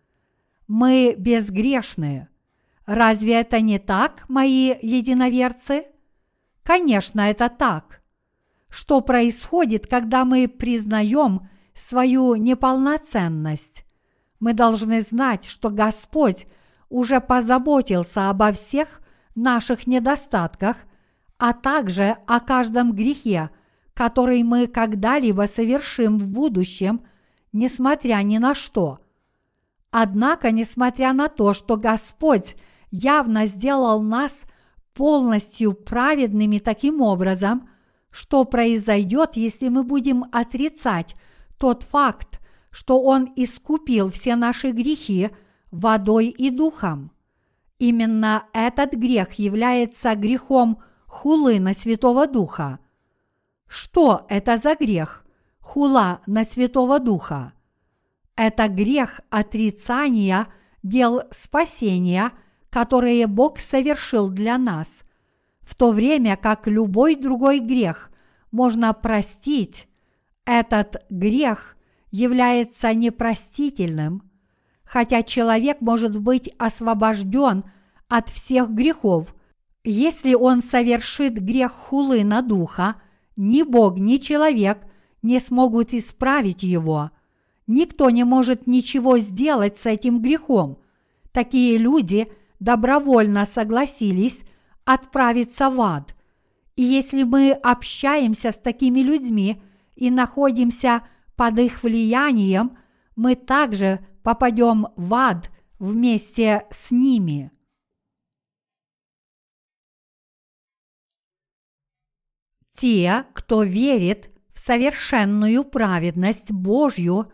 Мы 0.69 1.17
безгрешные. 1.19 2.29
Разве 2.87 3.41
это 3.41 3.61
не 3.61 3.81
так, 3.81 4.25
мои 4.29 4.77
единоверцы? 4.81 5.87
Конечно, 6.63 7.23
это 7.23 7.49
так 7.49 8.03
что 8.73 9.03
происходит, 9.03 9.87
когда 9.87 10.25
мы 10.25 10.49
признаем 10.49 11.49
свою 11.75 12.35
неполноценность. 12.37 13.85
Мы 14.41 14.55
должны 14.55 15.03
знать, 15.03 15.45
что 15.45 15.69
Господь 15.69 16.47
уже 16.89 17.21
позаботился 17.21 18.31
обо 18.31 18.51
всех 18.53 19.03
наших 19.35 19.87
недостатках, 19.87 20.79
а 21.37 21.53
также 21.53 22.17
о 22.27 22.41
каждом 22.41 22.93
грехе, 22.93 23.51
который 24.03 24.43
мы 24.43 24.67
когда-либо 24.67 25.47
совершим 25.47 26.19
в 26.19 26.27
будущем, 26.29 27.03
несмотря 27.53 28.17
ни 28.25 28.39
на 28.39 28.53
что. 28.53 28.99
Однако, 29.93 30.51
несмотря 30.51 31.13
на 31.13 31.29
то, 31.29 31.53
что 31.53 31.77
Господь 31.77 32.57
явно 32.91 33.47
сделал 33.47 34.03
нас 34.03 34.45
полностью 34.93 35.75
праведными 35.75 36.59
таким 36.59 37.01
образом, 37.01 37.69
что 38.11 38.43
произойдет, 38.43 39.37
если 39.37 39.69
мы 39.69 39.85
будем 39.85 40.25
отрицать 40.33 41.15
тот 41.57 41.85
факт, 41.85 42.41
что 42.73 43.01
Он 43.01 43.29
искупил 43.37 44.11
все 44.11 44.35
наши 44.35 44.73
грехи 44.73 45.31
водой 45.71 46.27
и 46.27 46.51
духом. 46.51 47.13
Именно 47.79 48.47
этот 48.53 48.95
грех 48.95 49.35
является 49.35 50.17
грехом 50.17 50.83
хулы 51.07 51.61
на 51.61 51.73
Святого 51.73 52.27
Духа. 52.27 52.81
Что 53.75 54.27
это 54.29 54.57
за 54.57 54.75
грех? 54.75 55.25
Хула 55.61 56.21
на 56.27 56.45
Святого 56.45 56.99
Духа. 56.99 57.53
Это 58.37 58.69
грех 58.69 59.21
отрицания 59.31 60.49
дел 60.83 61.23
спасения, 61.31 62.33
которые 62.71 63.27
Бог 63.27 63.59
совершил 63.61 64.29
для 64.29 64.59
нас– 64.59 65.03
в 65.63 65.75
то 65.75 65.93
время 65.93 66.37
как 66.37 66.67
любой 66.67 67.15
другой 67.15 67.61
грех 67.61 68.11
можно 68.51 68.93
простить, 68.93 69.89
этот 70.45 71.03
грех 71.09 71.77
является 72.11 72.93
непростительным, 72.93 74.31
хотя 74.85 75.23
человек 75.23 75.81
может 75.81 76.19
быть 76.19 76.51
освобожден 76.59 77.63
от 78.09 78.29
всех 78.29 78.71
грехов, 78.71 79.35
если 79.83 80.35
он 80.35 80.63
совершит 80.63 81.41
грех 81.41 81.73
хулы 81.73 82.25
на 82.25 82.43
духа, 82.43 82.97
ни 83.37 83.63
Бог, 83.63 83.99
ни 83.99 84.17
человек 84.17 84.79
не 85.23 85.41
смогут 85.41 85.95
исправить 85.95 86.63
его. 86.63 87.11
Никто 87.67 88.11
не 88.11 88.25
может 88.25 88.67
ничего 88.67 89.19
сделать 89.19 89.79
с 89.79 89.87
этим 89.87 90.21
грехом. 90.21 90.79
Такие 91.33 91.79
люди 91.79 92.29
добровольно 92.61 93.47
согласились 93.47 94.43
отправиться 94.85 95.71
в 95.71 95.81
ад. 95.81 96.17
И 96.77 96.83
если 96.83 97.23
мы 97.23 97.53
общаемся 97.53 98.51
с 98.51 98.59
такими 98.59 99.01
людьми 99.01 99.63
и 99.95 100.11
находимся 100.11 101.03
под 101.37 101.59
их 101.59 101.83
влиянием, 101.83 102.77
мы 103.17 103.35
также 103.35 104.01
попадем 104.23 104.89
в 104.97 105.15
ад 105.15 105.51
вместе 105.79 106.67
с 106.71 106.91
ними. 106.91 107.51
Те, 112.83 113.27
кто 113.33 113.63
верит 113.63 114.29
в 114.53 114.59
совершенную 114.59 115.63
праведность 115.63 116.51
Божью, 116.51 117.31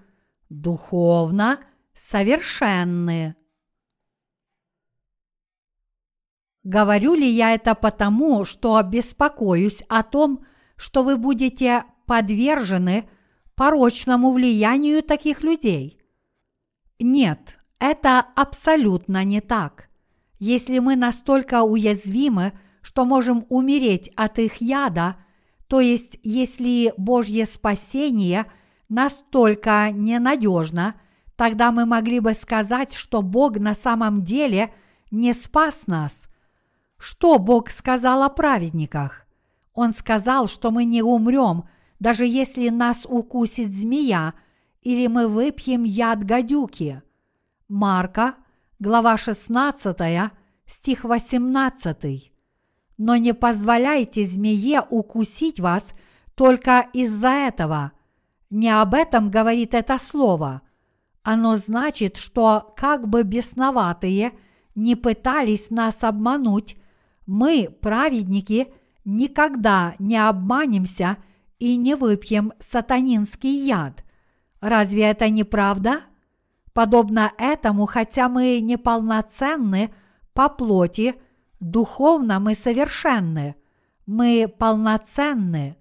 духовно 0.51 1.59
совершенны. 1.95 3.35
Говорю 6.65 7.15
ли 7.15 7.27
я 7.27 7.55
это 7.55 7.75
потому, 7.75 8.45
что 8.45 8.83
беспокоюсь 8.83 9.83
о 9.89 10.03
том, 10.03 10.45
что 10.77 11.03
вы 11.03 11.17
будете 11.17 11.85
подвержены 12.05 13.09
порочному 13.55 14.33
влиянию 14.33 15.03
таких 15.03 15.43
людей? 15.43 15.99
Нет, 16.99 17.59
это 17.79 18.19
абсолютно 18.37 19.25
не 19.25 19.41
так. 19.41 19.89
Если 20.39 20.79
мы 20.79 20.95
настолько 20.95 21.63
уязвимы, 21.63 22.53
что 22.83 23.07
можем 23.07 23.47
умереть 23.49 24.11
от 24.15 24.39
их 24.41 24.61
яда, 24.61 25.17
то 25.69 25.81
есть 25.81 26.19
если 26.23 26.93
Божье 26.97 27.47
спасение 27.47 28.47
настолько 28.89 29.91
ненадежно, 29.93 30.95
тогда 31.37 31.71
мы 31.71 31.85
могли 31.85 32.21
бы 32.21 32.35
сказать, 32.35 32.95
что 32.95 33.23
Бог 33.23 33.59
на 33.59 33.75
самом 33.75 34.25
деле 34.25 34.73
не 35.11 35.33
спас 35.35 35.87
нас, 35.87 36.29
что 36.99 37.39
Бог 37.39 37.71
сказал 37.71 38.23
о 38.23 38.29
праведниках? 38.29 39.27
Он 39.73 39.93
сказал, 39.93 40.49
что 40.49 40.71
мы 40.71 40.85
не 40.85 41.03
умрем, 41.03 41.65
даже 42.01 42.27
если 42.27 42.69
нас 42.71 43.07
укусит 43.09 43.73
змея 43.73 44.35
или 44.83 45.07
мы 45.07 45.29
выпьем 45.29 45.85
яд 45.85 46.25
гадюки. 46.25 47.03
Марка, 47.69 48.35
глава 48.79 49.17
16, 49.17 50.33
стих 50.67 51.05
18. 51.05 52.33
Но 52.99 53.17
не 53.17 53.33
позволяйте 53.33 54.27
змее 54.27 54.83
укусить 54.91 55.61
вас 55.61 55.95
только 56.35 56.89
из-за 56.93 57.31
этого. 57.31 57.93
Не 58.51 58.71
об 58.71 58.93
этом 58.93 59.31
говорит 59.31 59.73
это 59.73 59.99
слово. 59.99 60.63
Оно 61.23 61.57
значит, 61.57 62.17
что 62.17 62.75
как 62.77 63.09
бы 63.09 63.23
бесноватые 63.23 64.33
не 64.75 64.97
пытались 64.97 65.71
нас 65.71 66.05
обмануть, 66.05 66.77
мы, 67.27 67.69
праведники, 67.83 68.73
никогда 69.05 69.95
не 69.99 70.17
обманемся 70.17 71.19
и 71.59 71.77
не 71.77 71.95
выпьем 71.95 72.53
сатанинский 72.59 73.67
яд. 73.67 74.05
Разве 74.61 75.03
это 75.03 75.29
не 75.29 75.45
правда? 75.45 76.01
Подобно 76.73 77.33
этому, 77.37 77.87
хотя 77.87 78.29
мы 78.29 78.61
неполноценны 78.61 79.93
по 80.33 80.49
плоти, 80.49 81.17
духовно 81.61 82.41
мы 82.41 82.55
совершенны, 82.55 83.55
мы 84.07 84.53
полноценны. 84.59 85.77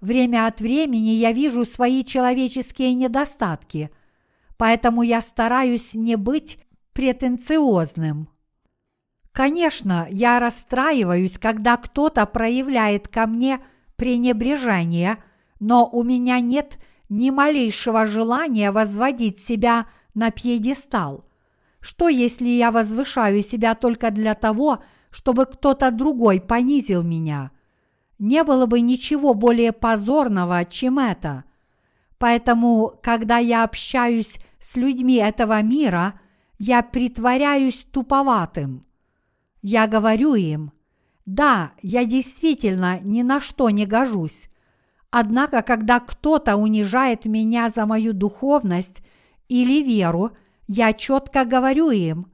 Время 0.00 0.46
от 0.46 0.60
времени 0.60 1.10
я 1.10 1.32
вижу 1.32 1.64
свои 1.64 2.04
человеческие 2.04 2.94
недостатки, 2.94 3.90
поэтому 4.56 5.02
я 5.02 5.20
стараюсь 5.20 5.94
не 5.94 6.16
быть 6.16 6.58
претенциозным. 6.92 8.28
Конечно, 9.32 10.08
я 10.10 10.40
расстраиваюсь, 10.40 11.38
когда 11.38 11.76
кто-то 11.76 12.26
проявляет 12.26 13.08
ко 13.08 13.26
мне 13.26 13.60
пренебрежение, 13.96 15.22
но 15.60 15.86
у 15.86 16.02
меня 16.02 16.40
нет 16.40 16.78
ни 17.08 17.30
малейшего 17.30 18.06
желания 18.06 18.72
возводить 18.72 19.38
себя 19.38 19.86
на 20.14 20.30
пьедестал. 20.30 21.24
Что 21.80 22.08
если 22.08 22.48
я 22.48 22.70
возвышаю 22.70 23.42
себя 23.42 23.74
только 23.74 24.10
для 24.10 24.34
того, 24.34 24.74
чтобы 24.74 24.90
кто-то 25.46 25.90
другой 25.90 26.40
понизил 26.40 27.02
меня? 27.02 27.50
Не 28.18 28.44
было 28.44 28.66
бы 28.66 28.80
ничего 28.80 29.34
более 29.34 29.72
позорного, 29.72 30.64
чем 30.64 30.98
это. 30.98 31.44
Поэтому, 32.18 32.98
когда 33.02 33.38
я 33.38 33.64
общаюсь 33.64 34.38
с 34.60 34.76
людьми 34.76 35.16
этого 35.16 35.62
мира, 35.62 36.20
я 36.58 36.82
притворяюсь 36.82 37.86
туповатым. 37.90 38.84
Я 39.62 39.86
говорю 39.86 40.34
им, 40.34 40.72
да, 41.26 41.72
я 41.82 42.04
действительно 42.04 43.00
ни 43.00 43.22
на 43.22 43.40
что 43.40 43.70
не 43.70 43.86
гожусь. 43.86 44.48
Однако, 45.10 45.62
когда 45.62 46.00
кто-то 46.00 46.56
унижает 46.56 47.24
меня 47.24 47.68
за 47.68 47.86
мою 47.86 48.12
духовность 48.12 49.02
или 49.48 49.82
веру, 49.82 50.32
я 50.68 50.92
четко 50.92 51.44
говорю 51.44 51.90
им, 51.90 52.30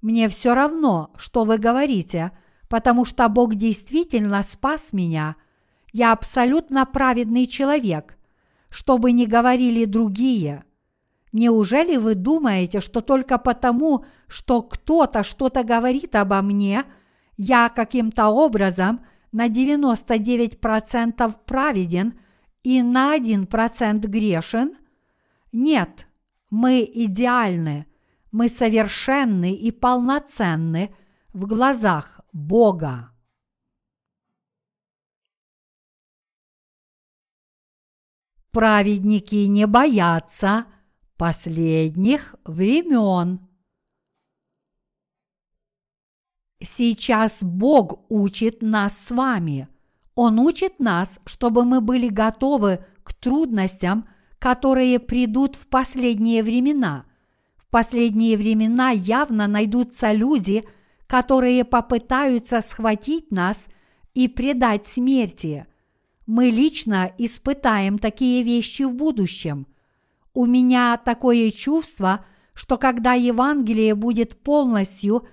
мне 0.00 0.28
все 0.28 0.54
равно, 0.54 1.10
что 1.16 1.44
вы 1.44 1.58
говорите, 1.58 2.32
потому 2.68 3.04
что 3.04 3.28
Бог 3.28 3.54
действительно 3.54 4.42
спас 4.42 4.92
меня. 4.92 5.36
Я 5.92 6.12
абсолютно 6.12 6.86
праведный 6.86 7.46
человек, 7.46 8.16
что 8.70 8.98
бы 8.98 9.12
ни 9.12 9.24
говорили 9.24 9.84
другие. 9.84 10.64
Неужели 11.32 11.96
вы 11.96 12.14
думаете, 12.14 12.80
что 12.80 13.00
только 13.00 13.38
потому, 13.38 14.04
что 14.28 14.62
кто-то 14.62 15.22
что-то 15.24 15.64
говорит 15.64 16.14
обо 16.14 16.40
мне, 16.42 16.84
я 17.36 17.68
каким-то 17.68 18.28
образом 18.28 19.04
на 19.32 19.48
99% 19.48 21.36
праведен 21.44 22.18
и 22.62 22.82
на 22.82 23.16
1% 23.16 24.06
грешен? 24.06 24.76
Нет, 25.52 26.06
мы 26.50 26.88
идеальны, 26.92 27.86
мы 28.30 28.48
совершенны 28.48 29.54
и 29.54 29.70
полноценны 29.70 30.94
в 31.32 31.46
глазах 31.46 32.20
Бога. 32.32 33.12
Праведники 38.50 39.46
не 39.46 39.66
боятся 39.66 40.66
последних 41.16 42.34
времен. 42.44 43.46
Сейчас 46.60 47.42
Бог 47.42 48.10
учит 48.10 48.62
нас 48.62 48.98
с 48.98 49.10
вами. 49.10 49.68
Он 50.14 50.40
учит 50.40 50.80
нас, 50.80 51.20
чтобы 51.24 51.64
мы 51.64 51.80
были 51.80 52.08
готовы 52.08 52.84
к 53.04 53.14
трудностям, 53.14 54.08
которые 54.40 54.98
придут 54.98 55.54
в 55.54 55.68
последние 55.68 56.42
времена. 56.42 57.07
Последние 57.70 58.36
времена 58.36 58.90
явно 58.90 59.46
найдутся 59.46 60.12
люди, 60.12 60.64
которые 61.06 61.64
попытаются 61.64 62.60
схватить 62.60 63.30
нас 63.30 63.68
и 64.14 64.28
предать 64.28 64.86
смерти. 64.86 65.66
Мы 66.26 66.50
лично 66.50 67.12
испытаем 67.18 67.98
такие 67.98 68.42
вещи 68.42 68.82
в 68.82 68.94
будущем. 68.94 69.66
У 70.34 70.46
меня 70.46 70.96
такое 70.96 71.50
чувство, 71.50 72.24
что 72.54 72.76
когда 72.76 73.14
Евангелие 73.14 73.94
будет 73.94 74.42
полностью 74.42 75.26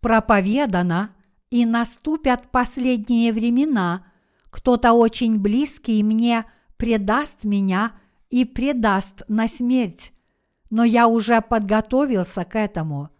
проповедано 0.00 1.10
и 1.50 1.64
наступят 1.64 2.50
последние 2.50 3.32
времена, 3.32 4.06
кто-то 4.50 4.92
очень 4.92 5.38
близкий 5.38 6.02
мне 6.02 6.44
предаст 6.76 7.44
меня– 7.44 7.92
и 8.30 8.44
предаст 8.44 9.22
на 9.28 9.48
смерть. 9.48 10.12
Но 10.70 10.84
я 10.84 11.08
уже 11.08 11.40
подготовился 11.40 12.44
к 12.44 12.56
этому. 12.56 13.10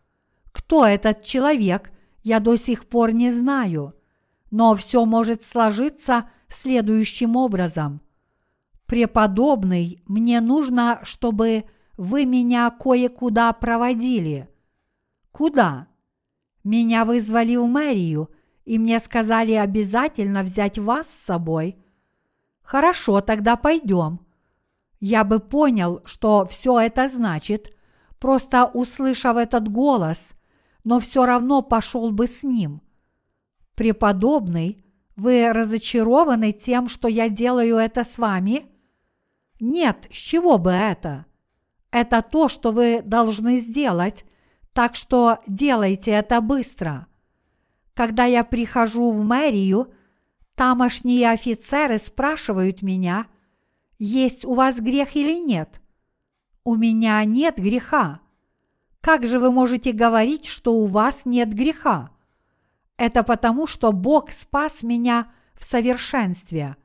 Кто 0.53 0.85
этот 0.87 1.23
человек, 1.23 1.91
я 2.23 2.41
до 2.41 2.57
сих 2.57 2.87
пор 2.87 3.13
не 3.13 3.33
знаю. 3.33 3.95
Но 4.51 4.75
все 4.75 5.05
может 5.05 5.43
сложиться 5.43 6.29
следующим 6.49 7.37
образом. 7.37 8.01
Преподобный, 8.87 10.03
мне 10.07 10.41
нужно, 10.41 11.01
чтобы 11.03 11.65
вы 11.97 12.25
меня 12.25 12.71
кое-куда 12.71 13.53
проводили. 13.53 14.49
Куда? 15.33 15.89
Меня 16.65 17.05
вызвали 17.05 17.57
в 17.57 17.67
мэрию, 17.67 18.31
и 18.65 18.79
мне 18.79 18.99
сказали 18.99 19.53
обязательно 19.53 20.43
взять 20.43 20.79
вас 20.79 21.09
с 21.09 21.25
собой. 21.25 21.77
Хорошо, 22.63 23.21
тогда 23.21 23.57
пойдем 23.57 24.21
я 25.01 25.25
бы 25.25 25.39
понял, 25.41 26.03
что 26.05 26.47
все 26.47 26.79
это 26.79 27.09
значит, 27.09 27.75
просто 28.19 28.67
услышав 28.67 29.37
этот 29.37 29.69
голос, 29.69 30.33
но 30.85 31.01
все 31.01 31.25
равно 31.25 31.63
пошел 31.63 32.11
бы 32.11 32.27
с 32.27 32.43
ним. 32.43 32.83
Преподобный, 33.75 34.79
вы 35.17 35.53
разочарованы 35.53 36.53
тем, 36.53 36.89
что 36.89 37.09
я 37.09 37.29
делаю 37.29 37.77
это 37.77 38.05
с 38.05 38.19
вами? 38.19 38.67
Нет, 39.61 40.07
с 40.11 40.17
чего 40.17 40.59
бы 40.59 40.71
это? 40.71 41.27
Это 41.91 42.23
то, 42.23 42.49
что 42.49 42.71
вы 42.73 43.03
должны 43.03 43.59
сделать, 43.61 44.25
так 44.73 44.95
что 44.95 45.39
делайте 45.47 46.11
это 46.13 46.41
быстро. 46.41 47.07
Когда 47.95 48.25
я 48.25 48.45
прихожу 48.45 49.11
в 49.11 49.25
мэрию, 49.25 49.93
тамошние 50.55 51.31
офицеры 51.31 51.99
спрашивают 51.99 52.83
меня– 52.83 53.27
есть 53.99 54.45
у 54.45 54.55
вас 54.55 54.81
грех 54.81 55.17
или 55.17 55.39
нет? 55.39 55.81
У 56.65 56.77
меня 56.77 57.25
нет 57.25 57.57
греха. 57.57 58.21
Как 59.01 59.27
же 59.27 59.39
вы 59.39 59.51
можете 59.51 59.93
говорить, 59.93 60.47
что 60.47 60.75
у 60.75 60.87
вас 60.87 61.25
нет 61.25 61.53
греха? 61.53 62.11
Это 62.97 63.23
потому, 63.23 63.67
что 63.67 63.93
Бог 63.93 64.31
спас 64.31 64.83
меня 64.83 65.33
в 65.55 65.65
совершенстве. 65.65 66.77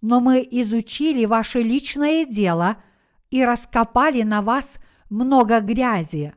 Но 0.00 0.20
мы 0.20 0.46
изучили 0.50 1.24
ваше 1.24 1.62
личное 1.62 2.26
дело 2.26 2.76
и 3.30 3.44
раскопали 3.44 4.22
на 4.22 4.42
вас 4.42 4.76
много 5.08 5.60
грязи. 5.60 6.34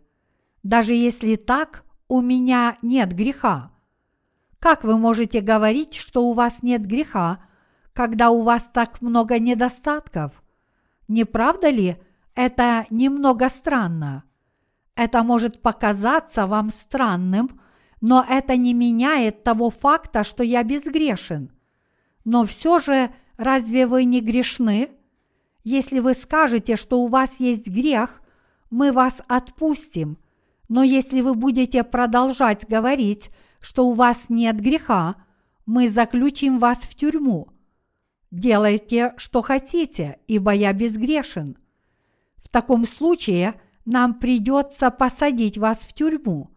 Даже 0.63 0.93
если 0.93 1.35
так, 1.35 1.83
у 2.07 2.21
меня 2.21 2.77
нет 2.81 3.13
греха. 3.13 3.71
Как 4.59 4.83
вы 4.83 4.97
можете 4.97 5.41
говорить, 5.41 5.95
что 5.95 6.23
у 6.23 6.33
вас 6.33 6.63
нет 6.63 6.85
греха, 6.85 7.39
когда 7.95 8.29
у 8.29 8.41
вас 8.41 8.67
так 8.67 9.01
много 9.01 9.39
недостатков? 9.39 10.43
Не 11.07 11.23
правда 11.23 11.69
ли 11.69 11.95
это 12.35 12.85
немного 12.89 13.47
странно? 13.47 14.25
Это 14.95 15.23
может 15.23 15.61
показаться 15.61 16.45
вам 16.45 16.71
странным, 16.71 17.59
но 18.01 18.25
это 18.27 18.57
не 18.57 18.73
меняет 18.73 19.43
того 19.43 19.69
факта, 19.69 20.25
что 20.25 20.43
я 20.43 20.63
безгрешен. 20.63 21.51
Но 22.25 22.45
все 22.45 22.79
же, 22.79 23.11
разве 23.37 23.87
вы 23.87 24.03
не 24.03 24.19
грешны? 24.19 24.89
Если 25.63 25.99
вы 25.99 26.15
скажете, 26.15 26.75
что 26.75 26.99
у 26.99 27.07
вас 27.07 27.39
есть 27.39 27.69
грех, 27.69 28.21
мы 28.69 28.91
вас 28.91 29.21
отпустим. 29.27 30.17
Но 30.67 30.83
если 30.83 31.21
вы 31.21 31.33
будете 31.33 31.83
продолжать 31.85 32.67
говорить, 32.67 33.29
что 33.61 33.87
у 33.87 33.93
вас 33.93 34.29
нет 34.29 34.59
греха, 34.59 35.15
мы 35.65 35.87
заключим 35.87 36.59
вас 36.59 36.79
в 36.79 36.93
тюрьму. 36.93 37.54
Делайте, 38.31 39.13
что 39.17 39.41
хотите, 39.41 40.19
ибо 40.27 40.51
я 40.51 40.73
безгрешен. 40.73 41.57
В 42.37 42.49
таком 42.49 42.85
случае 42.85 43.59
нам 43.85 44.15
придется 44.15 44.91
посадить 44.91 45.57
вас 45.57 45.79
в 45.79 45.93
тюрьму. 45.93 46.49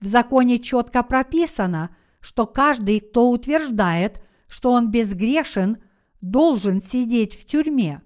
В 0.00 0.06
законе 0.06 0.58
четко 0.58 1.02
прописано, 1.02 1.94
что 2.20 2.46
каждый, 2.46 3.00
кто 3.00 3.30
утверждает, 3.30 4.22
что 4.48 4.72
он 4.72 4.90
безгрешен, 4.90 5.78
должен 6.20 6.82
сидеть 6.82 7.34
в 7.34 7.44
тюрьме. 7.44 8.02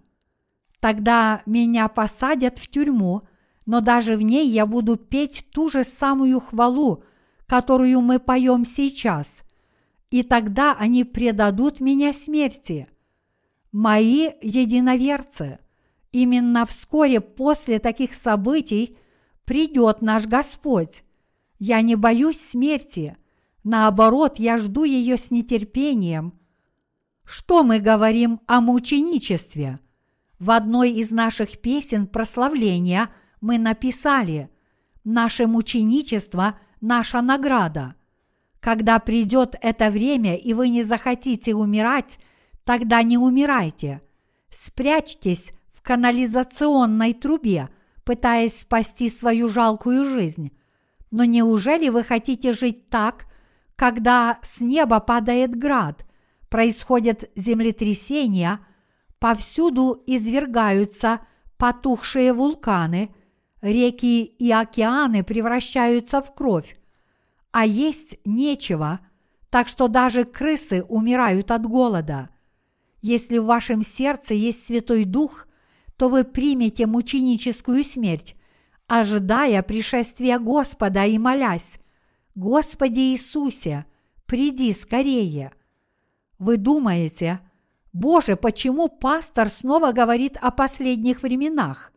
Тогда 0.81 1.43
меня 1.47 1.89
посадят 1.89 2.59
в 2.59 2.69
тюрьму, 2.69 3.23
но 3.67 3.81
даже 3.81 4.17
в 4.17 4.23
ней 4.23 4.49
я 4.49 4.67
буду 4.67 4.97
петь 4.97 5.47
ту 5.53 5.69
же 5.69 5.85
самую 5.85 6.41
хвалу, 6.41 7.05
которую 7.47 8.01
мы 8.01 8.19
поем 8.19 8.65
сейчас. 8.65 9.43
и 10.15 10.23
тогда 10.23 10.77
они 10.79 11.03
предадут 11.03 11.81
меня 11.81 12.13
смерти. 12.13 12.87
Мои 13.75 14.31
единоверцы, 14.41 15.59
именно 16.13 16.65
вскоре 16.65 17.21
после 17.21 17.81
таких 17.81 18.15
событий 18.15 18.97
придет 19.45 20.01
наш 20.01 20.27
Господь. 20.27 21.03
Я 21.59 21.83
не 21.83 21.97
боюсь 21.97 22.39
смерти, 22.39 23.17
наоборот, 23.65 24.39
я 24.39 24.59
жду 24.59 24.85
ее 24.85 25.17
с 25.17 25.33
нетерпением. 25.33 26.39
Что 27.25 27.65
мы 27.65 27.81
говорим 27.81 28.41
о 28.47 28.61
мученичестве? 28.61 29.81
В 30.39 30.53
одной 30.53 30.93
из 30.93 31.11
наших 31.11 31.59
песен 31.59 32.07
прославления 32.07 33.11
мы 33.41 33.59
написали 33.59 34.51
«Наше 35.03 35.49
мученичество– 35.49 36.61
наша 36.81 37.21
награда». 37.23 37.97
Когда 38.61 39.01
придет 39.01 39.57
это 39.61 39.91
время, 39.91 40.37
и 40.37 40.55
вы 40.55 40.69
не 40.69 40.85
захотите 40.85 41.57
умирать, 41.57 42.21
тогда 42.65 43.03
не 43.03 43.19
умирайте. 43.19 44.03
Спрячьтесь 44.51 45.53
в 45.73 45.83
канализационной 45.83 47.13
трубе, 47.13 47.69
пытаясь 48.05 48.61
спасти 48.61 49.09
свою 49.09 49.49
жалкую 49.49 50.05
жизнь. 50.05 50.53
Но 51.11 51.25
неужели 51.25 51.89
вы 51.89 52.05
хотите 52.05 52.53
жить 52.53 52.89
так, 52.89 53.27
когда 53.77 54.39
с 54.43 54.61
неба 54.61 55.01
падает 55.01 55.55
град, 55.55 56.05
происходят 56.49 57.31
землетрясения– 57.35 58.61
повсюду 59.25 60.03
извергаются 60.07 61.21
потухшие 61.57 62.35
вулканы, 62.35 63.09
реки 63.63 64.23
и 64.23 64.53
океаны 64.53 65.25
превращаются 65.25 66.21
в 66.21 66.35
кровь, 66.35 66.79
а 67.51 67.65
есть 67.65 68.19
нечего, 68.27 69.01
так 69.49 69.69
что 69.69 69.89
даже 69.89 70.25
крысы 70.25 70.83
умирают 70.83 71.53
от 71.53 71.65
голода. 71.65 72.29
Если 73.07 73.37
в 73.37 73.45
вашем 73.45 73.83
сердце 73.83 74.33
есть 74.33 74.65
Святой 74.65 75.05
Дух, 75.05 75.47
то 75.99 76.09
вы 76.09 76.25
примете 76.25 76.87
мученическую 76.87 77.85
смерть, 77.85 78.35
ожидая 78.87 79.63
пришествия 79.63 80.39
Господа 80.39 81.05
и 81.05 81.19
молясь, 81.19 81.79
«Господи 82.35 83.13
Иисусе, 83.13 83.85
приди 84.25 84.73
скорее!» 84.73 85.53
Вы 86.39 86.57
думаете– 86.57 87.41
Боже, 87.95 88.37
почему 88.37 88.89
пастор 88.89 89.49
снова 89.51 89.93
говорит 89.93 90.39
о 90.41 90.51
последних 90.51 91.23
временах? 91.23 91.93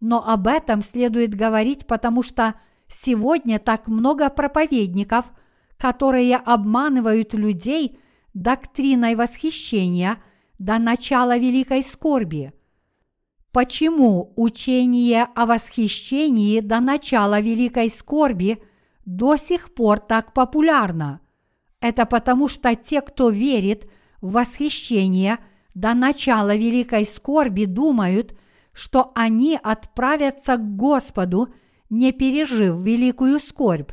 Но 0.00 0.28
об 0.28 0.48
этом 0.48 0.82
следует 0.82 1.34
говорить, 1.34 1.86
потому 1.86 2.24
что 2.24 2.54
сегодня 2.86 3.60
так 3.60 3.86
много 3.86 4.28
проповедников, 4.28 5.32
которые 5.78 6.36
обманывают 6.36 7.32
людей 7.32 7.98
доктриной 8.34 9.14
восхищения 9.14 10.18
до 10.62 10.78
начала 10.78 11.36
великой 11.36 11.82
скорби. 11.82 12.52
Почему 13.50 14.32
учение 14.36 15.26
о 15.34 15.46
восхищении 15.46 16.60
до 16.60 16.80
начала 16.80 17.40
великой 17.40 17.90
скорби 17.90 18.62
до 19.04 19.36
сих 19.36 19.74
пор 19.74 19.98
так 19.98 20.32
популярно? 20.32 21.20
Это 21.80 22.06
потому, 22.06 22.48
что 22.48 22.74
те, 22.76 23.00
кто 23.00 23.30
верит– 23.30 23.90
восхищение 24.22 25.38
до 25.74 25.94
начала 25.94 26.54
великой 26.54 27.04
скорби 27.04 27.64
думают, 27.64 28.34
что 28.72 29.10
они 29.14 29.58
отправятся 29.60 30.56
к 30.56 30.76
Господу, 30.76 31.52
не 31.90 32.12
пережив 32.12 32.76
великую 32.80 33.40
скорбь. 33.40 33.90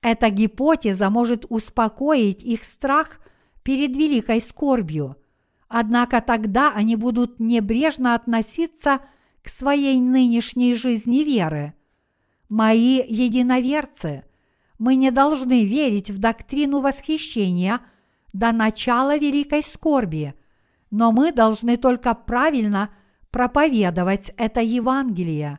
Эта 0.00 0.30
гипотеза 0.30 1.10
может 1.10 1.46
успокоить 1.48 2.44
их 2.44 2.64
страх 2.64 3.18
перед 3.64 3.96
великой 3.96 4.40
скорбью. 4.40 5.16
Однако 5.68 6.20
тогда 6.20 6.72
они 6.72 6.96
будут 6.96 7.40
небрежно 7.40 8.14
относиться 8.14 9.00
к 9.42 9.48
своей 9.48 10.00
нынешней 10.00 10.74
жизни 10.74 11.24
веры. 11.24 11.74
Мои 12.48 13.02
единоверцы, 13.06 14.24
мы 14.78 14.94
не 14.94 15.10
должны 15.10 15.64
верить 15.64 16.10
в 16.10 16.18
доктрину 16.18 16.80
восхищения– 16.80 17.80
до 18.36 18.52
начала 18.52 19.16
великой 19.16 19.62
скорби, 19.62 20.34
но 20.90 21.10
мы 21.10 21.32
должны 21.32 21.78
только 21.78 22.14
правильно 22.14 22.90
проповедовать 23.30 24.30
это 24.36 24.60
Евангелие. 24.60 25.58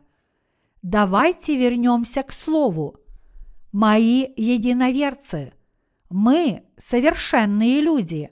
Давайте 0.82 1.56
вернемся 1.56 2.22
к 2.22 2.32
Слову. 2.32 2.96
Мои 3.72 4.26
единоверцы, 4.36 5.52
мы 6.08 6.64
совершенные 6.76 7.80
люди. 7.80 8.30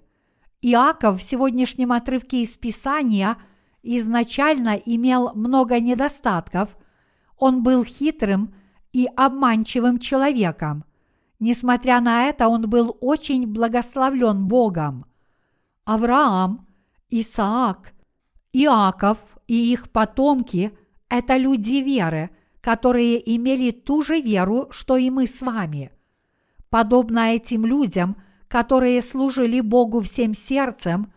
Иаков 0.68 1.20
в 1.20 1.22
сегодняшнем 1.22 1.92
отрывке 1.92 2.42
из 2.42 2.56
Писания 2.56 3.36
изначально 3.82 4.70
имел 4.70 5.32
много 5.34 5.80
недостатков, 5.80 6.76
он 7.38 7.62
был 7.62 7.84
хитрым 7.84 8.54
и 8.92 9.06
обманчивым 9.16 9.98
человеком– 9.98 10.84
Несмотря 11.38 12.00
на 12.00 12.24
это, 12.28 12.48
он 12.48 12.68
был 12.68 12.96
очень 13.00 13.46
благословлен 13.46 14.46
Богом. 14.46 15.04
Авраам, 15.84 16.66
Исаак, 17.10 17.92
Иаков 18.52 19.18
и 19.46 19.72
их 19.72 19.90
потомки– 19.90 20.76
это 21.08 21.36
люди 21.36 21.82
веры, 21.82 22.30
которые 22.60 23.36
имели 23.36 23.70
ту 23.70 24.02
же 24.02 24.20
веру, 24.20 24.68
что 24.70 24.96
и 24.96 25.10
мы 25.10 25.26
с 25.26 25.42
вами. 25.42 25.92
Подобно 26.70 27.34
этим 27.34 27.64
людям, 27.66 28.16
которые 28.48 29.02
служили 29.02 29.60
Богу 29.60 30.00
всем 30.00 30.34
сердцем, 30.34 31.12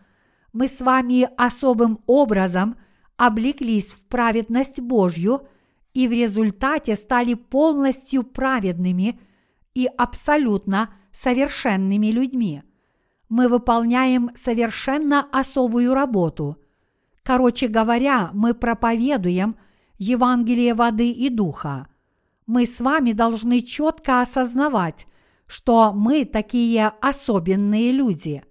мы 0.52 0.68
с 0.68 0.80
вами 0.80 1.28
особым 1.36 2.00
образом 2.06 2.76
облеклись 3.16 3.88
в 3.88 4.04
праведность 4.08 4.80
Божью 4.80 5.46
и 5.94 6.08
в 6.08 6.12
результате 6.12 6.96
стали 6.96 7.34
полностью 7.34 8.22
праведными– 8.22 9.18
и 9.74 9.88
абсолютно 9.96 10.90
совершенными 11.12 12.08
людьми. 12.08 12.62
Мы 13.28 13.48
выполняем 13.48 14.30
совершенно 14.34 15.26
особую 15.30 15.94
работу. 15.94 16.56
Короче 17.22 17.68
говоря, 17.68 18.30
мы 18.32 18.54
проповедуем 18.54 19.56
Евангелие 19.98 20.74
воды 20.74 21.10
и 21.10 21.28
духа. 21.28 21.86
Мы 22.46 22.66
с 22.66 22.80
вами 22.80 23.12
должны 23.12 23.60
четко 23.60 24.20
осознавать, 24.20 25.06
что 25.50 25.92
мы 25.92 26.24
такие 26.24 26.92
особенные 27.00 27.92
люди. 27.92 28.42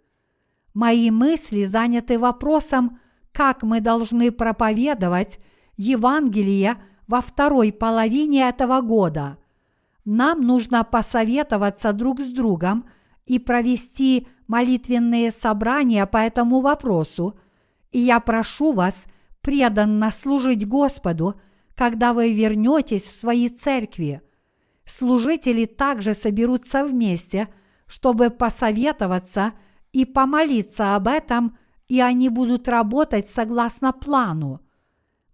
Мои 0.73 1.09
мысли 1.11 1.63
заняты 1.63 2.19
вопросом, 2.19 2.99
как 3.31 3.63
мы 3.63 3.79
должны 3.79 4.31
проповедовать 4.31 5.39
Евангелие 5.77 6.77
во 7.07 7.21
второй 7.21 7.71
половине 7.71 8.49
этого 8.49 8.81
года– 8.81 9.37
нам 10.11 10.41
нужно 10.41 10.83
посоветоваться 10.83 11.93
друг 11.93 12.19
с 12.19 12.31
другом 12.31 12.89
и 13.27 13.37
провести 13.37 14.27
молитвенные 14.47 15.29
собрания 15.29 16.07
по 16.07 16.17
этому 16.17 16.61
вопросу, 16.61 17.39
и 17.91 17.99
я 17.99 18.19
прошу 18.19 18.73
вас 18.73 19.05
преданно 19.41 20.09
служить 20.09 20.67
Господу, 20.67 21.39
когда 21.75 22.13
вы 22.13 22.33
вернетесь 22.33 23.03
в 23.03 23.19
свои 23.19 23.49
церкви. 23.49 24.23
Служители 24.89 25.65
также 25.65 26.15
соберутся 26.15 26.83
вместе, 26.83 27.47
чтобы 27.85 28.31
посоветоваться 28.31 29.53
и 29.91 30.03
помолиться 30.03 30.95
об 30.95 31.07
этом, 31.07 31.55
и 31.87 32.01
они 32.01 32.29
будут 32.29 32.67
работать 32.67 33.29
согласно 33.29 33.93
плану. 33.93 34.61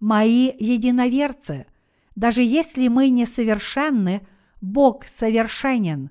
Мои 0.01 0.51
единоверцы, 0.59 1.67
даже 2.15 2.41
если 2.41 2.89
мы 2.89 3.09
несовершенны, 3.09 4.27
Бог 4.59 5.05
совершенен, 5.05 6.09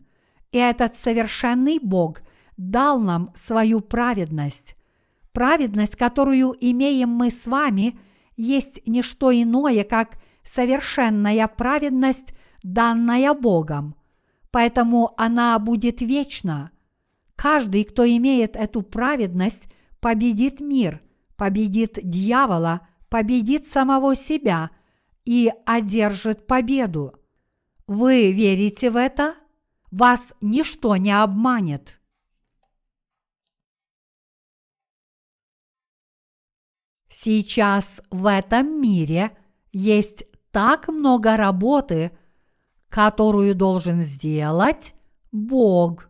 и 0.51 0.57
этот 0.57 0.97
совершенный 0.97 1.79
Бог 1.79 2.23
дал 2.57 2.99
нам 2.99 3.31
свою 3.35 3.81
праведность. 3.81 4.75
Праведность, 5.33 5.97
которую 5.97 6.57
имеем 6.59 7.11
мы 7.11 7.31
с 7.31 7.47
вами, 7.47 8.01
есть 8.39 8.81
не 8.87 9.03
что 9.03 9.31
иное, 9.31 9.85
как 9.85 10.17
совершенная 10.43 11.47
праведность, 11.47 12.33
данная 12.65 13.35
Богом. 13.35 13.95
Поэтому 14.51 15.15
она 15.17 15.57
будет 15.61 16.01
вечна. 16.01 16.73
Каждый, 17.37 17.85
кто 17.85 18.05
имеет 18.05 18.57
эту 18.57 18.83
праведность, 18.83 19.69
победит 20.01 20.61
мир, 20.61 21.01
победит 21.37 21.99
дьявола, 22.03 22.89
победит 23.09 23.69
самого 23.69 24.17
себя 24.17 24.71
и 25.25 25.53
одержит 25.67 26.47
победу. 26.47 27.15
Вы 27.87 28.33
верите 28.33 28.91
в 28.91 28.97
это? 28.97 29.35
Вас 29.91 30.35
ничто 30.41 30.97
не 30.97 31.13
обманет. 31.13 32.01
Сейчас 37.09 38.03
в 38.11 38.29
этом 38.29 38.81
мире 38.81 39.37
есть 39.71 40.25
так 40.51 40.89
много 40.89 41.37
работы, 41.37 42.11
которую 42.95 43.57
должен 43.57 44.05
сделать 44.05 44.95
Бог. 45.33 46.09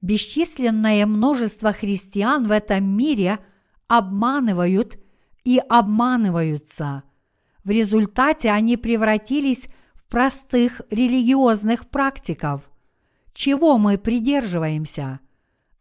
Бесчисленное 0.00 1.04
множество 1.04 1.74
христиан 1.74 2.48
в 2.48 2.50
этом 2.50 2.84
мире 2.84 3.38
обманывают 3.86 4.98
и 5.44 5.58
обманываются. 5.58 7.02
В 7.64 7.68
результате 7.68 8.50
они 8.50 8.78
превратились 8.78 9.68
в 9.92 10.08
простых 10.08 10.80
религиозных 10.88 11.86
практиков. 11.90 12.70
Чего 13.34 13.76
мы 13.76 13.98
придерживаемся? 13.98 15.20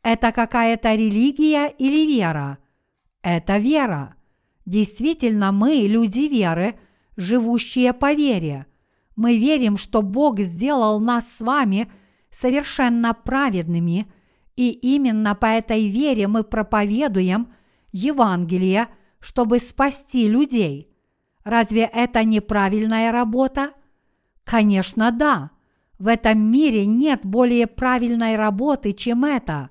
Это 0.04 0.34
какая-то 0.34 0.96
религия 0.96 1.70
или 1.70 2.06
вера? 2.14 2.58
Это 3.22 3.58
вера. 3.58 4.16
Действительно, 4.66 5.54
мы 5.54 5.86
люди 5.88 6.28
веры, 6.28 6.78
живущие 7.18 7.92
по 7.92 8.14
вере. 8.14 8.66
Мы 9.16 9.38
верим, 9.38 9.78
что 9.78 10.02
Бог 10.02 10.40
сделал 10.40 11.00
нас 11.02 11.30
с 11.30 11.42
вами– 11.42 11.92
совершенно 12.30 13.14
праведными, 13.14 14.12
и 14.56 14.72
именно 14.72 15.36
по 15.36 15.48
этой 15.48 15.88
вере 15.88 16.28
мы 16.28 16.44
проповедуем 16.44 17.54
Евангелие, 17.92 18.88
чтобы 19.20 19.60
спасти 19.60 20.28
людей. 20.28 20.90
Разве 21.44 21.90
это 21.92 22.24
неправильная 22.24 23.12
работа? 23.12 23.72
Конечно, 24.44 25.12
да. 25.12 25.52
В 26.00 26.08
этом 26.08 26.40
мире 26.52 26.86
нет 26.86 27.22
более 27.24 27.66
правильной 27.66 28.36
работы, 28.36 28.94
чем 28.94 29.26
это. 29.26 29.70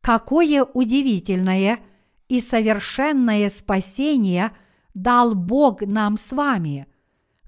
Какое 0.00 0.64
удивительное 0.64 1.78
и 2.28 2.40
совершенное 2.40 3.48
спасение 3.50 4.52
дал 4.94 5.34
Бог 5.34 5.82
нам 5.82 6.16
с 6.16 6.32
вами. 6.32 6.86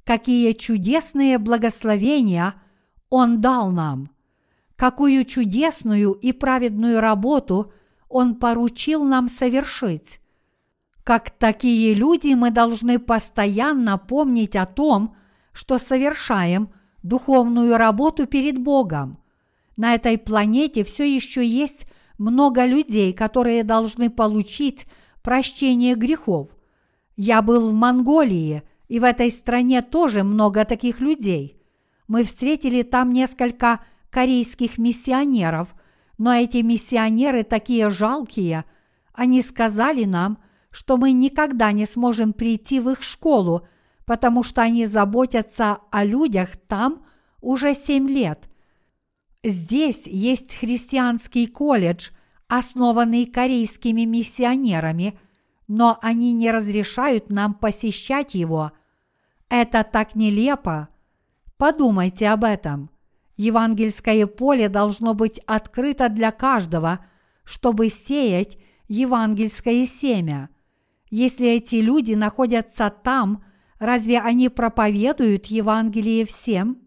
Какие 0.05 0.53
чудесные 0.53 1.38
благословения 1.38 2.55
Он 3.11 3.40
дал 3.40 3.70
нам 3.70 4.14
какую 4.76 5.24
чудесную 5.24 6.12
и 6.12 6.32
праведную 6.32 7.01
работу 7.01 7.72
Он 8.09 8.34
поручил 8.34 9.05
нам 9.05 9.28
совершить. 9.28 10.20
Как 11.03 11.30
такие 11.30 11.95
люди 11.95 12.34
мы 12.34 12.51
должны 12.51 12.99
постоянно 12.99 13.99
помнить 13.99 14.57
о 14.57 14.66
том, 14.66 15.16
что 15.53 15.78
совершаем 15.78 16.70
духовную 17.03 17.76
работу 17.76 18.26
перед 18.26 18.59
Богом. 18.59 19.18
На 19.76 19.95
этой 19.95 20.16
планете 20.16 20.84
все 20.84 21.05
еще 21.05 21.47
есть 21.47 21.86
много 22.16 22.64
людей, 22.64 23.12
которые 23.12 23.64
должны 23.64 24.09
получить 24.09 24.86
прощение 25.22 25.95
грехов. 25.95 26.49
Я 27.16 27.42
был 27.42 27.70
в 27.70 27.74
Монголии, 27.74 28.62
и 28.88 28.98
в 28.98 29.04
этой 29.04 29.30
стране 29.30 29.82
тоже 29.82 30.24
много 30.24 30.64
таких 30.64 31.00
людей. 31.00 31.60
Мы 32.08 32.24
встретили 32.24 32.82
там 32.82 33.12
несколько 33.12 33.80
корейских 34.10 34.78
миссионеров, 34.78 35.74
но 36.18 36.34
эти 36.34 36.58
миссионеры 36.58 37.42
такие 37.44 37.90
жалкие, 37.90 38.64
они 39.12 39.42
сказали 39.42 40.04
нам, 40.04 40.38
что 40.70 40.96
мы 40.96 41.12
никогда 41.12 41.72
не 41.72 41.86
сможем 41.86 42.32
прийти 42.32 42.80
в 42.80 42.90
их 42.90 43.02
школу, 43.02 43.66
потому 44.06 44.42
что 44.42 44.60
они 44.62 44.86
заботятся 44.86 45.78
о 45.90 46.04
людях 46.04 46.56
там 46.68 47.04
уже 47.40 47.74
семь 47.74 48.08
лет. 48.08 48.48
Здесь 49.42 50.06
есть 50.06 50.56
христианский 50.56 51.46
колледж, 51.46 52.10
основанный 52.48 53.26
корейскими 53.26 54.02
миссионерами, 54.02 55.18
но 55.66 55.98
они 56.02 56.32
не 56.32 56.50
разрешают 56.50 57.30
нам 57.30 57.54
посещать 57.54 58.34
его. 58.34 58.72
Это 59.48 59.84
так 59.84 60.14
нелепо. 60.14 60.88
Подумайте 61.56 62.28
об 62.28 62.44
этом. 62.44 62.90
Евангельское 63.36 64.26
поле 64.26 64.68
должно 64.68 65.14
быть 65.14 65.40
открыто 65.46 66.08
для 66.08 66.30
каждого, 66.30 67.04
чтобы 67.44 67.88
сеять 67.88 68.58
евангельское 68.88 69.86
семя. 69.86 70.50
Если 71.10 71.48
эти 71.48 71.76
люди 71.76 72.14
находятся 72.14 72.90
там, 72.90 73.44
разве 73.78 74.20
они 74.20 74.48
проповедуют 74.48 75.46
Евангелие 75.46 76.26
всем? 76.26 76.78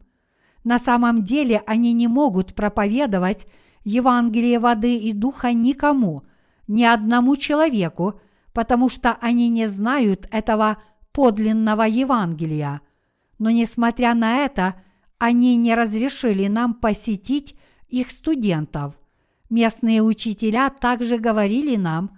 На 0.64 0.80
самом 0.80 1.24
деле 1.24 1.64
они 1.66 1.94
не 1.94 2.08
могут 2.08 2.54
проповедовать 2.54 3.48
Евангелие 3.84 4.60
воды 4.60 4.98
и 4.98 5.14
духа 5.14 5.54
никому, 5.54 6.24
ни 6.68 6.84
одному 6.84 7.38
человеку, 7.38 8.20
потому 8.58 8.90
что 8.90 9.16
они 9.22 9.50
не 9.50 9.68
знают 9.68 10.28
этого 10.32 10.78
подлинного 11.12 11.84
Евангелия. 11.84 12.82
Но 13.38 13.52
несмотря 13.52 14.16
на 14.16 14.38
это– 14.46 14.74
они 15.18 15.56
не 15.58 15.74
разрешили 15.76 16.48
нам 16.48 16.74
посетить 16.76 17.56
их 17.88 18.12
студентов. 18.12 18.96
Местные 19.50 20.02
учителя 20.02 20.70
также 20.70 21.18
говорили 21.18 21.76
нам, 21.76 22.18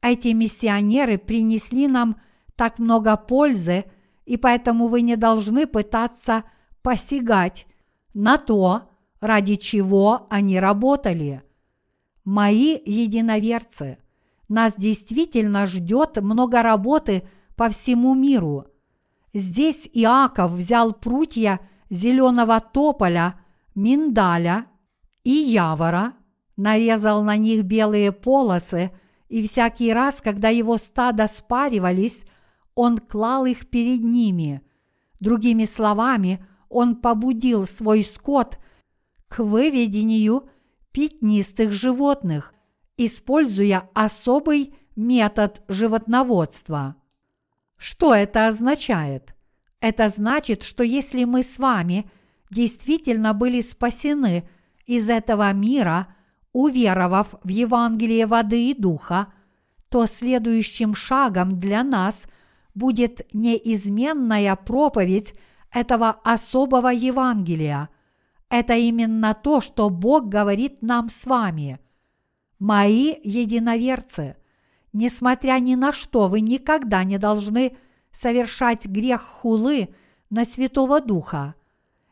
эти 0.00 0.28
миссионеры 0.28 1.18
принесли 1.18 1.86
нам 1.86 2.20
так 2.56 2.78
много 2.78 3.16
пользы, 3.16 3.84
и 4.24 4.36
поэтому 4.36 4.88
вы 4.88 5.02
не 5.02 5.16
должны 5.16 5.66
пытаться 5.66 6.44
посягать 6.82 7.66
на 8.14 8.38
то, 8.38 8.90
ради 9.20 9.56
чего 9.56 10.26
они 10.30 10.58
работали. 10.58 11.42
Мои 12.24 12.80
единоверцы, 12.84 13.98
нас 14.52 14.76
действительно 14.76 15.66
ждет 15.66 16.16
много 16.22 16.62
работы 16.62 17.28
по 17.56 17.68
всему 17.68 18.14
миру. 18.14 18.66
Здесь 19.34 19.88
Иаков 19.92 20.52
взял 20.52 20.92
прутья– 20.92 21.60
зеленого 21.92 22.58
тополя, 22.60 23.38
миндаля 23.74 24.66
и 25.24 25.30
явора, 25.30 26.14
нарезал 26.56 27.22
на 27.22 27.36
них 27.36 27.64
белые 27.64 28.12
полосы, 28.12 28.90
и 29.28 29.42
всякий 29.46 29.92
раз, 29.92 30.20
когда 30.22 30.48
его 30.48 30.78
стада 30.78 31.28
спаривались, 31.28 32.24
он 32.74 32.98
клал 32.98 33.44
их 33.44 33.68
перед 33.68 34.02
ними. 34.02 34.62
Другими 35.20 35.66
словами, 35.66 36.44
он 36.70 36.96
побудил 36.96 37.66
свой 37.66 38.02
скот 38.02 38.58
к 39.28 39.40
выведению 39.40 40.48
пятнистых 40.92 41.72
животных, 41.72 42.54
используя 43.06 43.88
особый 43.94 44.74
метод 44.96 45.62
животноводства. 45.68 46.96
Что 47.76 48.14
это 48.14 48.46
означает? 48.46 49.34
Это 49.80 50.08
значит, 50.08 50.62
что 50.62 50.84
если 50.84 51.24
мы 51.24 51.42
с 51.42 51.58
вами 51.58 52.08
действительно 52.50 53.34
были 53.34 53.60
спасены 53.60 54.48
из 54.86 55.08
этого 55.08 55.52
мира, 55.52 56.14
уверовав 56.52 57.34
в 57.42 57.48
Евангелие 57.48 58.26
воды 58.26 58.70
и 58.70 58.74
духа, 58.74 59.32
то 59.88 60.06
следующим 60.06 60.94
шагом 60.94 61.58
для 61.58 61.82
нас 61.82 62.26
будет 62.74 63.26
неизменная 63.32 64.54
проповедь 64.56 65.34
этого 65.72 66.10
особого 66.24 66.88
Евангелия. 66.88 67.88
Это 68.48 68.74
именно 68.74 69.34
то, 69.34 69.60
что 69.60 69.88
Бог 69.90 70.28
говорит 70.28 70.82
нам 70.82 71.08
с 71.08 71.26
вами. 71.26 71.80
Мои 72.62 73.16
единоверцы, 73.24 74.36
несмотря 74.92 75.58
ни 75.58 75.74
на 75.74 75.92
что, 75.92 76.28
вы 76.28 76.40
никогда 76.40 77.04
не 77.04 77.18
должны– 77.18 77.76
совершать 78.12 78.86
грех 78.86 79.22
хулы 79.22 79.88
на 80.30 80.44
Святого 80.44 81.00
Духа. 81.00 81.54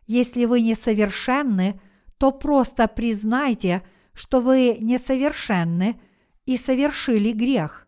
Если 0.07 0.47
вы 0.47 0.63
несовершенны, 0.63 1.81
то 2.19 2.33
просто 2.33 2.89
признайте, 2.89 3.83
что 4.13 4.41
вы 4.41 4.79
несовершенны 4.81 6.01
и 6.47 6.57
совершили 6.57 7.33
грех. 7.33 7.87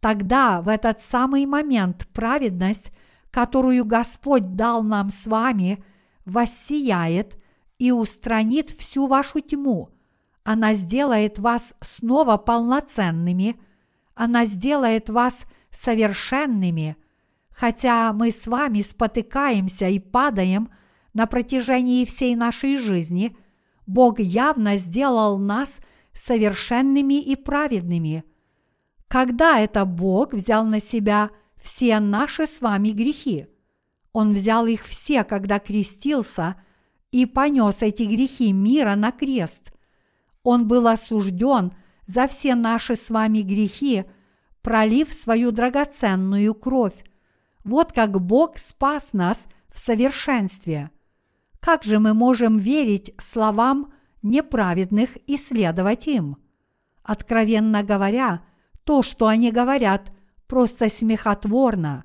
Тогда 0.00 0.62
в 0.62 0.68
этот 0.68 1.02
самый 1.02 1.44
момент 1.44 2.08
праведность, 2.14 2.92
которую 3.30 3.84
Господь 3.84 4.54
дал 4.54 4.82
нам 4.82 5.10
с 5.10 5.26
вами, 5.26 5.84
воссияет 6.24 7.36
и 7.78 7.92
устранит 7.92 8.70
всю 8.70 9.06
вашу 9.06 9.40
тьму. 9.40 9.90
Она 10.44 10.74
сделает 10.74 11.38
вас 11.38 11.74
снова 11.80 12.36
полноценными, 12.36 13.60
она 14.14 14.44
сделает 14.44 15.08
вас 15.10 15.44
совершенными– 15.70 16.96
Хотя 17.60 18.14
мы 18.14 18.30
с 18.30 18.46
вами 18.46 18.80
спотыкаемся 18.80 19.88
и 19.88 19.98
падаем 19.98 20.70
на 21.12 21.26
протяжении 21.26 22.06
всей 22.06 22.34
нашей 22.34 22.78
жизни, 22.78 23.36
Бог 23.86 24.18
явно 24.18 24.76
сделал 24.78 25.38
нас 25.38 25.80
совершенными 26.14 27.20
и 27.20 27.36
праведными. 27.36 28.24
Когда 29.08 29.58
это 29.58 29.84
Бог 29.84 30.32
взял 30.32 30.64
на 30.64 30.80
себя 30.80 31.30
все 31.60 32.00
наши 32.00 32.46
с 32.46 32.62
вами 32.62 32.92
грехи? 32.92 33.46
Он 34.14 34.32
взял 34.32 34.66
их 34.66 34.86
все, 34.86 35.24
когда 35.24 35.58
крестился 35.58 36.56
и 37.10 37.26
понес 37.26 37.82
эти 37.82 38.04
грехи 38.04 38.54
мира 38.54 38.94
на 38.94 39.12
крест. 39.12 39.72
Он 40.42 40.66
был 40.66 40.86
осужден 40.86 41.72
за 42.06 42.26
все 42.26 42.54
наши 42.54 42.96
с 42.96 43.10
вами 43.10 43.40
грехи, 43.40 44.04
пролив 44.62 45.12
свою 45.12 45.52
драгоценную 45.52 46.54
кровь. 46.54 47.04
Вот 47.64 47.92
как 47.92 48.20
Бог 48.20 48.58
спас 48.58 49.12
нас 49.12 49.44
в 49.72 49.78
совершенстве. 49.78 50.90
Как 51.60 51.84
же 51.84 51.98
мы 51.98 52.14
можем 52.14 52.58
верить 52.58 53.14
словам 53.18 53.92
неправедных 54.22 55.16
и 55.26 55.36
следовать 55.36 56.06
им. 56.06 56.38
Откровенно 57.02 57.82
говоря, 57.82 58.42
то, 58.84 59.02
что 59.02 59.26
они 59.26 59.50
говорят, 59.50 60.12
просто 60.46 60.88
смехотворно. 60.88 62.04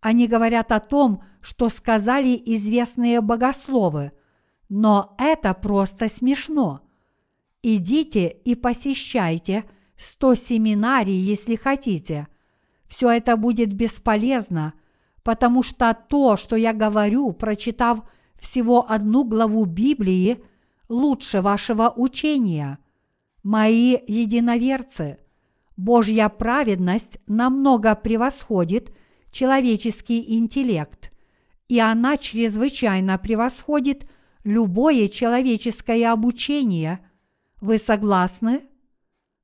Они 0.00 0.26
говорят 0.26 0.72
о 0.72 0.80
том, 0.80 1.22
что 1.40 1.68
сказали 1.68 2.40
известные 2.44 3.20
богословы, 3.20 4.12
но 4.68 5.14
это 5.18 5.52
просто 5.54 6.08
смешно. 6.08 6.80
Идите 7.62 8.28
и 8.28 8.54
посещайте 8.54 9.64
сто 9.96 10.34
семинарий, 10.34 11.14
если 11.16 11.54
хотите. 11.54 12.26
Все 12.88 13.08
это 13.10 13.36
будет 13.36 13.72
бесполезно, 13.72 14.74
потому 15.22 15.62
что 15.62 15.94
то, 15.94 16.36
что 16.36 16.56
я 16.56 16.72
говорю, 16.72 17.32
прочитав 17.32 18.00
всего 18.38 18.90
одну 18.90 19.24
главу 19.24 19.64
Библии, 19.64 20.42
лучше 20.88 21.40
вашего 21.40 21.92
учения. 21.94 22.78
Мои 23.42 23.96
единоверцы, 24.06 25.18
Божья 25.76 26.28
праведность 26.28 27.18
намного 27.26 27.94
превосходит 27.94 28.94
человеческий 29.30 30.36
интеллект, 30.36 31.12
и 31.68 31.78
она 31.78 32.16
чрезвычайно 32.16 33.18
превосходит 33.18 34.08
любое 34.44 35.08
человеческое 35.08 36.10
обучение. 36.10 37.00
Вы 37.62 37.78
согласны? 37.78 38.64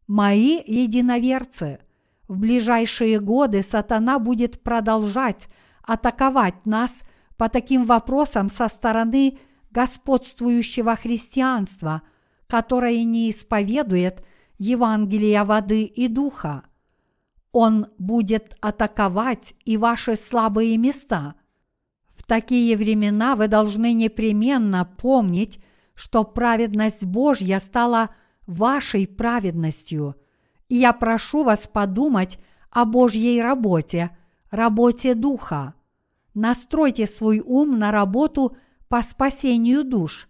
Мои 0.09 0.61
единоверцы, 0.66 1.79
в 2.27 2.37
ближайшие 2.41 3.21
годы 3.21 3.62
сатана 3.62 4.19
будет 4.19 4.61
продолжать 4.61 5.49
атаковать 5.83 6.66
нас 6.66 7.03
по 7.37 7.49
таким 7.49 7.85
вопросам 7.85 8.51
со 8.51 8.66
стороны 8.66 9.39
господствующего 9.71 10.97
христианства, 10.97 12.03
которое 12.49 13.05
не 13.05 13.31
исповедует 13.31 14.25
Евангелия 14.59 15.45
воды 15.45 15.85
и 15.85 16.09
духа. 16.09 16.64
Он 17.53 17.87
будет 17.99 18.57
атаковать 18.61 19.55
и 19.64 19.77
ваши 19.77 20.16
слабые 20.16 20.77
места. 20.77 21.37
В 22.09 22.27
такие 22.27 22.77
времена 22.77 23.37
вы 23.37 23.47
должны 23.47 23.93
непременно 23.93 24.85
помнить, 24.85 25.61
что 25.99 26.23
праведность 26.23 27.05
Божья 27.05 27.59
стала 27.59 28.11
вашей 28.47 29.09
праведностью. 29.09 30.15
И 30.69 30.77
я 30.77 30.93
прошу 30.93 31.43
вас 31.43 31.67
подумать 31.67 32.39
о 32.71 32.85
Божьей 32.85 33.43
работе, 33.43 34.17
работе 34.53 35.17
Духа. 35.17 35.75
Настройте 36.35 37.09
свой 37.09 37.41
ум 37.45 37.81
на 37.81 37.91
работу 37.91 38.57
по 38.87 39.03
спасению 39.03 39.83
душ. 39.83 40.29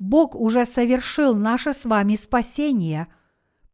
Бог 0.00 0.34
уже 0.34 0.66
совершил 0.66 1.36
наше 1.36 1.72
с 1.72 1.84
вами 1.84 2.16
спасение. 2.16 3.06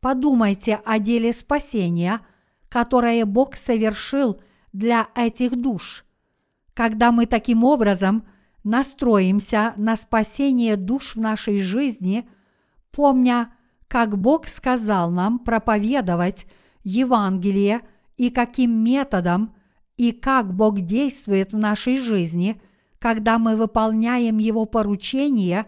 Подумайте 0.01 0.83
о 0.85 0.99
деле 0.99 1.33
спасения, 1.33 2.20
которое 2.68 3.24
Бог 3.24 3.57
совершил 3.57 4.39
для 4.74 5.09
этих 5.14 5.59
душ. 5.59 6.05
Когда 6.74 7.11
мы 7.11 7.24
таким 7.24 7.64
образом 7.64 8.26
настроимся 8.64 9.74
на 9.76 9.96
спасение 9.96 10.76
душ 10.76 11.14
в 11.14 11.20
нашей 11.20 11.60
жизни, 11.60 12.28
помня, 12.90 13.52
как 13.88 14.18
Бог 14.18 14.48
сказал 14.48 15.10
нам 15.10 15.38
проповедовать 15.38 16.46
Евангелие 16.84 17.80
и 18.16 18.30
каким 18.30 18.82
методом 18.82 19.54
и 19.96 20.12
как 20.12 20.54
Бог 20.54 20.80
действует 20.80 21.52
в 21.52 21.58
нашей 21.58 21.98
жизни, 21.98 22.60
когда 22.98 23.38
мы 23.38 23.56
выполняем 23.56 24.38
Его 24.38 24.64
поручения, 24.64 25.66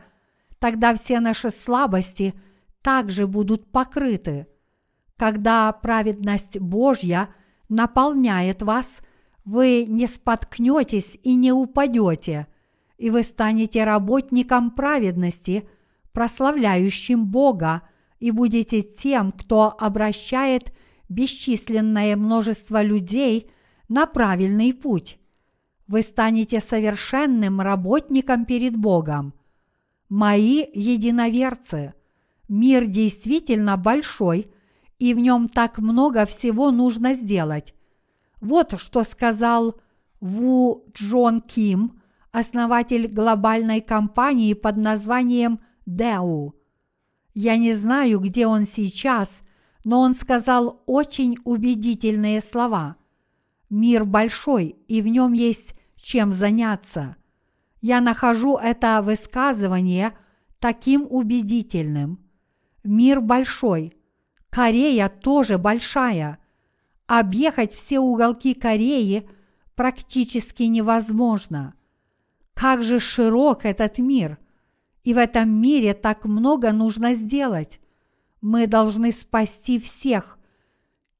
тогда 0.59 0.95
все 0.95 1.21
наши 1.21 1.51
слабости 1.51 2.35
также 2.83 3.27
будут 3.27 3.71
покрыты. 3.71 4.47
Когда 5.17 5.73
праведность 5.73 6.59
Божья 6.59 7.29
наполняет 7.69 8.63
вас, 8.63 9.01
вы 9.45 9.85
не 9.87 10.07
споткнетесь 10.07 11.19
и 11.23 11.35
не 11.35 11.53
упадете, 11.53 12.47
и 13.05 13.11
вы 13.11 13.23
станете 13.23 13.85
работником 13.85 14.71
праведности, 14.71 15.69
прославляющим 16.13 17.27
Бога, 17.27 17.83
и 18.19 18.31
будете 18.31 18.81
тем, 18.81 19.31
кто 19.31 19.77
обращает 19.79 20.73
бесчисленное 21.11 22.17
множество 22.17 22.83
людей 22.83 23.51
на 23.91 24.07
правильный 24.07 24.73
путь. 24.73 25.19
Вы 25.87 26.01
станете 26.01 26.61
совершенным 26.61 27.61
работником 27.61 28.47
перед 28.47 28.75
Богом. 28.75 29.35
Мои 30.09 30.65
единоверцы, 30.73 31.93
мир 32.49 32.87
действительно 32.87 33.77
большой, 33.77 34.51
и 34.99 35.13
в 35.13 35.19
нем 35.19 35.51
так 35.51 35.77
много 35.77 36.25
всего 36.25 36.71
нужно 36.71 37.13
сделать. 37.13 37.75
Вот 38.41 38.81
что 38.81 39.05
сказал 39.05 39.79
Ву 40.21 40.87
Джон 40.95 41.41
Ким, 41.41 42.01
основатель 42.35 43.07
глобальной 43.07 43.81
компании 43.81 44.53
под 44.53 44.77
названием 44.77 45.61
Дэу. 45.87 46.55
Я 47.33 47.57
не 47.57 47.73
знаю, 47.73 48.21
где 48.21 48.47
он 48.47 48.67
сейчас, 48.67 49.41
но 49.85 50.01
он 50.01 50.15
сказал 50.15 50.83
очень 50.87 51.39
убедительные 51.45 52.43
слова– 52.43 52.97
Мир 53.71 54.05
большой, 54.05 54.77
и 54.87 55.03
в 55.03 55.09
нем 55.09 55.33
есть 55.33 55.75
чем 55.97 56.33
заняться. 56.33 57.17
Я 57.81 58.01
нахожу 58.01 58.57
это 58.57 59.01
высказывание 59.03 60.17
таким 60.61 61.07
убедительным. 61.11 62.21
Мир 62.85 63.21
большой. 63.21 63.97
Корея 64.49 65.09
тоже 65.09 65.59
большая. 65.59 66.39
Объехать 67.07 67.73
все 67.73 67.99
уголки 67.99 68.55
Кореи 68.55 69.29
практически 69.75 70.63
невозможно. 70.63 71.75
Как 72.55 72.83
же 72.83 73.01
широк 73.01 73.65
этот 73.65 73.99
мир! 73.99 74.39
И 75.03 75.13
в 75.13 75.19
этом 75.19 75.51
мире 75.51 75.93
так 75.93 76.25
много 76.25 76.73
нужно 76.73 77.15
сделать. 77.15 77.81
Мы 78.41 78.67
должны 78.67 79.13
спасти 79.13 79.79
всех, 79.79 80.39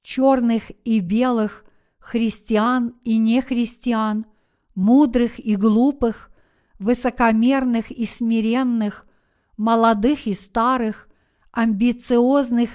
черных 0.03 0.71
и 0.85 1.01
белых, 1.01 1.65
христиан 1.99 2.95
и 3.05 3.19
нехристиан, 3.19 4.25
мудрых 4.75 5.39
и 5.39 5.57
глупых, 5.57 6.31
высокомерных 6.79 7.91
и 7.91 8.07
смиренных, 8.07 9.07
молодых 9.57 10.27
и 10.27 10.35
старых, 10.35 11.09
амбициозных 11.53 12.71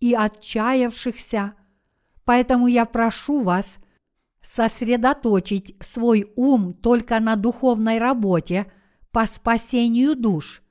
и 0.00 0.14
отчаявшихся. 0.14 1.54
Поэтому 2.24 2.66
я 2.66 2.84
прошу 2.84 3.42
вас 3.42 3.76
сосредоточить 4.42 5.76
свой 5.80 6.32
ум 6.36 6.74
только 6.74 7.20
на 7.20 7.36
духовной 7.36 7.98
работе 7.98 8.70
по 9.10 9.26
спасению 9.26 10.16
душ. 10.16 10.62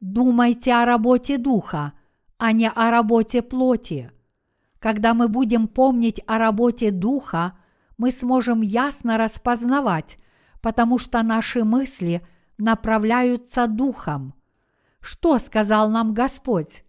Думайте 0.00 0.72
о 0.72 0.84
работе 0.84 1.38
духа, 1.38 1.92
а 2.38 2.52
не 2.52 2.68
о 2.68 2.90
работе 2.90 3.42
плоти. 3.42 4.10
Когда 4.84 5.14
мы 5.14 5.28
будем 5.28 5.66
помнить 5.66 6.20
о 6.26 6.36
работе 6.36 6.90
Духа, 6.90 7.56
мы 7.96 8.12
сможем 8.12 8.60
ясно 8.60 9.16
распознавать, 9.16 10.18
потому 10.60 10.98
что 10.98 11.22
наши 11.22 11.64
мысли 11.64 12.20
направляются 12.58 13.66
Духом. 13.66 14.34
Что 15.00 15.38
сказал 15.38 15.88
нам 15.88 16.12
Господь? 16.12 16.84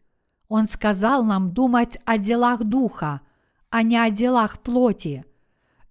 Он 0.49 0.67
сказал 0.67 1.23
нам 1.23 1.53
думать 1.53 1.97
о 2.03 2.17
делах 2.17 2.65
Духа, 2.65 3.21
а 3.69 3.81
не 3.81 3.97
о 3.97 4.09
делах 4.09 4.59
плоти. 4.59 5.23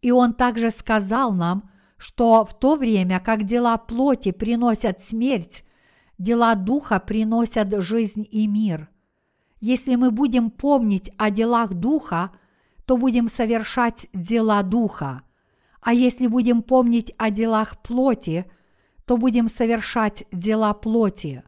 И 0.05 0.13
Он 0.13 0.35
также 0.35 0.71
сказал 0.71 1.33
нам, 1.33 1.71
что 1.97 2.45
в 2.45 2.59
то 2.59 2.77
время, 2.77 3.21
как 3.21 3.45
дела 3.45 3.77
плоти 3.77 4.31
приносят 4.31 5.01
смерть, 5.01 5.65
дела 6.19 6.55
Духа 6.55 7.01
приносят 7.01 7.83
жизнь 7.83 8.27
и 8.31 8.47
мир– 8.47 8.89
если 9.67 9.95
мы 9.95 10.11
будем 10.11 10.51
помнить 10.51 11.11
о 11.17 11.31
делах 11.31 11.73
Духа, 11.73 12.33
то 12.85 12.99
будем 12.99 13.29
совершать 13.29 14.09
дела 14.13 14.63
Духа. 14.63 15.23
А 15.81 15.95
если 15.95 16.27
будем 16.27 16.63
помнить 16.63 17.15
о 17.17 17.31
делах 17.31 17.81
плоти, 17.81 18.45
то 19.07 19.17
будем 19.17 19.49
совершать 19.49 20.25
дела 20.31 20.75
плоти. 20.75 21.45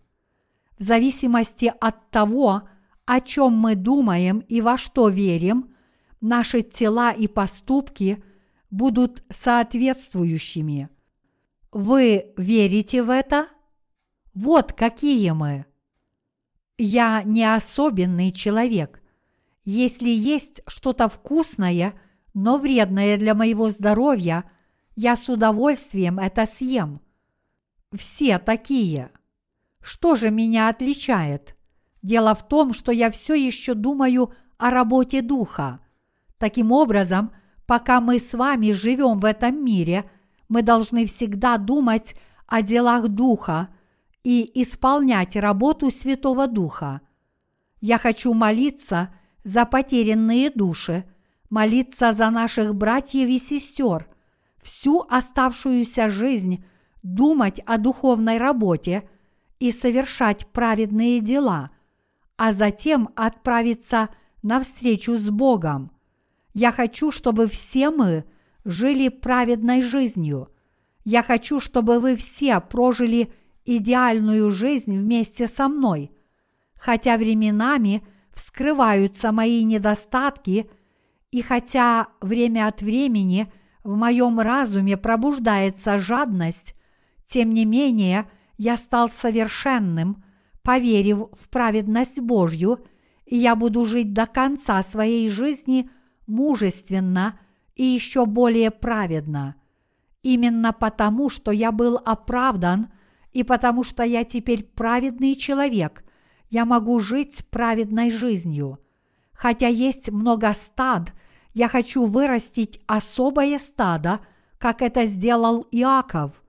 В 0.79 0.83
зависимости 0.83 1.71
от 1.79 2.11
того, 2.11 2.63
о 3.05 3.21
чем 3.21 3.53
мы 3.53 3.75
думаем 3.75 4.39
и 4.39 4.63
во 4.63 4.79
что 4.79 5.11
верим, 5.11 5.75
наши 6.23 6.63
тела 6.63 7.13
и 7.13 7.29
поступки 7.29 8.25
будут 8.71 9.23
соответствующими. 9.31 10.89
Вы 11.73 12.33
верите 12.37 13.03
в 13.03 13.11
это? 13.11 13.49
Вот 14.35 14.73
какие 14.73 15.31
мы. 15.31 15.67
Я 16.79 17.23
не 17.23 17.45
особенный 17.45 18.33
человек. 18.33 19.03
Если 19.65 20.09
есть 20.09 20.61
что-то 20.67 21.09
вкусное, 21.09 21.95
но 22.35 22.59
вредное 22.59 23.17
для 23.17 23.35
моего 23.35 23.71
здоровья, 23.71 24.45
я 24.95 25.17
с 25.17 25.29
удовольствием 25.29 26.19
это 26.19 26.47
съем. 26.47 27.01
Все 27.93 28.39
такие. 28.39 29.11
Что 29.81 30.17
же 30.17 30.31
меня 30.31 30.69
отличает? 30.69 31.57
Дело 32.03 32.35
в 32.35 32.47
том, 32.47 32.73
что 32.73 32.93
я 32.93 33.11
все 33.11 33.35
еще 33.35 33.75
думаю 33.75 34.33
о 34.59 34.71
работе 34.71 35.23
Духа. 35.23 35.81
Таким 36.39 36.73
образом, 36.73 37.33
пока 37.67 38.01
мы 38.01 38.19
с 38.19 38.33
вами 38.35 38.73
живем 38.73 39.21
в 39.21 39.25
этом 39.25 39.65
мире, 39.65 40.09
мы 40.49 40.63
должны 40.63 41.07
всегда 41.07 41.59
думать 41.59 42.15
о 42.47 42.63
делах 42.63 43.09
Духа 43.09 43.69
и 44.23 44.51
исполнять 44.63 45.37
работу 45.37 45.91
Святого 45.91 46.47
Духа. 46.47 47.01
Я 47.81 47.99
хочу 47.99 48.33
молиться 48.33 49.15
за 49.45 49.65
потерянные 49.65 50.51
души, 50.51 51.05
молиться 51.51 52.13
за 52.13 52.31
наших 52.31 52.75
братьев 52.75 53.29
и 53.29 53.39
сестер, 53.39 54.09
всю 54.63 55.05
оставшуюся 55.09 56.09
жизнь 56.09 56.65
думать 57.03 57.61
о 57.67 57.79
духовной 57.79 58.39
работе 58.39 59.09
и 59.61 59.71
совершать 59.71 60.47
праведные 60.49 61.21
дела, 61.21 61.71
а 62.37 62.53
затем 62.53 63.11
отправиться 63.15 64.09
на 64.43 64.61
встречу 64.61 65.17
с 65.17 65.31
Богом. 65.31 65.96
Я 66.57 66.73
хочу, 66.73 67.11
чтобы 67.11 67.49
все 67.49 67.91
мы 67.91 68.25
жили 68.65 69.11
праведной 69.11 69.83
жизнью. 69.83 70.49
Я 71.05 71.23
хочу, 71.23 71.61
чтобы 71.61 72.01
вы 72.01 72.17
все 72.17 72.61
прожили 72.61 73.31
идеальную 73.67 74.51
жизнь 74.51 74.97
вместе 74.97 75.49
со 75.49 75.69
мной, 75.69 76.11
хотя 76.75 77.19
временами 77.19 78.03
вскрываются 78.33 79.33
мои 79.33 79.65
недостатки, 79.65 80.71
и 81.31 81.43
хотя 81.43 82.09
время 82.23 82.69
от 82.69 82.81
времени 82.81 83.53
в 83.85 83.95
моем 83.95 84.41
разуме 84.41 84.97
пробуждается 84.97 85.99
жадность, 85.99 86.75
тем 87.27 87.53
не 87.53 87.67
менее 87.67 88.31
я 88.57 88.79
стал 88.79 89.11
совершенным, 89.11 90.25
поверив 90.63 91.19
в 91.39 91.51
праведность 91.51 92.19
Божью, 92.19 92.79
и 93.27 93.37
я 93.37 93.57
буду 93.57 93.85
жить 93.85 94.15
до 94.15 94.25
конца 94.25 94.83
своей 94.83 95.29
жизни 95.29 95.91
мужественно 96.27 97.39
и 97.75 97.85
еще 97.85 98.27
более 98.27 98.71
праведно. 98.71 99.57
Именно 100.23 100.73
потому, 100.73 101.29
что 101.29 101.51
я 101.51 101.73
был 101.73 101.97
оправдан– 102.05 102.89
и 103.37 103.43
потому 103.43 103.85
что 103.85 104.03
я 104.03 104.25
теперь 104.25 104.65
праведный 104.65 105.35
человек, 105.35 106.03
я 106.49 106.65
могу 106.65 106.99
жить 107.01 107.45
праведной 107.51 108.11
жизнью. 108.11 108.79
Хотя 109.35 109.69
есть 109.69 110.11
много 110.11 110.55
стад, 110.55 111.13
я 111.53 111.69
хочу 111.69 112.07
вырастить 112.07 112.81
особое 112.87 113.59
стадо, 113.59 114.21
как 114.57 114.81
это 114.81 115.05
сделал 115.05 115.67
Иаков, 115.71 116.43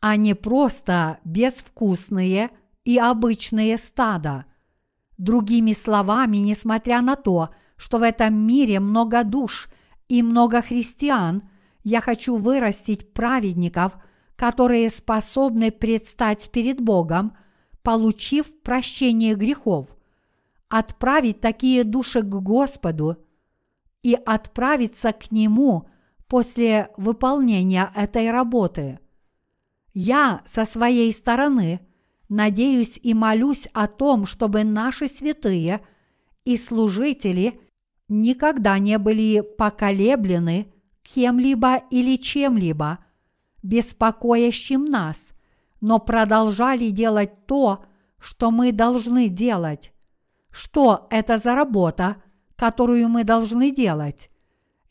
а 0.00 0.16
не 0.16 0.34
просто 0.34 1.20
безвкусные 1.24 2.50
и 2.82 2.98
обычные 2.98 3.78
стада. 3.78 4.46
Другими 5.18 5.74
словами, 5.74 6.38
несмотря 6.38 7.02
на 7.02 7.14
то, 7.14 7.50
что 7.50 7.54
в 7.98 8.02
этом 8.02 8.34
мире 8.34 8.80
много 8.80 9.24
душ 9.24 9.68
и 10.08 10.22
много 10.22 10.62
христиан, 10.62 11.42
я 11.84 12.00
хочу 12.00 12.36
вырастить 12.36 13.12
праведников– 13.12 13.96
которые 14.36 14.90
способны 14.90 15.72
предстать 15.72 16.50
перед 16.50 16.80
Богом, 16.80 17.36
получив 17.82 18.60
прощение 18.60 19.34
грехов, 19.34 19.96
отправить 20.68 21.40
такие 21.40 21.84
души 21.84 22.20
к 22.20 22.28
Господу 22.28 23.16
и 24.02 24.14
отправиться 24.14 25.12
к 25.12 25.32
Нему 25.32 25.88
после 26.28 26.90
выполнения 26.96 27.90
этой 27.94 28.30
работы. 28.30 29.00
Я 29.94 30.42
со 30.44 30.64
своей 30.64 31.12
стороны 31.12 31.80
надеюсь 32.28 33.00
и 33.02 33.14
молюсь 33.14 33.68
о 33.72 33.86
том, 33.86 34.26
чтобы 34.26 34.64
наши 34.64 35.08
святые 35.08 35.80
и 36.44 36.56
служители 36.56 37.60
никогда 38.08 38.78
не 38.78 38.98
были 38.98 39.40
поколеблены 39.40 40.72
кем-либо 41.02 41.76
или 41.90 42.16
чем-либо– 42.16 42.98
беспокоящим 43.66 44.84
нас, 44.84 45.32
но 45.80 45.98
продолжали 45.98 46.90
делать 46.90 47.46
то, 47.46 47.84
что 48.18 48.50
мы 48.50 48.72
должны 48.72 49.28
делать. 49.28 49.92
Что 50.50 51.06
это 51.10 51.38
за 51.38 51.54
работа, 51.54 52.16
которую 52.54 53.08
мы 53.08 53.24
должны 53.24 53.72
делать? 53.72 54.30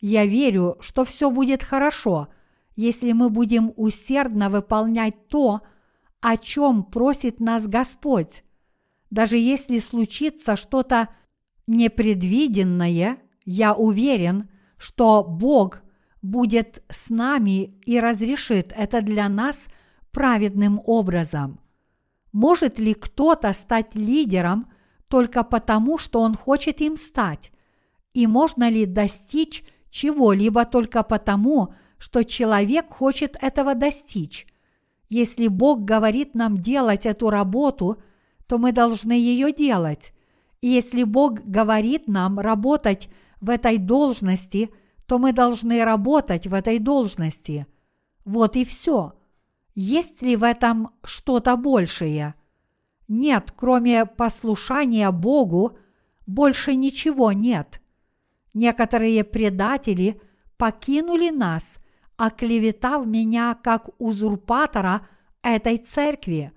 Я 0.00 0.26
верю, 0.26 0.76
что 0.80 1.04
все 1.04 1.30
будет 1.30 1.64
хорошо, 1.64 2.28
если 2.76 3.12
мы 3.12 3.30
будем 3.30 3.72
усердно 3.76 4.50
выполнять 4.50 5.28
то, 5.28 5.62
о 6.20 6.36
чем 6.36 6.84
просит 6.84 7.40
нас 7.40 7.66
Господь. 7.66 8.44
Даже 9.10 9.38
если 9.38 9.78
случится 9.78 10.56
что-то 10.56 11.08
непредвиденное, 11.66 13.18
я 13.44 13.74
уверен, 13.74 14.48
что 14.78 15.24
Бог 15.24 15.82
будет 16.22 16.82
с 16.88 17.10
нами 17.10 17.78
и 17.86 18.00
разрешит 18.00 18.72
это 18.76 19.00
для 19.02 19.28
нас 19.28 19.68
праведным 20.10 20.80
образом. 20.84 21.60
Может 22.32 22.78
ли 22.78 22.94
кто-то 22.94 23.52
стать 23.52 23.94
лидером 23.94 24.70
только 25.08 25.44
потому, 25.44 25.98
что 25.98 26.20
он 26.20 26.34
хочет 26.34 26.80
им 26.80 26.96
стать? 26.96 27.52
И 28.12 28.26
можно 28.26 28.68
ли 28.68 28.86
достичь 28.86 29.62
чего-либо 29.90 30.64
только 30.64 31.02
потому, 31.02 31.74
что 31.98 32.24
человек 32.24 32.88
хочет 32.88 33.36
этого 33.40 33.74
достичь? 33.74 34.46
Если 35.08 35.48
Бог 35.48 35.84
говорит 35.84 36.34
нам 36.34 36.56
делать 36.56 37.06
эту 37.06 37.30
работу, 37.30 38.02
то 38.46 38.58
мы 38.58 38.72
должны 38.72 39.12
ее 39.12 39.52
делать. 39.52 40.12
Если 40.68 41.04
Бог 41.04 41.40
говорит 41.44 42.08
нам 42.08 42.38
работать 42.38 43.08
в 43.40 43.50
этой 43.50 43.78
должности– 43.78 44.70
то 45.06 45.18
мы 45.18 45.32
должны 45.32 45.84
работать 45.84 46.46
в 46.46 46.54
этой 46.54 46.78
должности. 46.78 47.66
Вот 48.24 48.56
и 48.56 48.64
все. 48.64 49.14
Есть 49.74 50.22
ли 50.22 50.36
в 50.36 50.42
этом 50.42 50.90
что-то 51.04 51.56
большее? 51.56 52.34
Нет, 53.08 53.52
кроме 53.56 54.04
послушания 54.04 55.10
Богу, 55.12 55.78
больше 56.26 56.74
ничего 56.74 57.30
нет. 57.30 57.80
Некоторые 58.52 59.22
предатели 59.22 60.20
покинули 60.56 61.30
нас, 61.30 61.78
оклеветав 62.16 63.06
меня 63.06 63.56
как 63.62 63.90
узурпатора 63.98 65.06
этой 65.42 65.76
церкви. 65.76 66.52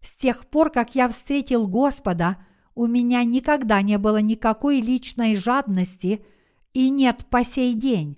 С 0.00 0.14
тех 0.14 0.46
пор, 0.46 0.70
как 0.70 0.94
я 0.94 1.08
встретил 1.08 1.66
Господа, 1.66 2.36
у 2.78 2.86
меня 2.86 3.24
никогда 3.24 3.82
не 3.82 3.98
было 3.98 4.22
никакой 4.22 4.80
личной 4.80 5.36
жадности– 5.36 6.24
и 6.78 6.90
нет 6.90 7.26
по 7.28 7.42
сей 7.42 7.74
день. 7.74 8.16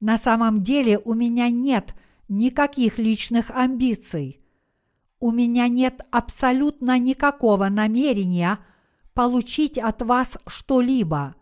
На 0.00 0.16
самом 0.16 0.62
деле 0.62 0.98
у 0.98 1.12
меня 1.14 1.50
нет 1.50 1.94
никаких 2.28 2.98
личных 2.98 3.50
амбиций. 3.50 4.40
У 5.20 5.30
меня 5.30 5.68
нет 5.68 6.00
абсолютно 6.10 6.98
никакого 6.98 7.68
намерения 7.68 8.58
получить 9.12 9.76
от 9.76 10.00
вас 10.00 10.38
что-либо. 10.46 11.34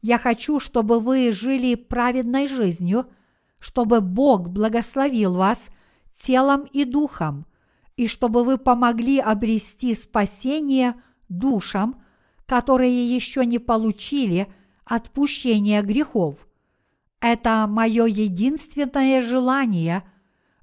Я 0.00 0.16
хочу, 0.16 0.58
чтобы 0.58 0.98
вы 0.98 1.30
жили 1.30 1.74
праведной 1.74 2.48
жизнью, 2.48 3.06
чтобы 3.60 4.00
Бог 4.00 4.48
благословил 4.48 5.34
вас 5.34 5.68
телом 6.18 6.62
и 6.72 6.84
духом, 6.84 7.46
и 7.96 8.08
чтобы 8.08 8.44
вы 8.44 8.56
помогли 8.56 9.18
обрести 9.20 9.94
спасение 9.94 10.94
душам, 11.38 12.02
которые 12.46 13.14
еще 13.14 13.44
не 13.44 13.58
получили– 13.58 14.46
отпущения 14.84 15.82
грехов. 15.82 16.46
Это 17.20 17.66
мое 17.68 18.06
единственное 18.06 19.22
желание, 19.22 20.02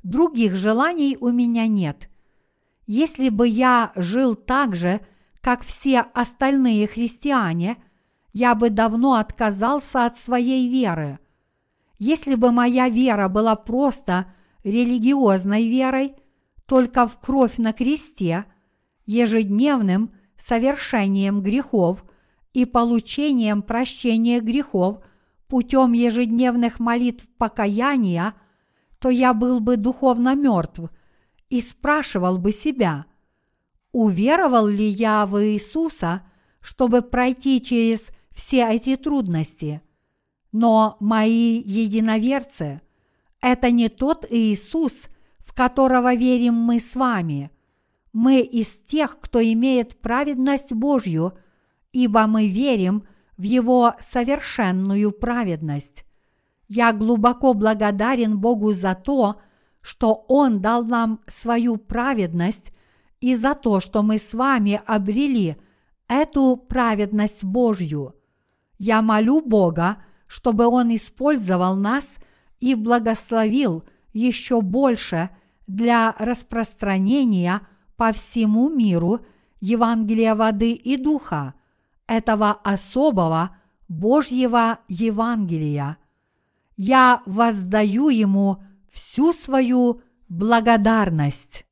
других 0.04 0.56
желаний 0.56 1.18
у 1.20 1.30
меня 1.30 1.68
нет. 1.68 2.10
Если 2.86 3.30
бы 3.30 3.48
я 3.48 3.92
жил 3.96 4.36
так 4.36 4.76
же, 4.76 5.00
как 5.42 5.64
все 5.64 6.02
остальные 6.02 6.88
христиане, 6.88 7.78
я 8.34 8.56
бы 8.56 8.70
давно 8.70 9.14
отказался 9.14 10.06
от 10.06 10.18
своей 10.18 10.70
веры. 10.70 11.20
Если 11.98 12.36
бы 12.36 12.52
моя 12.52 12.90
вера 12.90 13.30
была 13.30 13.56
просто 13.56 14.32
религиозной 14.64 15.68
верой, 15.68 16.16
только 16.66 17.08
в 17.08 17.20
кровь 17.20 17.58
на 17.58 17.74
кресте, 17.74 18.46
ежедневным 19.06 20.14
совершением 20.40 21.42
грехов 21.42 22.06
и 22.54 22.66
получением 22.66 23.62
прощения 23.62 24.40
грехов 24.40 25.04
путем 25.48 25.94
ежедневных 25.94 26.80
молитв 26.80 27.28
покаяния, 27.38 28.34
то 29.00 29.10
я 29.10 29.34
был 29.34 29.60
бы 29.60 29.78
духовно 29.78 30.36
мертв 30.36 30.92
и 31.50 31.62
спрашивал 31.62 32.38
бы 32.38 32.52
себя, 32.52 33.06
уверовал 33.92 34.68
ли 34.68 34.86
я 34.86 35.26
в 35.26 35.44
Иисуса, 35.44 36.24
чтобы 36.62 37.02
пройти 37.02 37.62
через 37.62 38.12
все 38.32 38.68
эти 38.70 38.96
трудности. 38.96 39.82
Но 40.52 40.98
мои 41.00 41.62
единоверцы– 41.62 42.82
это 43.42 43.72
не 43.72 43.90
тот 43.90 44.26
Иисус, 44.30 45.04
в 45.40 45.54
которого 45.54 46.16
верим 46.16 46.56
мы 46.56 46.80
с 46.80 46.96
вами. 46.96 47.52
Мы 48.14 48.42
из 48.42 48.80
тех, 48.80 49.20
кто 49.20 49.42
имеет 49.42 50.02
праведность 50.02 50.74
Божью, 50.74 51.34
ибо 51.92 52.28
мы 52.28 52.48
верим 52.48 53.04
в 53.38 53.44
Его 53.44 53.96
совершенную 54.00 55.12
праведность. 55.12 56.06
Я 56.68 56.94
глубоко 56.94 57.54
благодарен 57.54 58.40
Богу 58.40 58.74
за 58.74 58.96
то, 58.96 59.42
что 59.82 60.26
Он 60.28 60.62
дал 60.62 60.84
нам 60.84 61.22
свою 61.28 61.78
праведность 61.78 62.72
и 63.22 63.36
за 63.36 63.54
то, 63.56 63.80
что 63.80 64.04
мы 64.04 64.18
с 64.18 64.34
вами 64.34 64.82
обрели 64.86 65.58
эту 66.08 66.58
праведность 66.58 67.44
Божью. 67.44 68.16
Я 68.78 69.02
молю 69.02 69.42
Бога, 69.42 69.98
чтобы 70.28 70.68
Он 70.68 70.96
использовал 70.96 71.76
нас 71.76 72.18
и 72.60 72.76
благословил 72.76 73.84
еще 74.14 74.62
больше 74.62 75.30
для 75.68 76.16
распространения 76.18 77.62
по 78.00 78.14
всему 78.14 78.70
миру 78.70 79.20
Евангелия 79.60 80.34
воды 80.34 80.72
и 80.72 80.96
духа, 80.96 81.54
этого 82.08 82.52
особого 82.64 83.58
Божьего 83.90 84.80
Евангелия. 84.88 85.98
Я 86.78 87.22
воздаю 87.26 88.08
Ему 88.08 88.64
всю 88.90 89.34
свою 89.34 90.02
благодарность. 90.30 91.66